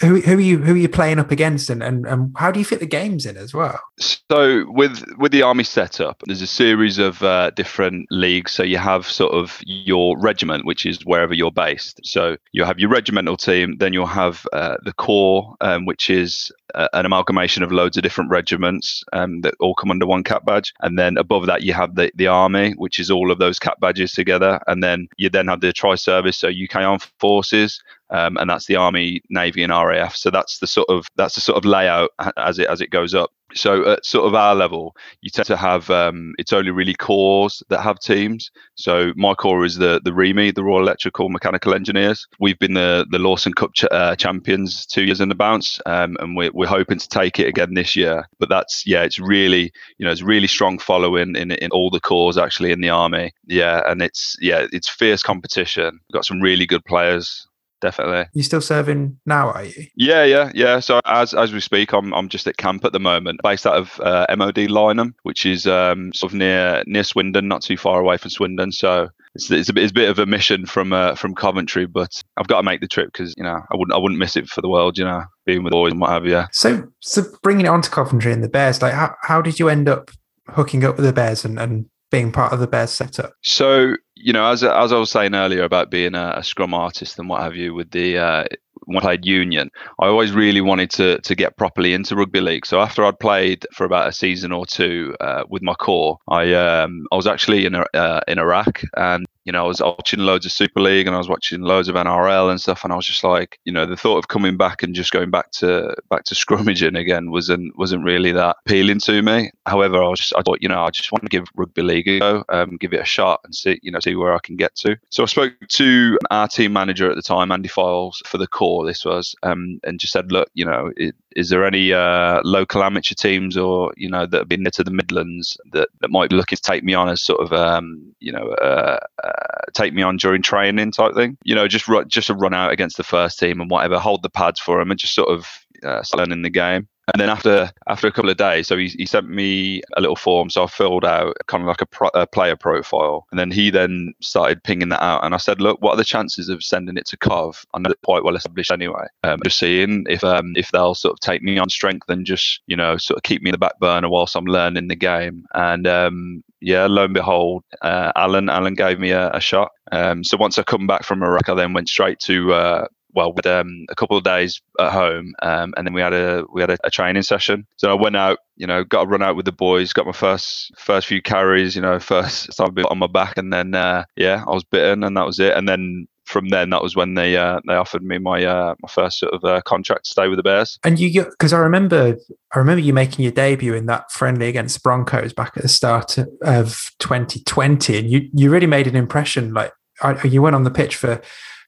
who, 0.00 0.20
who 0.20 0.36
are 0.36 0.40
you 0.40 0.58
who 0.58 0.74
are 0.74 0.78
you 0.78 0.88
playing 0.88 1.18
up 1.18 1.30
against 1.30 1.70
and, 1.70 1.82
and, 1.82 2.06
and 2.06 2.34
how 2.36 2.50
do 2.50 2.58
you 2.58 2.64
fit 2.64 2.80
the 2.80 2.86
games 2.86 3.26
in 3.26 3.36
as 3.36 3.54
well? 3.54 3.80
So 3.98 4.64
with 4.68 5.04
with 5.18 5.32
the 5.32 5.42
army 5.42 5.64
setup 5.64 6.22
there's 6.26 6.42
a 6.42 6.46
series 6.46 6.98
of 6.98 7.22
uh, 7.22 7.50
different 7.50 8.06
leagues. 8.10 8.52
So 8.52 8.62
you 8.62 8.78
have 8.78 9.06
sort 9.06 9.32
of 9.32 9.60
your 9.64 10.18
regiment 10.18 10.66
which 10.66 10.86
is 10.86 11.04
wherever 11.04 11.34
you're 11.34 11.52
based. 11.52 12.00
So 12.04 12.36
you 12.52 12.64
have 12.64 12.78
your 12.78 12.90
regimental 12.90 13.36
team 13.36 13.76
then 13.78 13.92
you'll 13.92 14.06
have 14.06 14.46
uh, 14.52 14.76
the 14.84 14.92
corps 14.92 15.54
um, 15.60 15.86
which 15.86 16.10
is 16.10 16.52
an 16.74 17.06
amalgamation 17.06 17.62
of 17.62 17.72
loads 17.72 17.96
of 17.96 18.02
different 18.02 18.30
regiments 18.30 19.04
um, 19.12 19.40
that 19.42 19.54
all 19.60 19.74
come 19.74 19.90
under 19.90 20.06
one 20.06 20.24
cap 20.24 20.44
badge 20.44 20.72
and 20.80 20.98
then 20.98 21.16
above 21.16 21.46
that 21.46 21.62
you 21.62 21.72
have 21.72 21.94
the, 21.94 22.10
the 22.14 22.26
army 22.26 22.72
which 22.76 22.98
is 22.98 23.10
all 23.10 23.30
of 23.30 23.38
those 23.38 23.58
cap 23.58 23.78
badges 23.80 24.12
together 24.12 24.60
and 24.66 24.82
then 24.82 25.08
you 25.16 25.28
then 25.28 25.48
have 25.48 25.60
the 25.60 25.72
tri-service 25.72 26.38
so 26.38 26.48
uk 26.48 26.74
armed 26.74 27.06
forces 27.18 27.82
um, 28.12 28.36
and 28.36 28.50
that's 28.50 28.66
the 28.66 28.76
Army, 28.76 29.22
Navy, 29.30 29.62
and 29.62 29.72
RAF. 29.72 30.14
So 30.14 30.30
that's 30.30 30.58
the 30.58 30.66
sort 30.66 30.88
of 30.90 31.06
that's 31.16 31.34
the 31.34 31.40
sort 31.40 31.56
of 31.56 31.64
layout 31.64 32.10
as 32.36 32.58
it 32.58 32.68
as 32.68 32.82
it 32.82 32.90
goes 32.90 33.14
up. 33.14 33.32
So 33.54 33.90
at 33.90 34.04
sort 34.04 34.26
of 34.26 34.34
our 34.34 34.54
level, 34.54 34.96
you 35.20 35.30
tend 35.30 35.46
to 35.46 35.56
have 35.56 35.90
um, 35.90 36.34
it's 36.38 36.52
only 36.52 36.70
really 36.70 36.94
corps 36.94 37.62
that 37.68 37.80
have 37.80 37.98
teams. 37.98 38.50
So 38.74 39.12
my 39.16 39.34
corps 39.34 39.64
is 39.64 39.76
the 39.76 40.00
the 40.04 40.12
REME, 40.12 40.54
the 40.54 40.64
Royal 40.64 40.82
Electrical 40.82 41.28
Mechanical 41.28 41.74
Engineers. 41.74 42.26
We've 42.38 42.58
been 42.58 42.74
the 42.74 43.06
the 43.10 43.18
Lawson 43.18 43.52
Cup 43.52 43.72
ch- 43.74 43.84
uh, 43.90 44.16
champions 44.16 44.86
two 44.86 45.04
years 45.04 45.20
in 45.20 45.28
the 45.28 45.34
bounce, 45.34 45.80
um, 45.86 46.16
and 46.20 46.36
we're 46.36 46.50
we're 46.52 46.66
hoping 46.66 46.98
to 46.98 47.08
take 47.08 47.38
it 47.38 47.48
again 47.48 47.74
this 47.74 47.96
year. 47.96 48.28
But 48.38 48.48
that's 48.48 48.86
yeah, 48.86 49.02
it's 49.02 49.18
really 49.18 49.72
you 49.98 50.06
know 50.06 50.12
it's 50.12 50.22
really 50.22 50.48
strong 50.48 50.78
following 50.78 51.36
in 51.36 51.52
in 51.52 51.70
all 51.70 51.90
the 51.90 52.00
corps 52.00 52.38
actually 52.38 52.72
in 52.72 52.80
the 52.80 52.90
army. 52.90 53.32
Yeah, 53.46 53.82
and 53.86 54.02
it's 54.02 54.36
yeah 54.40 54.66
it's 54.72 54.88
fierce 54.88 55.22
competition. 55.22 56.00
We've 56.08 56.14
got 56.14 56.24
some 56.24 56.40
really 56.40 56.66
good 56.66 56.84
players 56.84 57.46
definitely. 57.82 58.24
You're 58.32 58.44
still 58.44 58.62
serving 58.62 59.18
now, 59.26 59.50
are 59.50 59.64
you? 59.64 59.86
Yeah, 59.94 60.24
yeah, 60.24 60.50
yeah. 60.54 60.80
So 60.80 61.00
as 61.04 61.34
as 61.34 61.52
we 61.52 61.60
speak, 61.60 61.92
I'm 61.92 62.14
I'm 62.14 62.30
just 62.30 62.46
at 62.46 62.56
camp 62.56 62.86
at 62.86 62.92
the 62.92 63.00
moment, 63.00 63.40
based 63.42 63.66
out 63.66 63.76
of 63.76 64.00
uh, 64.00 64.24
MOD 64.34 64.56
Lyneham, 64.70 65.12
which 65.24 65.44
is 65.44 65.66
um, 65.66 66.12
sort 66.14 66.32
of 66.32 66.38
near 66.38 66.82
near 66.86 67.04
Swindon, 67.04 67.48
not 67.48 67.60
too 67.60 67.76
far 67.76 68.00
away 68.00 68.16
from 68.16 68.30
Swindon. 68.30 68.72
So 68.72 69.08
it's, 69.34 69.50
it's 69.50 69.68
a 69.68 69.72
bit 69.74 69.84
it's 69.84 69.90
a 69.90 69.94
bit 69.94 70.08
of 70.08 70.18
a 70.18 70.24
mission 70.24 70.64
from 70.64 70.94
uh, 70.94 71.14
from 71.16 71.34
Coventry, 71.34 71.86
but 71.86 72.22
I've 72.38 72.48
got 72.48 72.58
to 72.58 72.62
make 72.62 72.80
the 72.80 72.88
trip 72.88 73.12
because 73.12 73.34
you 73.36 73.44
know 73.44 73.60
I 73.70 73.76
wouldn't 73.76 73.94
I 73.94 73.98
wouldn't 73.98 74.18
miss 74.18 74.36
it 74.36 74.48
for 74.48 74.62
the 74.62 74.68
world. 74.70 74.96
You 74.96 75.04
know, 75.04 75.24
being 75.44 75.64
with 75.64 75.72
boys 75.72 75.92
and 75.92 76.00
what 76.00 76.10
have 76.10 76.26
you. 76.26 76.44
So 76.52 76.88
so 77.00 77.24
bringing 77.42 77.66
it 77.66 77.70
on 77.70 77.82
to 77.82 77.90
Coventry 77.90 78.32
and 78.32 78.42
the 78.42 78.48
Bears, 78.48 78.80
like 78.80 78.94
how 78.94 79.14
how 79.22 79.42
did 79.42 79.58
you 79.58 79.68
end 79.68 79.88
up 79.88 80.10
hooking 80.48 80.84
up 80.84 80.96
with 80.96 81.04
the 81.04 81.12
Bears 81.12 81.44
and 81.44 81.58
and 81.58 81.86
being 82.12 82.30
part 82.30 82.52
of 82.52 82.60
the 82.60 82.68
Bears 82.68 82.92
setup? 82.92 83.34
So 83.42 83.96
you 84.14 84.32
know, 84.32 84.48
as 84.48 84.62
as 84.62 84.92
I 84.92 84.98
was 84.98 85.10
saying 85.10 85.34
earlier 85.34 85.64
about 85.64 85.90
being 85.90 86.14
a, 86.14 86.34
a 86.36 86.44
scrum 86.44 86.74
artist 86.74 87.18
and 87.18 87.28
what 87.28 87.42
have 87.42 87.56
you, 87.56 87.74
with 87.74 87.90
the 87.90 88.18
uh, 88.18 88.44
when 88.84 88.98
I 88.98 89.00
played 89.00 89.26
union, 89.26 89.70
I 90.00 90.06
always 90.06 90.32
really 90.32 90.60
wanted 90.60 90.90
to 90.92 91.20
to 91.20 91.34
get 91.34 91.56
properly 91.56 91.94
into 91.94 92.16
rugby 92.16 92.40
league. 92.40 92.66
So 92.66 92.80
after 92.80 93.04
I'd 93.04 93.18
played 93.18 93.66
for 93.72 93.84
about 93.84 94.08
a 94.08 94.12
season 94.12 94.52
or 94.52 94.66
two 94.66 95.14
uh, 95.20 95.44
with 95.48 95.62
my 95.62 95.74
corps, 95.74 96.18
I 96.28 96.52
um, 96.54 97.06
I 97.12 97.16
was 97.16 97.26
actually 97.26 97.66
in 97.66 97.74
uh, 97.74 98.20
in 98.26 98.38
Iraq 98.38 98.82
and 98.96 99.26
you 99.44 99.52
know, 99.52 99.64
I 99.64 99.66
was 99.66 99.80
watching 99.80 100.20
loads 100.20 100.46
of 100.46 100.52
Super 100.52 100.80
League 100.80 101.06
and 101.06 101.16
I 101.16 101.18
was 101.18 101.28
watching 101.28 101.62
loads 101.62 101.88
of 101.88 101.96
NRL 101.96 102.50
and 102.50 102.60
stuff, 102.60 102.84
and 102.84 102.92
I 102.92 102.96
was 102.96 103.06
just 103.06 103.24
like, 103.24 103.58
you 103.64 103.72
know, 103.72 103.86
the 103.86 103.96
thought 103.96 104.18
of 104.18 104.28
coming 104.28 104.56
back 104.56 104.82
and 104.82 104.94
just 104.94 105.10
going 105.10 105.30
back 105.30 105.50
to 105.52 105.94
back 106.10 106.24
to 106.24 106.34
scrummaging 106.34 106.98
again 106.98 107.30
wasn't 107.30 107.76
wasn't 107.76 108.04
really 108.04 108.32
that 108.32 108.56
appealing 108.64 109.00
to 109.00 109.22
me. 109.22 109.50
However, 109.66 110.02
I 110.02 110.08
was 110.08 110.20
just, 110.20 110.34
I 110.36 110.42
thought, 110.42 110.62
you 110.62 110.68
know, 110.68 110.82
I 110.82 110.90
just 110.90 111.10
want 111.10 111.22
to 111.22 111.28
give 111.28 111.46
rugby 111.56 111.82
league 111.82 112.08
a 112.08 112.18
go, 112.20 112.44
um, 112.48 112.76
give 112.76 112.92
it 112.92 113.00
a 113.00 113.04
shot, 113.04 113.40
and 113.44 113.54
see, 113.54 113.80
you 113.82 113.90
know, 113.90 114.00
see 114.00 114.14
where 114.14 114.34
I 114.34 114.38
can 114.42 114.56
get 114.56 114.74
to. 114.76 114.96
So 115.10 115.22
I 115.24 115.26
spoke 115.26 115.54
to 115.66 116.18
our 116.30 116.48
team 116.48 116.72
manager 116.72 117.10
at 117.10 117.16
the 117.16 117.22
time, 117.22 117.50
Andy 117.50 117.68
Files, 117.68 118.22
for 118.26 118.38
the 118.38 118.46
corps. 118.82 118.86
This 118.88 119.04
was, 119.04 119.34
um, 119.42 119.80
and 119.84 119.98
just 119.98 120.12
said, 120.12 120.32
look, 120.32 120.48
you 120.54 120.64
know, 120.64 120.92
it, 120.96 121.14
is 121.34 121.48
there 121.48 121.64
any 121.64 121.92
uh, 121.92 122.40
local 122.44 122.82
amateur 122.82 123.14
teams 123.14 123.56
or 123.56 123.92
you 123.96 124.08
know 124.08 124.26
that 124.26 124.38
have 124.38 124.48
been 124.48 124.62
near 124.62 124.70
to 124.72 124.84
the 124.84 124.90
Midlands 124.90 125.56
that, 125.72 125.88
that 126.00 126.10
might 126.10 126.30
be 126.30 126.36
looking 126.36 126.56
to 126.56 126.62
take 126.62 126.84
me 126.84 126.94
on 126.94 127.08
as 127.08 127.22
sort 127.22 127.40
of 127.40 127.52
um, 127.52 128.14
you 128.20 128.32
know 128.32 128.48
uh, 128.60 128.98
uh, 129.22 129.30
take 129.74 129.94
me 129.94 130.02
on 130.02 130.16
during 130.16 130.42
training 130.42 130.92
type 130.92 131.14
thing? 131.14 131.36
You 131.44 131.54
know, 131.54 131.68
just 131.68 131.88
run, 131.88 132.08
just 132.08 132.30
a 132.30 132.34
run 132.34 132.54
out 132.54 132.72
against 132.72 132.96
the 132.96 133.04
first 133.04 133.38
team 133.38 133.60
and 133.60 133.70
whatever, 133.70 133.98
hold 133.98 134.22
the 134.22 134.30
pads 134.30 134.60
for 134.60 134.78
them 134.78 134.90
and 134.90 135.00
just 135.00 135.14
sort 135.14 135.30
of 135.30 135.46
uh, 135.84 136.02
learning 136.16 136.42
the 136.42 136.50
game. 136.50 136.88
And 137.12 137.20
then 137.20 137.28
after 137.28 137.70
after 137.88 138.06
a 138.06 138.12
couple 138.12 138.30
of 138.30 138.36
days, 138.36 138.68
so 138.68 138.76
he, 138.76 138.88
he 138.88 139.06
sent 139.06 139.28
me 139.28 139.82
a 139.96 140.00
little 140.00 140.16
form. 140.16 140.50
So 140.50 140.62
I 140.62 140.66
filled 140.68 141.04
out 141.04 141.36
kind 141.48 141.62
of 141.62 141.66
like 141.66 141.82
a, 141.82 141.86
pro, 141.86 142.08
a, 142.14 142.26
player 142.26 142.54
profile, 142.54 143.26
and 143.30 143.40
then 143.40 143.50
he 143.50 143.70
then 143.70 144.14
started 144.20 144.62
pinging 144.62 144.90
that 144.90 145.02
out. 145.02 145.24
And 145.24 145.34
I 145.34 145.38
said, 145.38 145.60
look, 145.60 145.82
what 145.82 145.94
are 145.94 145.96
the 145.96 146.04
chances 146.04 146.48
of 146.48 146.62
sending 146.62 146.96
it 146.96 147.06
to 147.08 147.16
Cov? 147.16 147.66
I 147.74 147.80
know 147.80 147.90
it's 147.90 148.00
quite 148.04 148.22
well 148.22 148.36
established 148.36 148.70
anyway. 148.70 149.06
Um, 149.24 149.40
just 149.44 149.58
seeing 149.58 150.06
if 150.08 150.22
um, 150.22 150.52
if 150.56 150.70
they'll 150.70 150.94
sort 150.94 151.14
of 151.14 151.20
take 151.20 151.42
me 151.42 151.58
on 151.58 151.68
strength 151.68 152.08
and 152.08 152.24
just 152.24 152.60
you 152.66 152.76
know 152.76 152.96
sort 152.98 153.16
of 153.16 153.24
keep 153.24 153.42
me 153.42 153.50
in 153.50 153.54
the 153.54 153.58
back 153.58 153.80
burner 153.80 154.08
whilst 154.08 154.36
I'm 154.36 154.44
learning 154.44 154.86
the 154.86 154.96
game. 154.96 155.44
And 155.54 155.88
um, 155.88 156.44
yeah, 156.60 156.86
lo 156.86 157.04
and 157.04 157.14
behold, 157.14 157.64
uh, 157.82 158.12
Alan 158.14 158.48
Alan 158.48 158.74
gave 158.74 159.00
me 159.00 159.10
a, 159.10 159.30
a 159.32 159.40
shot. 159.40 159.72
Um, 159.90 160.22
so 160.22 160.36
once 160.36 160.56
I 160.56 160.62
come 160.62 160.86
back 160.86 161.02
from 161.02 161.22
Iraq, 161.22 161.48
I 161.48 161.54
then 161.54 161.72
went 161.72 161.88
straight 161.88 162.20
to 162.20 162.54
uh, 162.54 162.86
well, 163.14 163.32
with 163.32 163.46
um, 163.46 163.86
a 163.90 163.94
couple 163.94 164.16
of 164.16 164.24
days 164.24 164.60
at 164.78 164.92
home, 164.92 165.34
um, 165.42 165.74
and 165.76 165.86
then 165.86 165.94
we 165.94 166.00
had 166.00 166.12
a 166.12 166.44
we 166.52 166.60
had 166.60 166.70
a, 166.70 166.78
a, 166.84 166.90
training 166.90 167.22
session. 167.22 167.66
So 167.76 167.90
I 167.90 167.94
went 167.94 168.16
out, 168.16 168.38
you 168.56 168.66
know, 168.66 168.84
got 168.84 169.02
a 169.02 169.06
run 169.06 169.22
out 169.22 169.36
with 169.36 169.44
the 169.44 169.52
boys, 169.52 169.92
got 169.92 170.06
my 170.06 170.12
first 170.12 170.72
first 170.78 171.06
few 171.06 171.20
carries, 171.20 171.76
you 171.76 171.82
know, 171.82 171.98
first 171.98 172.52
started 172.52 172.86
on 172.86 172.98
my 172.98 173.06
back, 173.06 173.36
and 173.36 173.52
then 173.52 173.74
uh, 173.74 174.04
yeah, 174.16 174.44
I 174.46 174.50
was 174.50 174.64
bitten, 174.64 175.04
and 175.04 175.16
that 175.16 175.26
was 175.26 175.38
it. 175.38 175.56
And 175.56 175.68
then 175.68 176.06
from 176.24 176.48
then, 176.48 176.70
that 176.70 176.82
was 176.82 176.96
when 176.96 177.14
they 177.14 177.36
uh, 177.36 177.60
they 177.66 177.74
offered 177.74 178.02
me 178.02 178.18
my 178.18 178.44
uh, 178.44 178.74
my 178.80 178.88
first 178.88 179.18
sort 179.18 179.34
of 179.34 179.44
uh, 179.44 179.60
contract 179.62 180.04
to 180.04 180.10
stay 180.10 180.28
with 180.28 180.38
the 180.38 180.42
Bears. 180.42 180.78
And 180.84 180.98
you, 180.98 181.24
because 181.24 181.52
I 181.52 181.58
remember, 181.58 182.16
I 182.54 182.58
remember 182.58 182.80
you 182.80 182.92
making 182.92 183.22
your 183.22 183.32
debut 183.32 183.74
in 183.74 183.86
that 183.86 184.10
friendly 184.10 184.48
against 184.48 184.82
Broncos 184.82 185.32
back 185.32 185.56
at 185.56 185.62
the 185.62 185.68
start 185.68 186.18
of 186.42 186.90
2020, 186.98 187.98
and 187.98 188.10
you 188.10 188.28
you 188.32 188.50
really 188.50 188.66
made 188.66 188.86
an 188.86 188.96
impression. 188.96 189.52
Like 189.52 189.72
I, 190.00 190.22
you 190.24 190.42
went 190.42 190.56
on 190.56 190.64
the 190.64 190.70
pitch 190.70 190.96
for 190.96 191.20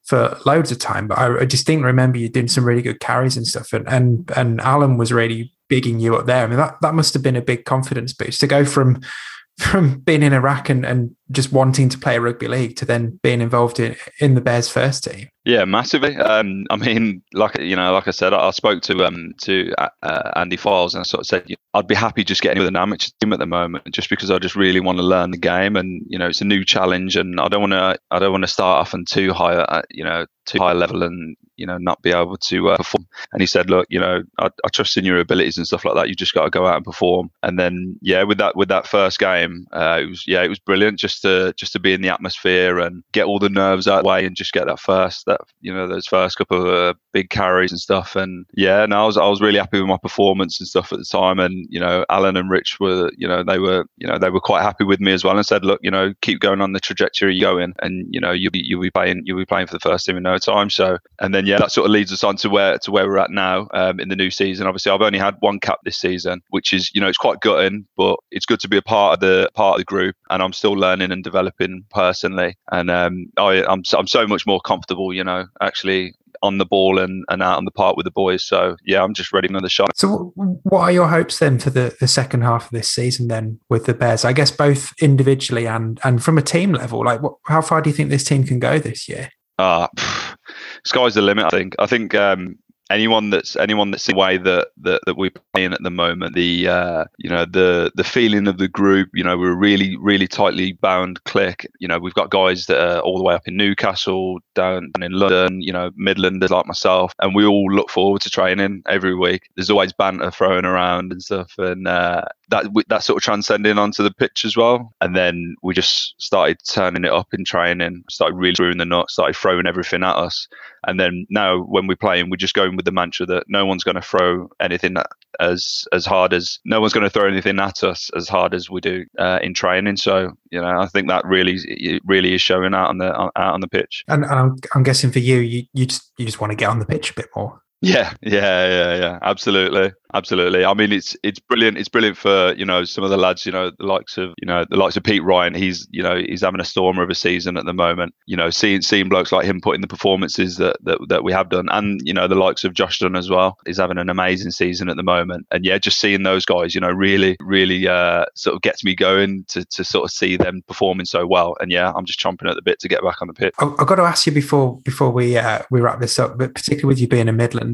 for 0.05 0.39
loads 0.45 0.71
of 0.71 0.79
time. 0.79 1.09
But 1.09 1.19
I, 1.19 1.45
distinctly 1.45 1.87
remember 1.87 2.19
you 2.19 2.29
doing 2.29 2.49
some 2.49 2.65
really 2.65 2.83
good 2.83 3.01
carries 3.01 3.37
and 3.37 3.47
stuff. 3.47 3.73
And 3.73 3.89
and 3.89 4.31
and 4.37 4.61
Alan 4.61 4.97
was 4.97 5.13
really 5.13 5.53
bigging 5.69 6.01
you 6.01 6.17
up 6.17 6.27
there. 6.27 6.45
I 6.45 6.47
mean, 6.47 6.59
that, 6.59 6.77
that 6.83 6.95
must 6.95 7.15
have 7.15 7.23
been 7.23 7.37
a 7.37 7.43
big 7.43 7.65
confidence 7.65 8.13
boost 8.13 8.41
to 8.41 8.47
go 8.47 8.65
from 8.65 9.01
from 9.59 10.01
being 10.01 10.23
in 10.23 10.33
Iraq 10.33 10.69
and, 10.69 10.85
and 10.85 11.15
just 11.31 11.53
wanting 11.53 11.89
to 11.89 11.99
play 11.99 12.17
a 12.17 12.21
rugby 12.21 12.49
league 12.49 12.77
to 12.77 12.85
then 12.85 13.21
being 13.23 13.41
involved 13.41 13.79
in, 13.79 13.95
in 14.19 14.35
the 14.35 14.41
Bears 14.41 14.69
first 14.69 15.05
team. 15.05 15.29
Yeah, 15.45 15.67
massively. 15.67 16.17
Um, 16.17 16.65
I 16.71 16.77
mean, 16.77 17.23
like 17.35 17.59
you 17.59 17.77
know, 17.77 17.93
like 17.93 18.09
I 18.09 18.13
said, 18.13 18.33
I, 18.33 18.49
I 18.49 18.51
spoke 18.51 18.83
to 18.85 19.05
um 19.05 19.35
to 19.43 19.75
uh, 19.77 19.91
uh 20.03 20.33
Andy 20.37 20.57
Files 20.57 20.95
and 20.95 21.01
I 21.01 21.05
sort 21.05 21.21
of 21.21 21.27
said 21.27 21.47
I'd 21.75 21.87
be 21.87 21.95
happy 21.95 22.25
just 22.25 22.41
getting 22.41 22.61
with 22.61 22.69
an 22.69 22.77
amateur 22.77 23.11
team 23.21 23.33
at 23.35 23.41
the 23.41 23.47
moment, 23.47 23.93
just 23.93 24.09
because 24.09 24.31
I 24.31 24.39
just 24.39 24.57
really 24.57 24.81
want 24.81 24.99
to 24.99 25.05
learn 25.05 25.33
the 25.33 25.39
game 25.39 25.77
and 25.77 26.03
you 26.09 26.19
know 26.19 26.29
it's 26.29 26.41
a 26.41 26.47
new 26.47 26.65
challenge 26.65 27.17
and 27.17 27.39
I 27.39 27.49
don't 27.49 27.61
want 27.61 27.73
to 27.73 27.99
I 28.11 28.19
don't 28.21 28.33
want 28.33 28.45
to 28.45 28.49
start 28.49 28.81
off 28.81 28.95
on 28.95 29.05
too 29.05 29.35
high 29.35 29.57
uh, 29.57 29.83
you 29.91 30.05
know 30.05 30.25
too 30.47 30.59
high 30.59 30.73
level 30.73 31.03
and 31.03 31.37
you 31.57 31.67
know 31.67 31.79
not 31.79 32.03
be 32.03 32.11
able 32.11 32.37
to 32.37 32.71
uh, 32.71 32.77
perform. 32.77 33.07
And 33.33 33.41
he 33.41 33.47
said, 33.47 33.71
look, 33.71 33.87
you 33.91 34.01
know, 34.01 34.23
I, 34.39 34.47
I, 34.65 34.69
trust 34.69 34.97
in 34.97 35.05
your 35.05 35.19
abilities 35.19 35.57
and 35.57 35.67
stuff 35.67 35.85
like 35.85 35.95
that. 35.95 36.09
You 36.09 36.15
just 36.15 36.35
got 36.35 36.45
to 36.45 36.51
go 36.51 36.67
out 36.67 36.77
and 36.77 36.85
perform. 36.85 37.31
And 37.43 37.59
then 37.59 37.97
yeah, 38.01 38.23
with 38.25 38.39
that 38.39 38.57
with 38.57 38.69
that 38.69 38.87
first 38.87 39.19
game, 39.19 39.67
uh, 39.73 40.01
it 40.03 40.07
was 40.07 40.25
yeah, 40.27 40.43
it 40.43 40.49
was 40.49 40.59
brilliant 40.59 40.99
just 40.99 41.23
to 41.23 41.53
just 41.57 41.73
to 41.73 41.81
be 41.81 41.93
in 41.93 42.03
the 42.03 42.09
atmosphere 42.09 42.79
and 42.79 43.03
get 43.13 43.27
all 43.27 43.39
the 43.39 43.49
nerves 43.49 43.89
out 43.89 43.99
of 43.99 44.05
the 44.05 44.09
way 44.09 44.27
and 44.27 44.37
just 44.37 44.53
get 44.53 44.67
that 44.67 44.81
first 44.81 45.27
that 45.27 45.34
you 45.61 45.73
know 45.73 45.87
those 45.87 46.07
first 46.07 46.37
couple 46.37 46.63
of 46.63 46.67
uh, 46.67 46.95
big 47.13 47.31
carries 47.31 47.71
and 47.73 47.81
stuff. 47.81 48.17
And 48.17 48.47
yeah, 48.55 48.85
no, 48.87 49.03
I 49.03 49.07
was 49.07 49.17
I 49.17 49.27
was 49.29 49.41
really 49.41 49.59
happy 49.59 49.81
with 49.81 49.89
my 49.89 49.97
performance 49.97 50.61
and 50.61 50.67
stuff 50.67 50.93
at 50.93 50.99
the 50.99 51.05
time. 51.05 51.39
And 51.39 51.67
you 51.71 51.81
know, 51.81 52.05
Alan 52.11 52.37
and 52.37 52.51
Rich 52.51 52.79
were 52.81 53.11
you 53.17 53.27
know 53.27 53.43
they 53.43 53.59
were 53.59 53.87
you 53.97 54.07
know 54.07 54.19
they 54.19 54.31
were 54.31 54.41
quite 54.41 54.63
happy 54.63 54.85
with 54.85 55.01
me 55.01 55.13
as 55.13 55.25
well 55.25 55.37
and 55.37 55.47
said, 55.47 55.65
look, 55.65 55.81
you 55.83 55.91
know, 55.91 56.13
keep 56.23 56.41
going 56.41 56.61
on 56.61 56.73
the 56.73 56.81
trajectory 56.81 57.35
you're 57.35 57.51
going, 57.51 57.75
and 57.81 58.07
you 58.11 58.21
know 58.21 58.33
you'll 58.33 58.53
be 58.53 58.63
you'll 58.65 58.83
be 58.83 58.91
playing 58.91 59.23
you'll 59.25 59.39
be 59.39 59.47
playing 59.47 59.67
for 59.67 59.75
the 59.75 59.81
first 59.81 60.07
team 60.07 60.17
in 60.17 60.23
no 60.23 60.39
time. 60.39 60.71
So 60.71 60.99
and 61.21 61.35
then 61.35 61.47
yeah, 61.47 61.59
that 61.59 61.73
sort 61.73 61.87
of 61.87 61.93
leads 61.93 62.13
us 62.13 62.25
on 62.25 62.37
to 62.37 62.51
where 62.51 62.79
to 62.79 62.91
where 62.91 63.07
we're 63.07 63.19
at 63.19 63.31
now 63.31 63.69
um, 63.73 64.01
in 64.01 64.09
the 64.09 64.17
new 64.17 64.31
season. 64.31 64.67
Obviously, 64.67 64.93
I've 64.93 65.03
only 65.03 65.19
had 65.19 65.37
one 65.41 65.61
cap 65.61 65.79
this 65.85 65.97
season, 65.97 66.43
which 66.51 66.73
is 66.73 66.91
you 66.95 67.01
know 67.01 67.09
it's 67.09 67.19
quite 67.19 67.41
gutting, 67.41 67.87
but 67.97 68.19
it's 68.31 68.47
good 68.47 68.61
to 68.61 68.69
be 68.69 68.77
a 68.77 68.83
part 68.83 69.15
of 69.15 69.21
the 69.21 69.51
part 69.55 69.75
of 69.75 69.79
the 69.79 69.85
group, 69.85 70.17
and 70.31 70.43
I'm 70.43 70.53
still 70.53 70.73
learning 70.73 71.13
and 71.13 71.25
developing 71.25 71.85
personally. 71.91 72.57
And 72.71 72.91
um, 72.91 73.27
I, 73.37 73.65
I'm 73.65 73.83
I'm 73.97 74.07
so 74.07 74.27
much 74.27 74.47
more 74.47 74.61
comfortable, 74.61 75.13
you 75.13 75.24
know, 75.25 75.47
actually 75.61 76.15
on 76.43 76.59
the 76.59 76.67
ball 76.67 76.99
and, 76.99 77.25
and 77.31 77.43
out 77.43 77.57
on 77.57 77.65
the 77.65 77.71
park 77.71 77.97
with 77.97 78.05
the 78.05 78.11
boys. 78.11 78.45
So 78.45 78.77
yeah, 78.85 79.03
I'm 79.03 79.15
just 79.15 79.33
ready 79.33 79.49
for 79.49 79.53
another 79.53 79.69
shot. 79.69 79.97
So 79.97 80.33
what 80.35 80.81
are 80.81 80.93
your 80.93 81.09
hopes 81.09 81.39
then 81.39 81.59
for 81.59 81.71
the, 81.71 81.97
the 81.99 82.07
second 82.07 82.43
half 82.43 82.67
of 82.67 82.71
this 82.71 82.91
season 82.91 83.29
then 83.29 83.61
with 83.71 83.87
the 83.87 83.95
Bears? 83.95 84.25
I 84.25 84.35
guess 84.35 84.51
both 84.51 84.93
individually 85.01 85.67
and 85.67 85.99
and 86.05 86.23
from 86.23 86.37
a 86.37 86.43
team 86.43 86.73
level. 86.73 87.05
Like 87.05 87.23
what, 87.23 87.37
how 87.47 87.63
far 87.63 87.81
do 87.81 87.89
you 87.89 87.97
think 87.97 88.11
this 88.11 88.25
team 88.25 88.45
can 88.45 88.59
go 88.59 88.79
this 88.79 89.09
year? 89.09 89.31
Uh, 89.59 89.89
sky's 90.85 91.15
the 91.15 91.23
limit. 91.23 91.47
I 91.47 91.51
think. 91.51 91.75
I 91.79 91.87
think 91.87 92.15
um, 92.15 92.59
anyone 92.91 93.31
that's 93.31 93.57
anyone 93.57 93.91
that's 93.91 94.07
the 94.07 94.15
way 94.15 94.37
that, 94.37 94.69
that 94.77 95.01
that 95.07 95.17
we're 95.17 95.31
playing 95.53 95.73
at 95.73 95.83
the 95.83 95.91
moment 95.91 96.35
the 96.35 96.69
uh, 96.69 97.05
you 97.19 97.31
know 97.31 97.45
the 97.45 97.91
the 97.95 98.05
feeling 98.05 98.47
of 98.47 98.59
the 98.59 98.69
group 98.69 99.09
you 99.15 99.25
know 99.25 99.39
we're 99.39 99.55
really 99.55 99.97
really 99.97 100.29
tightly 100.29 100.73
bound 100.73 101.23
clique 101.25 101.67
you 101.79 101.89
know 101.89 101.99
we've 101.99 102.15
got 102.15 102.31
guys 102.31 102.67
that 102.67 102.81
are 102.81 103.01
all 103.01 103.19
the 103.19 103.25
way 103.25 103.35
up 103.35 103.47
in 103.47 103.57
newcastle 103.57 104.39
down 104.55 104.91
in 105.01 105.13
london 105.13 105.61
you 105.61 105.73
know 105.73 105.91
midlanders 105.93 106.51
like 106.51 106.67
myself 106.67 107.13
and 107.21 107.35
we 107.35 107.45
all 107.45 107.73
look 107.73 107.91
forward 107.91 108.21
to 108.23 108.31
training 108.31 108.83
every 108.89 109.15
week. 109.15 109.51
There's 109.57 109.71
always 109.71 109.93
banter 109.93 110.31
thrown 110.31 110.65
around 110.65 111.13
and 111.13 111.23
stuff 111.23 111.55
and 111.59 111.87
uh, 111.87 112.25
that 112.51 112.67
that 112.89 113.03
sort 113.03 113.17
of 113.17 113.23
transcending 113.23 113.79
onto 113.79 114.03
the 114.03 114.13
pitch 114.13 114.45
as 114.45 114.57
well 114.57 114.93
and 115.01 115.17
then 115.17 115.55
we 115.63 115.75
just 115.75 116.15
started 116.21 116.59
turning 116.69 117.05
it 117.05 117.13
up 117.13 117.29
in 117.33 117.45
training 117.45 118.03
started 118.11 118.37
really 118.37 118.55
screwing 118.55 118.79
the 118.79 118.85
nuts 118.85 119.15
started 119.15 119.37
throwing 119.37 119.67
everything 119.67 120.03
at 120.03 120.17
us 120.17 120.49
and 120.87 121.01
then 121.01 121.27
now 121.31 121.63
when 121.63 121.87
we're 121.87 121.97
playing, 121.97 122.31
we're 122.31 122.37
just 122.37 122.55
going 122.55 122.77
with 122.77 122.85
the 122.85 122.93
mantra 122.93 123.27
that 123.27 123.45
no 123.49 123.67
one's 123.67 123.85
going 123.85 123.95
to 123.95 124.03
throw 124.03 124.49
anything 124.61 124.97
as 125.41 125.87
as 125.93 126.07
hard 126.07 126.33
as 126.33 126.59
no 126.65 126.81
one's 126.81 126.93
going 126.93 127.05
to 127.05 127.11
throw 127.11 127.29
anything 127.29 127.59
at 127.59 127.83
us 127.83 128.11
as 128.17 128.29
hard 128.29 128.55
as 128.55 128.71
we 128.71 128.81
do 128.81 129.05
uh, 129.19 129.39
in 129.43 129.55
training. 129.55 129.97
So 129.97 130.33
you 130.51 130.61
know, 130.61 130.79
I 130.81 130.87
think 130.87 131.09
that 131.09 131.25
really 131.25 131.59
really 132.05 132.35
is 132.35 132.43
showing 132.43 132.75
out 132.75 132.89
on 132.89 132.99
the 132.99 133.13
out 133.13 133.33
on 133.37 133.61
the 133.61 133.69
pitch. 133.69 134.05
And, 134.09 134.25
and 134.25 134.35
I'm, 134.35 134.57
I'm 134.75 134.83
guessing 134.83 135.11
for 135.11 135.21
you, 135.21 135.39
you 135.39 135.65
you 135.73 135.87
just 135.87 136.13
you 136.19 136.27
just 136.27 136.41
want 136.41 136.51
to 136.51 136.57
get 136.57 136.69
on 136.69 136.79
the 136.79 136.87
pitch 136.87 137.11
a 137.11 137.15
bit 137.15 137.29
more. 137.35 137.61
Yeah, 137.85 138.15
yeah, 138.23 138.67
yeah, 138.69 138.97
yeah. 138.97 139.19
Absolutely, 139.23 139.93
absolutely. 140.15 140.65
I 140.65 140.73
mean, 140.73 140.91
it's 140.91 141.17
it's 141.23 141.39
brilliant. 141.39 141.77
It's 141.77 141.89
brilliant 141.89 142.17
for 142.17 142.55
you 142.55 142.65
know 142.65 142.85
some 142.85 143.05
of 143.05 143.11
the 143.11 143.19
lads. 143.19 143.45
You 143.45 143.53
know, 143.53 143.71
the 143.79 143.85
likes 143.85 144.17
of 144.17 144.31
you 144.41 144.47
know 144.47 144.65
the 144.69 144.77
likes 144.77 144.97
of 144.97 145.03
Pete 145.03 145.23
Ryan. 145.23 145.55
He's 145.55 145.87
you 145.91 146.03
know 146.03 146.17
he's 146.17 146.41
having 146.41 146.61
a 146.61 146.65
stormer 146.65 147.03
of 147.03 147.11
a 147.11 147.15
season 147.15 147.57
at 147.59 147.67
the 147.67 147.75
moment. 147.75 148.15
You 148.27 148.37
know, 148.37 148.49
seeing 148.49 148.81
seeing 148.81 149.09
blokes 149.09 149.33
like 149.33 149.45
him 149.45 149.61
putting 149.61 149.83
the 149.83 149.87
performances 149.87 150.57
that 150.57 150.77
that, 150.85 150.99
that 151.09 151.25
we 151.25 151.33
have 151.33 151.51
done, 151.51 151.69
and 151.71 152.01
you 152.05 152.15
know 152.15 152.27
the 152.27 152.35
likes 152.35 152.65
of 152.65 152.73
Josh 152.73 153.01
Dunne 153.01 153.17
as 153.17 153.29
well. 153.29 153.59
He's 153.67 153.79
having 153.79 153.99
an 153.99 154.09
amazing 154.09 154.53
season 154.53 154.89
at 154.89 154.97
the 154.97 155.03
moment. 155.03 155.47
And 155.51 155.65
yeah, 155.65 155.77
just 155.77 156.01
seeing 156.01 156.23
those 156.23 156.47
guys, 156.47 156.75
you 156.75 156.81
know, 156.81 156.91
really 156.91 157.37
really 157.41 157.87
uh, 157.87 158.25
sort 158.35 158.57
of 158.57 158.63
gets 158.63 158.83
me 158.83 158.95
going 158.95 159.45
to 159.49 159.65
to 159.67 159.85
sort 159.85 160.05
of 160.05 160.11
see 160.11 160.37
them 160.39 160.63
performing 160.67 161.07
so 161.07 161.27
well. 161.27 161.55
And 161.61 161.71
yeah, 161.71 161.93
I'm 161.95 162.07
just 162.07 162.19
chomping 162.19 162.49
at 162.49 162.57
the 162.57 162.63
bit 162.63 162.79
to 162.81 162.89
get 162.89 163.03
back 163.03 163.21
on 163.21 163.29
the 163.29 163.35
pitch. 163.35 163.55
I've 163.59 163.87
got 163.87 163.97
to 163.97 164.03
ask 164.03 164.27
you 164.27 164.33
before 164.33 164.79
before 164.81 165.11
we 165.11 165.37
uh, 165.37 165.63
we 165.71 165.81
wrap 165.81 166.01
this 166.01 166.19
up, 166.19 166.39
but 166.39 166.55
particularly 166.55 166.87
with 166.87 167.01
you 167.01 167.09
being 167.09 167.29
a 167.29 167.33
Midland 167.33 167.74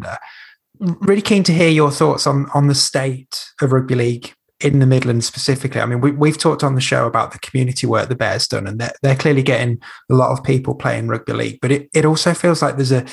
really 0.79 1.23
keen 1.23 1.43
to 1.45 1.53
hear 1.53 1.69
your 1.69 1.91
thoughts 1.91 2.27
on 2.27 2.49
on 2.55 2.69
the 2.69 2.75
state 2.75 3.47
of 3.61 3.73
rugby 3.73 3.95
league 3.95 4.35
in 4.61 4.79
the 4.79 4.87
Midlands 4.87 5.27
specifically. 5.27 5.81
I 5.81 5.87
mean, 5.87 6.01
we, 6.01 6.11
we've 6.11 6.37
talked 6.37 6.63
on 6.63 6.75
the 6.75 6.81
show 6.81 7.07
about 7.07 7.33
the 7.33 7.39
community 7.39 7.87
work 7.87 8.09
the 8.09 8.15
Bears 8.15 8.47
done, 8.47 8.67
and 8.67 8.79
they're, 8.79 8.93
they're 9.03 9.17
clearly 9.17 9.43
getting 9.43 9.81
a 10.11 10.15
lot 10.15 10.31
of 10.31 10.45
people 10.45 10.75
playing 10.75 11.09
rugby 11.09 11.33
league. 11.33 11.59
But 11.63 11.73
it, 11.73 11.89
it 11.95 12.05
also 12.05 12.35
feels 12.35 12.61
like 12.63 12.77
there's 12.77 12.93
a 12.93 13.07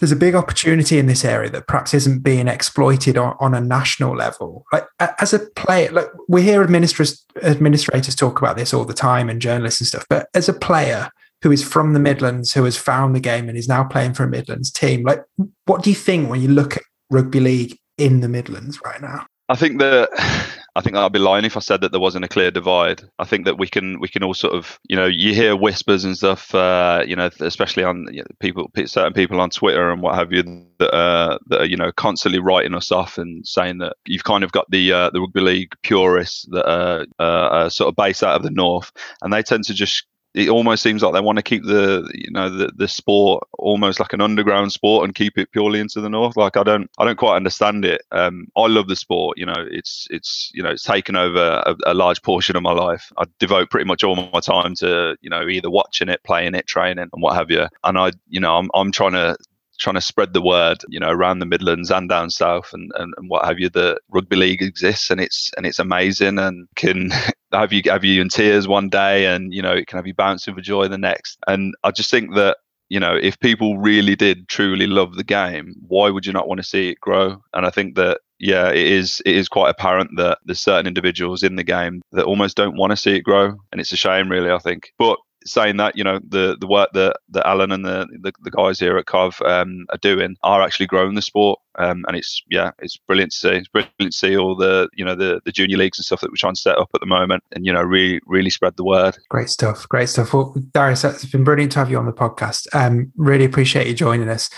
there's 0.00 0.12
a 0.12 0.16
big 0.16 0.34
opportunity 0.34 0.98
in 0.98 1.06
this 1.06 1.24
area 1.24 1.48
that 1.50 1.68
perhaps 1.68 1.94
isn't 1.94 2.24
being 2.24 2.48
exploited 2.48 3.16
on, 3.16 3.36
on 3.38 3.54
a 3.54 3.60
national 3.60 4.16
level. 4.16 4.64
Like 4.72 4.84
as 4.98 5.32
a 5.32 5.38
player, 5.54 6.10
we 6.28 6.42
hear 6.42 6.62
administrators 6.62 7.24
administrators 7.42 8.16
talk 8.16 8.40
about 8.40 8.56
this 8.56 8.74
all 8.74 8.84
the 8.84 8.94
time 8.94 9.28
and 9.28 9.40
journalists 9.40 9.80
and 9.80 9.86
stuff. 9.86 10.04
But 10.08 10.28
as 10.34 10.48
a 10.48 10.54
player, 10.54 11.10
who 11.42 11.50
is 11.50 11.62
from 11.62 11.92
the 11.92 12.00
Midlands, 12.00 12.52
who 12.52 12.64
has 12.64 12.76
found 12.76 13.14
the 13.14 13.20
game 13.20 13.48
and 13.48 13.58
is 13.58 13.68
now 13.68 13.84
playing 13.84 14.14
for 14.14 14.24
a 14.24 14.28
Midlands 14.28 14.70
team. 14.70 15.02
Like, 15.02 15.22
what 15.66 15.82
do 15.82 15.90
you 15.90 15.96
think 15.96 16.30
when 16.30 16.40
you 16.40 16.48
look 16.48 16.76
at 16.76 16.84
rugby 17.10 17.40
league 17.40 17.78
in 17.98 18.20
the 18.20 18.28
Midlands 18.28 18.80
right 18.84 19.00
now? 19.00 19.26
I 19.48 19.56
think 19.56 19.80
that 19.80 20.08
I 20.74 20.80
think 20.80 20.96
I'd 20.96 21.12
be 21.12 21.18
lying 21.18 21.44
if 21.44 21.58
I 21.58 21.60
said 21.60 21.82
that 21.82 21.92
there 21.92 22.00
wasn't 22.00 22.24
a 22.24 22.28
clear 22.28 22.50
divide. 22.50 23.02
I 23.18 23.24
think 23.24 23.44
that 23.44 23.58
we 23.58 23.68
can 23.68 24.00
we 24.00 24.08
can 24.08 24.22
all 24.22 24.32
sort 24.32 24.54
of 24.54 24.78
you 24.88 24.96
know 24.96 25.04
you 25.04 25.34
hear 25.34 25.54
whispers 25.54 26.04
and 26.04 26.16
stuff 26.16 26.54
uh, 26.54 27.04
you 27.06 27.14
know 27.14 27.28
especially 27.40 27.84
on 27.84 28.06
you 28.10 28.22
know, 28.22 28.26
people 28.40 28.70
certain 28.86 29.12
people 29.12 29.38
on 29.40 29.50
Twitter 29.50 29.90
and 29.90 30.00
what 30.00 30.14
have 30.14 30.32
you 30.32 30.42
that 30.78 30.94
uh, 30.94 31.38
that 31.48 31.60
are 31.60 31.66
you 31.66 31.76
know 31.76 31.92
constantly 31.92 32.38
writing 32.38 32.74
us 32.74 32.90
off 32.90 33.18
and 33.18 33.46
saying 33.46 33.78
that 33.78 33.96
you've 34.06 34.24
kind 34.24 34.44
of 34.44 34.52
got 34.52 34.70
the 34.70 34.92
uh, 34.92 35.10
the 35.10 35.20
rugby 35.20 35.40
league 35.42 35.74
purists 35.82 36.46
that 36.52 36.66
are, 36.66 37.04
uh, 37.18 37.48
are 37.48 37.70
sort 37.70 37.88
of 37.88 37.96
based 37.96 38.22
out 38.22 38.36
of 38.36 38.42
the 38.42 38.50
north 38.50 38.90
and 39.20 39.30
they 39.30 39.42
tend 39.42 39.64
to 39.64 39.74
just 39.74 40.06
it 40.34 40.48
almost 40.48 40.82
seems 40.82 41.02
like 41.02 41.12
they 41.12 41.20
want 41.20 41.36
to 41.36 41.42
keep 41.42 41.64
the 41.64 42.10
you 42.14 42.30
know 42.30 42.48
the, 42.48 42.72
the 42.74 42.88
sport 42.88 43.46
almost 43.58 44.00
like 44.00 44.12
an 44.12 44.20
underground 44.20 44.72
sport 44.72 45.04
and 45.04 45.14
keep 45.14 45.36
it 45.36 45.50
purely 45.52 45.78
into 45.78 46.00
the 46.00 46.08
north. 46.08 46.36
Like 46.36 46.56
i 46.56 46.62
don't 46.62 46.90
i 46.98 47.04
don't 47.04 47.18
quite 47.18 47.36
understand 47.36 47.84
it. 47.84 48.02
Um, 48.12 48.48
i 48.56 48.66
love 48.66 48.88
the 48.88 48.96
sport 48.96 49.38
you 49.38 49.46
know 49.46 49.66
it's 49.70 50.06
it's 50.10 50.50
you 50.54 50.62
know 50.62 50.70
it's 50.70 50.84
taken 50.84 51.16
over 51.16 51.62
a, 51.66 51.76
a, 51.86 51.94
large 51.94 52.22
portion 52.22 52.56
of 52.56 52.62
my 52.62 52.72
life. 52.72 53.12
I 53.18 53.24
devote 53.38 53.70
pretty 53.70 53.86
much 53.86 54.04
all 54.04 54.16
my 54.16 54.40
time 54.40 54.74
to 54.76 55.16
you 55.20 55.30
know 55.30 55.46
either 55.48 55.70
watching 55.70 56.08
it 56.08 56.22
playing 56.24 56.54
it 56.54 56.66
training 56.66 57.08
and 57.12 57.22
what 57.22 57.34
have 57.34 57.50
you. 57.50 57.66
And 57.84 57.98
i 57.98 58.12
you 58.28 58.40
know 58.40 58.56
i'm, 58.56 58.70
I'm 58.74 58.92
trying 58.92 59.12
to 59.12 59.36
trying 59.78 59.94
to 59.94 60.00
spread 60.00 60.32
the 60.32 60.42
word, 60.42 60.78
you 60.88 61.00
know, 61.00 61.10
around 61.10 61.38
the 61.38 61.46
Midlands 61.46 61.90
and 61.90 62.08
down 62.08 62.30
south 62.30 62.70
and, 62.72 62.90
and, 62.96 63.14
and 63.16 63.28
what 63.28 63.44
have 63.44 63.58
you. 63.58 63.68
The 63.68 63.98
rugby 64.10 64.36
league 64.36 64.62
exists 64.62 65.10
and 65.10 65.20
it's 65.20 65.50
and 65.56 65.66
it's 65.66 65.78
amazing 65.78 66.38
and 66.38 66.68
can 66.76 67.10
have 67.52 67.72
you 67.72 67.82
have 67.86 68.04
you 68.04 68.20
in 68.20 68.28
tears 68.28 68.66
one 68.68 68.88
day 68.88 69.26
and 69.26 69.52
you 69.52 69.62
know 69.62 69.72
it 69.72 69.86
can 69.86 69.98
have 69.98 70.06
you 70.06 70.14
bouncing 70.14 70.54
for 70.54 70.60
joy 70.60 70.88
the 70.88 70.98
next. 70.98 71.38
And 71.46 71.74
I 71.84 71.90
just 71.90 72.10
think 72.10 72.34
that 72.34 72.58
you 72.88 73.00
know 73.00 73.16
if 73.20 73.38
people 73.40 73.78
really 73.78 74.16
did 74.16 74.48
truly 74.48 74.86
love 74.86 75.16
the 75.16 75.24
game, 75.24 75.74
why 75.86 76.10
would 76.10 76.26
you 76.26 76.32
not 76.32 76.48
want 76.48 76.58
to 76.58 76.66
see 76.66 76.90
it 76.90 77.00
grow? 77.00 77.42
And 77.52 77.66
I 77.66 77.70
think 77.70 77.96
that 77.96 78.20
yeah, 78.42 78.70
it 78.70 78.86
is 78.86 79.22
it 79.24 79.36
is 79.36 79.48
quite 79.48 79.70
apparent 79.70 80.10
that 80.16 80.38
there's 80.44 80.60
certain 80.60 80.88
individuals 80.88 81.44
in 81.44 81.54
the 81.54 81.62
game 81.62 82.02
that 82.10 82.24
almost 82.24 82.56
don't 82.56 82.76
want 82.76 82.90
to 82.90 82.96
see 82.96 83.14
it 83.14 83.22
grow, 83.22 83.54
and 83.70 83.80
it's 83.80 83.92
a 83.92 83.96
shame, 83.96 84.28
really. 84.28 84.50
I 84.50 84.58
think, 84.58 84.92
but 84.98 85.16
saying 85.44 85.76
that 85.76 85.96
you 85.96 86.04
know 86.04 86.20
the 86.26 86.56
the 86.60 86.66
work 86.66 86.90
that 86.92 87.16
that 87.30 87.46
Alan 87.46 87.72
and 87.72 87.84
the 87.84 88.06
the, 88.20 88.32
the 88.42 88.50
guys 88.50 88.78
here 88.78 88.96
at 88.98 89.06
Cov 89.06 89.40
um, 89.42 89.86
are 89.90 89.98
doing 89.98 90.36
are 90.42 90.62
actually 90.62 90.86
growing 90.86 91.14
the 91.14 91.22
sport, 91.22 91.58
um, 91.78 92.04
and 92.08 92.16
it's 92.16 92.42
yeah, 92.50 92.70
it's 92.78 92.96
brilliant 92.96 93.32
to 93.32 93.38
see. 93.38 93.48
It's 93.50 93.68
brilliant 93.68 93.94
to 93.98 94.12
see 94.12 94.36
all 94.36 94.56
the 94.56 94.88
you 94.94 95.04
know 95.04 95.14
the 95.14 95.40
the 95.44 95.52
junior 95.52 95.76
leagues 95.76 95.98
and 95.98 96.04
stuff 96.04 96.20
that 96.20 96.30
we're 96.30 96.36
trying 96.36 96.54
to 96.54 96.60
set 96.60 96.78
up 96.78 96.90
at 96.94 97.00
the 97.00 97.06
moment, 97.06 97.42
and 97.52 97.64
you 97.64 97.72
know 97.72 97.82
really 97.82 98.20
really 98.26 98.50
spread 98.50 98.76
the 98.76 98.84
word. 98.84 99.16
Great 99.30 99.48
stuff, 99.48 99.88
great 99.88 100.08
stuff. 100.08 100.32
Well, 100.32 100.54
Darius, 100.72 101.04
it's 101.04 101.24
been 101.24 101.44
brilliant 101.44 101.72
to 101.72 101.78
have 101.78 101.90
you 101.90 101.98
on 101.98 102.06
the 102.06 102.12
podcast. 102.12 102.66
Um, 102.74 103.12
really 103.16 103.44
appreciate 103.44 103.86
you 103.86 103.94
joining 103.94 104.28
us. 104.28 104.50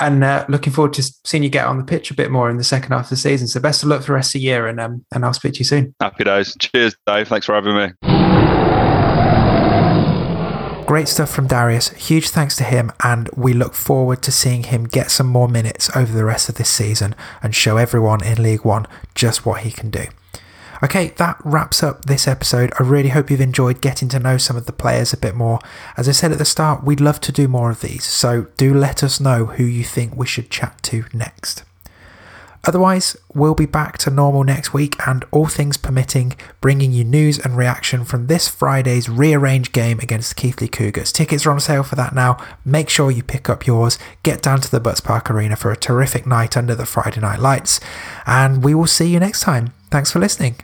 And 0.00 0.24
uh, 0.24 0.44
looking 0.48 0.72
forward 0.72 0.94
to 0.94 1.02
seeing 1.24 1.42
you 1.42 1.50
get 1.50 1.66
on 1.66 1.78
the 1.78 1.84
pitch 1.84 2.10
a 2.10 2.14
bit 2.14 2.30
more 2.30 2.50
in 2.50 2.56
the 2.56 2.64
second 2.64 2.92
half 2.92 3.04
of 3.04 3.10
the 3.10 3.16
season. 3.16 3.46
So 3.46 3.60
best 3.60 3.82
of 3.82 3.88
luck 3.88 4.00
for 4.00 4.06
the 4.08 4.14
rest 4.14 4.34
of 4.34 4.40
the 4.40 4.44
year, 4.46 4.66
and 4.66 4.80
um, 4.80 5.04
and 5.12 5.24
I'll 5.24 5.34
speak 5.34 5.54
to 5.54 5.58
you 5.60 5.64
soon. 5.64 5.94
Happy 6.00 6.24
days. 6.24 6.56
Cheers, 6.58 6.96
Dave. 7.06 7.28
Thanks 7.28 7.46
for 7.46 7.54
having 7.54 7.76
me. 7.76 8.21
Great 10.92 11.08
stuff 11.08 11.30
from 11.30 11.46
Darius. 11.46 11.88
Huge 11.92 12.28
thanks 12.28 12.54
to 12.56 12.64
him, 12.64 12.92
and 13.02 13.30
we 13.34 13.54
look 13.54 13.72
forward 13.72 14.20
to 14.20 14.30
seeing 14.30 14.64
him 14.64 14.84
get 14.84 15.10
some 15.10 15.26
more 15.26 15.48
minutes 15.48 15.88
over 15.96 16.12
the 16.12 16.26
rest 16.26 16.50
of 16.50 16.56
this 16.56 16.68
season 16.68 17.14
and 17.42 17.54
show 17.54 17.78
everyone 17.78 18.22
in 18.22 18.42
League 18.42 18.62
One 18.62 18.86
just 19.14 19.46
what 19.46 19.62
he 19.62 19.70
can 19.70 19.88
do. 19.88 20.04
Okay, 20.82 21.14
that 21.16 21.38
wraps 21.44 21.82
up 21.82 22.04
this 22.04 22.28
episode. 22.28 22.74
I 22.78 22.82
really 22.82 23.08
hope 23.08 23.30
you've 23.30 23.40
enjoyed 23.40 23.80
getting 23.80 24.10
to 24.10 24.18
know 24.18 24.36
some 24.36 24.54
of 24.54 24.66
the 24.66 24.72
players 24.72 25.14
a 25.14 25.16
bit 25.16 25.34
more. 25.34 25.60
As 25.96 26.10
I 26.10 26.12
said 26.12 26.30
at 26.30 26.36
the 26.36 26.44
start, 26.44 26.84
we'd 26.84 27.00
love 27.00 27.22
to 27.22 27.32
do 27.32 27.48
more 27.48 27.70
of 27.70 27.80
these, 27.80 28.04
so 28.04 28.48
do 28.58 28.74
let 28.74 29.02
us 29.02 29.18
know 29.18 29.46
who 29.46 29.64
you 29.64 29.84
think 29.84 30.14
we 30.14 30.26
should 30.26 30.50
chat 30.50 30.82
to 30.82 31.06
next. 31.14 31.64
Otherwise, 32.64 33.16
we'll 33.34 33.54
be 33.54 33.66
back 33.66 33.98
to 33.98 34.10
normal 34.10 34.44
next 34.44 34.72
week 34.72 34.96
and 35.06 35.24
all 35.30 35.46
things 35.46 35.76
permitting, 35.76 36.34
bringing 36.60 36.92
you 36.92 37.04
news 37.04 37.38
and 37.38 37.56
reaction 37.56 38.04
from 38.04 38.26
this 38.26 38.48
Friday's 38.48 39.08
rearranged 39.08 39.72
game 39.72 39.98
against 39.98 40.34
the 40.34 40.40
Keighley 40.40 40.68
Cougars. 40.68 41.12
Tickets 41.12 41.44
are 41.44 41.50
on 41.50 41.60
sale 41.60 41.82
for 41.82 41.96
that 41.96 42.14
now. 42.14 42.36
Make 42.64 42.88
sure 42.88 43.10
you 43.10 43.22
pick 43.22 43.48
up 43.48 43.66
yours. 43.66 43.98
Get 44.22 44.42
down 44.42 44.60
to 44.60 44.70
the 44.70 44.80
Butts 44.80 45.00
Park 45.00 45.30
Arena 45.30 45.56
for 45.56 45.72
a 45.72 45.76
terrific 45.76 46.26
night 46.26 46.56
under 46.56 46.74
the 46.74 46.86
Friday 46.86 47.20
night 47.20 47.40
lights, 47.40 47.80
and 48.26 48.62
we 48.62 48.74
will 48.74 48.86
see 48.86 49.08
you 49.08 49.18
next 49.18 49.40
time. 49.40 49.72
Thanks 49.90 50.12
for 50.12 50.18
listening. 50.18 50.56